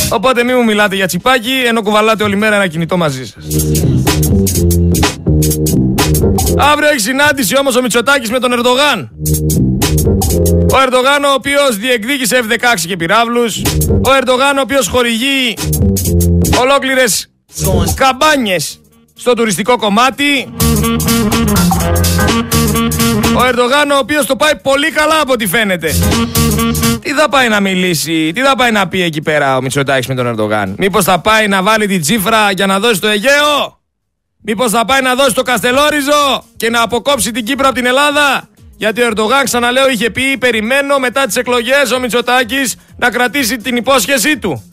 Οπότε 0.09 0.43
μην 0.43 0.55
μου 0.57 0.63
μιλάτε 0.63 0.95
για 0.95 1.07
τσιπάκι 1.07 1.53
ενώ 1.67 1.82
κουβαλάτε 1.82 2.23
όλη 2.23 2.36
μέρα 2.36 2.55
ένα 2.55 2.67
κινητό 2.67 2.97
μαζί 2.97 3.25
σας. 3.25 3.45
Αύριο 6.57 6.89
έχει 6.89 6.99
συνάντηση 6.99 7.57
όμως 7.57 7.75
ο 7.75 7.82
Μητσοτάκης 7.82 8.30
με 8.30 8.39
τον 8.39 8.51
Ερντογάν. 8.51 9.11
Ο 10.73 10.77
Ερντογάν 10.86 11.23
ο 11.23 11.34
οποίος 11.34 11.77
διεκδίκησε 11.77 12.39
F-16 12.43 12.86
και 12.88 12.95
πυράβλους. 12.95 13.61
Ο 13.89 14.11
Ερντογάν 14.21 14.57
ο 14.57 14.61
οποίος 14.61 14.88
χορηγεί 14.88 15.53
ολόκληρες 16.59 17.32
καμπάνιες 17.95 18.80
στο 19.20 19.34
τουριστικό 19.34 19.78
κομμάτι. 19.78 20.53
Ο 23.36 23.43
Ερντογάν 23.43 23.91
ο 23.91 23.97
οποίος 23.97 24.26
το 24.26 24.36
πάει 24.36 24.55
πολύ 24.55 24.91
καλά 24.91 25.20
από 25.22 25.32
ό,τι 25.32 25.47
φαίνεται. 25.47 25.93
Τι 27.01 27.11
θα 27.11 27.30
πάει 27.30 27.49
να 27.49 27.59
μιλήσει, 27.59 28.32
τι 28.32 28.41
θα 28.41 28.55
πάει 28.55 28.72
να 28.72 28.88
πει 28.88 29.01
εκεί 29.01 29.22
πέρα 29.22 29.57
ο 29.57 29.61
Μητσοτάκης 29.61 30.07
με 30.07 30.15
τον 30.15 30.28
Ερντογάν; 30.28 30.76
Μήπως 30.78 31.03
θα 31.03 31.20
πάει 31.20 31.47
να 31.47 31.63
βάλει 31.63 31.88
την 31.88 32.01
τσίφρα 32.01 32.51
για 32.51 32.65
να 32.65 32.80
δώσει 32.80 33.01
το 33.01 33.07
Αιγαίο; 33.07 33.80
Μήπως 34.41 34.72
θα 34.72 34.86
πάει 34.86 35.01
να 35.01 35.15
δώσει 35.15 35.34
το 35.34 35.41
Καστελόριζο 35.41 36.43
και 36.57 36.70
να 36.70 36.82
αποκόψει 36.82 37.32
την 37.32 37.45
Κύπρο 37.45 37.67
από 37.67 37.76
την 37.76 37.86
Ελλάδα; 37.86 38.49
Γιατί 38.78 39.01
ο 39.01 39.05
Ερντογάν, 39.05 39.43
ξαναλέω, 39.43 39.89
είχε 39.89 40.09
πει: 40.09 40.38
Περιμένω 40.38 40.99
μετά 40.99 41.26
τις 41.26 41.36
εκλογές 41.36 41.91
ο 41.91 41.99
Μητσοτάκης 41.99 42.76
να 42.97 43.09
κρατήσει 43.09 43.57
την 43.57 43.76
υπόσχεσή 43.76 44.38
του. 44.38 44.63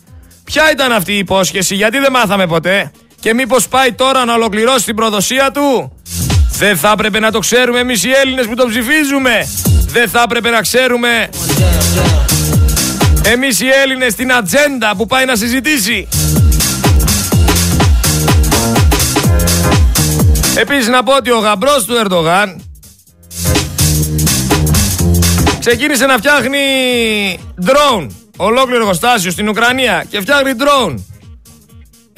Ποια 0.45 0.71
ήταν 0.73 0.93
αυτή 0.93 1.13
η 1.13 1.19
υπόσχεση, 1.19 1.75
γιατί 1.75 1.99
δεν 1.99 2.13
μάθαμε 2.13 2.47
ποτέ; 2.47 2.91
Και 3.27 3.35
μήπως 3.35 3.69
πάει 3.69 3.93
τώρα 3.93 4.25
να 4.25 4.35
ολοκληρώσει 4.35 4.85
την 4.85 4.95
προδοσία 4.95 5.51
του; 5.51 5.93
Δεν 6.51 6.77
θα 6.77 6.91
έπρεπε 6.91 7.19
να 7.19 7.31
το 7.31 7.39
ξέρουμε 7.39 7.79
εμείς 7.79 8.05
οι 8.05 8.11
Έλληνες 8.23 8.47
που 8.47 8.55
το 8.55 8.67
ψηφίζουμε. 8.67 9.49
Δεν 9.87 10.09
θα 10.09 10.23
έπρεπε 10.25 10.51
να 10.51 10.61
ξέρουμε 10.61 11.29
εμείς 13.25 13.61
οι 13.61 13.67
Έλληνες 13.83 14.15
την 14.15 14.33
ατζέντα 14.33 14.97
που 14.97 15.07
πάει 15.07 15.25
να 15.25 15.37
συζητήσει. 15.37 16.09
Επίσης 20.57 20.89
να 20.89 21.03
πω 21.03 21.17
ότι 21.17 21.31
ο 21.31 21.39
γαμπρός 21.39 21.85
του 21.85 21.95
Ερντογάν 21.95 22.63
ξεκίνησε 25.61 26.07
να 26.07 26.17
φτιάχνει 26.17 26.59
drone 27.65 28.07
ολόκληρο 28.37 28.81
εργοστάσιο 28.81 29.31
στην 29.31 29.49
Ουκρανία 29.49 30.05
και 30.11 30.21
φτιάχνει 30.21 30.53
drone 30.59 30.95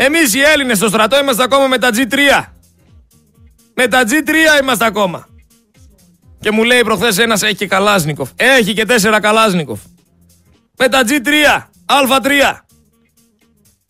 Εμείς 0.01 0.35
οι 0.35 0.41
Έλληνες 0.41 0.77
στο 0.77 0.89
στρατό 0.89 1.19
είμαστε 1.19 1.43
ακόμα 1.43 1.67
με 1.67 1.79
τα 1.79 1.91
G3. 1.93 2.45
Με 3.75 3.89
τα 3.89 4.03
G3 4.03 4.61
είμαστε 4.63 4.85
ακόμα. 4.85 5.29
Και 6.41 6.51
μου 6.51 6.65
λέει 6.65 6.83
προχθές 6.83 7.19
ένας 7.19 7.43
έχει 7.43 7.55
και 7.55 7.67
Καλάσνικοφ. 7.67 8.31
Έχει 8.37 8.73
και 8.73 8.85
τέσσερα 8.85 9.21
Καλάσνικοφ. 9.21 9.81
Με 10.79 10.89
τα 10.89 11.03
G3, 11.09 11.31
Α3. 11.87 12.59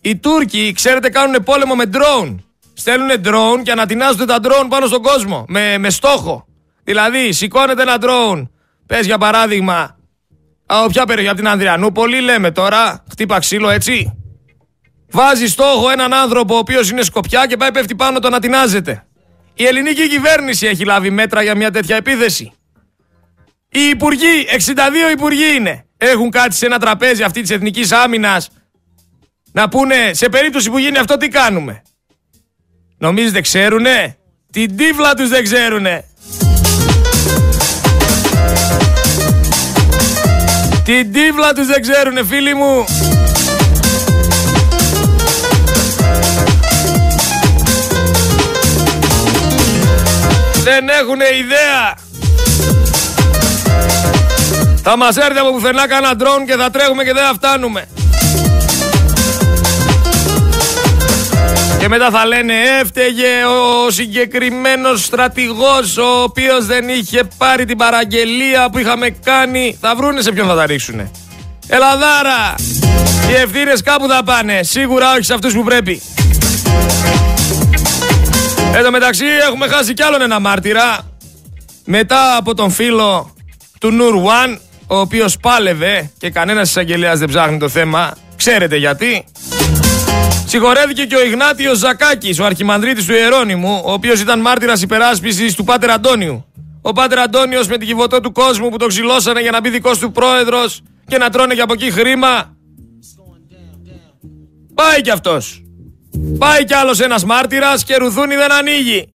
Οι 0.01 0.17
Τούρκοι, 0.17 0.73
ξέρετε, 0.73 1.09
κάνουν 1.09 1.45
πόλεμο 1.45 1.75
με 1.75 1.85
drone. 1.93 2.35
Στέλνουν 2.75 3.11
drone 3.25 3.63
και 3.63 3.71
ανατινάζουν 3.71 4.27
τα 4.27 4.39
drone 4.43 4.67
πάνω 4.69 4.87
στον 4.87 5.03
κόσμο. 5.03 5.45
Με, 5.49 5.79
με 5.79 5.91
στόχο. 5.91 6.47
Δηλαδή, 6.85 7.33
σηκώνεται 7.33 7.83
ένα 7.83 7.97
drone. 8.01 8.49
Πες 8.87 9.07
για 9.07 9.19
παράδειγμα. 9.19 9.97
Από 10.67 10.89
ποια 10.89 11.05
περιοχή, 11.05 11.29
από 11.29 11.39
την 11.39 11.49
Ανδριανούπολη, 11.49 12.21
λέμε 12.21 12.51
τώρα. 12.51 13.05
Χτύπα 13.11 13.39
ξύλο, 13.39 13.69
έτσι. 13.71 14.18
Βάζει 15.11 15.47
στόχο 15.47 15.91
έναν 15.91 16.13
άνθρωπο 16.15 16.55
ο 16.55 16.59
οποίος 16.59 16.91
είναι 16.91 17.03
σκοπιά 17.03 17.47
και 17.47 17.57
πάει 17.57 17.71
πέφτει 17.71 17.95
πάνω 17.95 18.19
τον 18.19 18.35
ατινάζεται. 18.35 19.07
Η 19.55 19.67
ελληνική 19.67 20.09
κυβέρνηση 20.09 20.67
έχει 20.67 20.85
λάβει 20.85 21.11
μέτρα 21.11 21.43
για 21.43 21.57
μια 21.57 21.71
τέτοια 21.71 21.97
επίθεση. 21.97 22.53
Οι 23.69 23.81
υπουργοί, 23.81 24.47
62 24.51 25.13
υπουργοί 25.13 25.55
είναι. 25.57 25.85
Έχουν 25.97 26.31
κάτι 26.31 26.55
σε 26.55 26.67
ένα 26.67 26.79
τραπέζι 26.79 27.23
αυτή 27.23 27.41
της 27.41 27.51
εθνικής 27.51 27.93
άμυνας 27.93 28.49
να 29.53 29.69
πούνε 29.69 30.11
σε 30.13 30.29
περίπτωση 30.29 30.71
που 30.71 30.79
γίνει 30.79 30.99
αυτό 30.99 31.17
τι 31.17 31.29
κάνουμε. 31.29 31.83
Νομίζετε 32.99 33.41
ξέρουνε; 33.41 34.17
Την 34.53 34.77
τύφλα 34.77 35.15
τους 35.15 35.29
δεν 35.29 35.43
ξέρουνε. 35.43 36.05
Την 40.85 41.13
τύφλα 41.13 41.53
τους 41.53 41.67
δεν 41.67 41.81
ξέρουνε 41.81 42.25
φίλοι 42.25 42.55
μου. 42.55 42.85
Δεν 50.71 50.89
έχουν 50.89 51.21
ιδέα. 51.21 51.95
Θα 54.83 54.97
μας 54.97 55.17
έρθει 55.17 55.39
από 55.39 55.53
πουθενά 55.53 55.89
κανένα 55.89 56.17
ντρόν 56.17 56.47
και 56.47 56.55
θα 56.55 56.71
τρέχουμε 56.71 57.05
και 57.05 57.13
δεν 57.13 57.25
θα 57.25 57.33
φτάνουμε. 57.35 57.89
Και 61.79 61.89
μετά 61.89 62.11
θα 62.11 62.27
λένε 62.27 62.55
έφταιγε 62.81 63.45
ο 63.45 63.91
συγκεκριμένος 63.91 65.05
στρατηγός 65.05 65.97
ο 65.97 66.23
οποίος 66.23 66.67
δεν 66.67 66.89
είχε 66.89 67.29
πάρει 67.39 67.65
την 67.65 67.77
παραγγελία 67.77 68.71
που 68.71 68.79
είχαμε 68.79 69.11
κάνει. 69.11 69.79
Θα 69.81 69.95
βρούνε 69.97 70.21
σε 70.21 70.33
ποιον 70.33 70.47
θα 70.47 70.55
τα 70.55 70.67
ρίξουνε. 70.67 71.11
Ελαδάρα! 71.69 72.55
Οι 73.31 73.35
ευθύνες 73.35 73.83
κάπου 73.83 74.09
θα 74.09 74.23
πάνε. 74.25 74.63
Σίγουρα 74.63 75.13
όχι 75.13 75.23
σε 75.23 75.35
αυτούς 75.35 75.53
που 75.53 75.63
πρέπει. 75.63 76.03
Εν 78.75 78.85
τω 78.85 78.91
μεταξύ 78.91 79.25
έχουμε 79.49 79.69
χάσει 79.69 79.95
κι 79.95 80.03
άλλον 80.03 80.23
ένα 80.23 80.41
μάρτυρα. 80.41 80.99
Μετά 81.85 82.37
από 82.37 82.55
τον 82.55 82.71
φίλο 82.71 83.35
του 83.81 83.91
Νουρ 83.91 84.15
One, 84.15 84.59
ο 84.87 84.99
οποίος 84.99 85.37
πάλευε 85.37 86.11
και 86.19 86.31
κανένας 86.31 86.69
εισαγγελέας 86.69 87.19
δεν 87.19 87.29
ψάχνει 87.29 87.59
το 87.59 87.69
θέμα. 87.69 88.17
Ξέρετε 88.37 88.77
γιατί. 88.77 89.25
Συγχωρέθηκε 90.47 91.05
και 91.05 91.17
ο 91.17 91.25
Ιγνάτιος 91.25 91.79
Ζακάκης, 91.79 92.39
ο 92.39 92.45
αρχιμανδρίτης 92.45 93.07
του 93.07 93.13
Ιερώνυμου, 93.13 93.83
ο 93.85 93.93
οποίος 93.93 94.21
ήταν 94.21 94.41
μάρτυρας 94.41 94.83
υπεράσπισης 94.83 95.55
του 95.55 95.65
Πάτερ 95.65 95.91
Αντώνιου. 95.91 96.45
Ο 96.83 96.93
Πάτερ 96.93 97.19
Αντώνιος 97.19 97.69
με 97.69 97.77
την 97.79 97.87
κυβωτό 97.87 98.21
του 98.21 98.33
κόσμου 98.33 98.69
που 98.69 98.77
το 98.77 98.87
ξυλώσανε 98.87 99.41
για 99.41 99.51
να 99.51 99.61
μπει 99.61 99.71
δικός 99.71 99.99
του 99.99 100.13
πρόεδρος 100.13 100.83
και 101.07 101.19
να 101.19 101.31
τρώνε 101.31 101.55
και 101.55 101.61
από 101.61 101.73
εκεί 101.73 101.91
χρήμα. 101.91 102.57
Πάει 104.75 105.01
κι 105.01 105.11
αυτός. 105.11 105.63
Πάει 106.39 106.65
κι 106.65 106.75
άλλος 106.75 107.01
ένας 107.01 107.25
μάρτυρας 107.25 107.85
και 107.85 107.97
ρουθούνι 107.97 108.37
δεν 108.37 108.53
ανοίγει. 108.53 109.13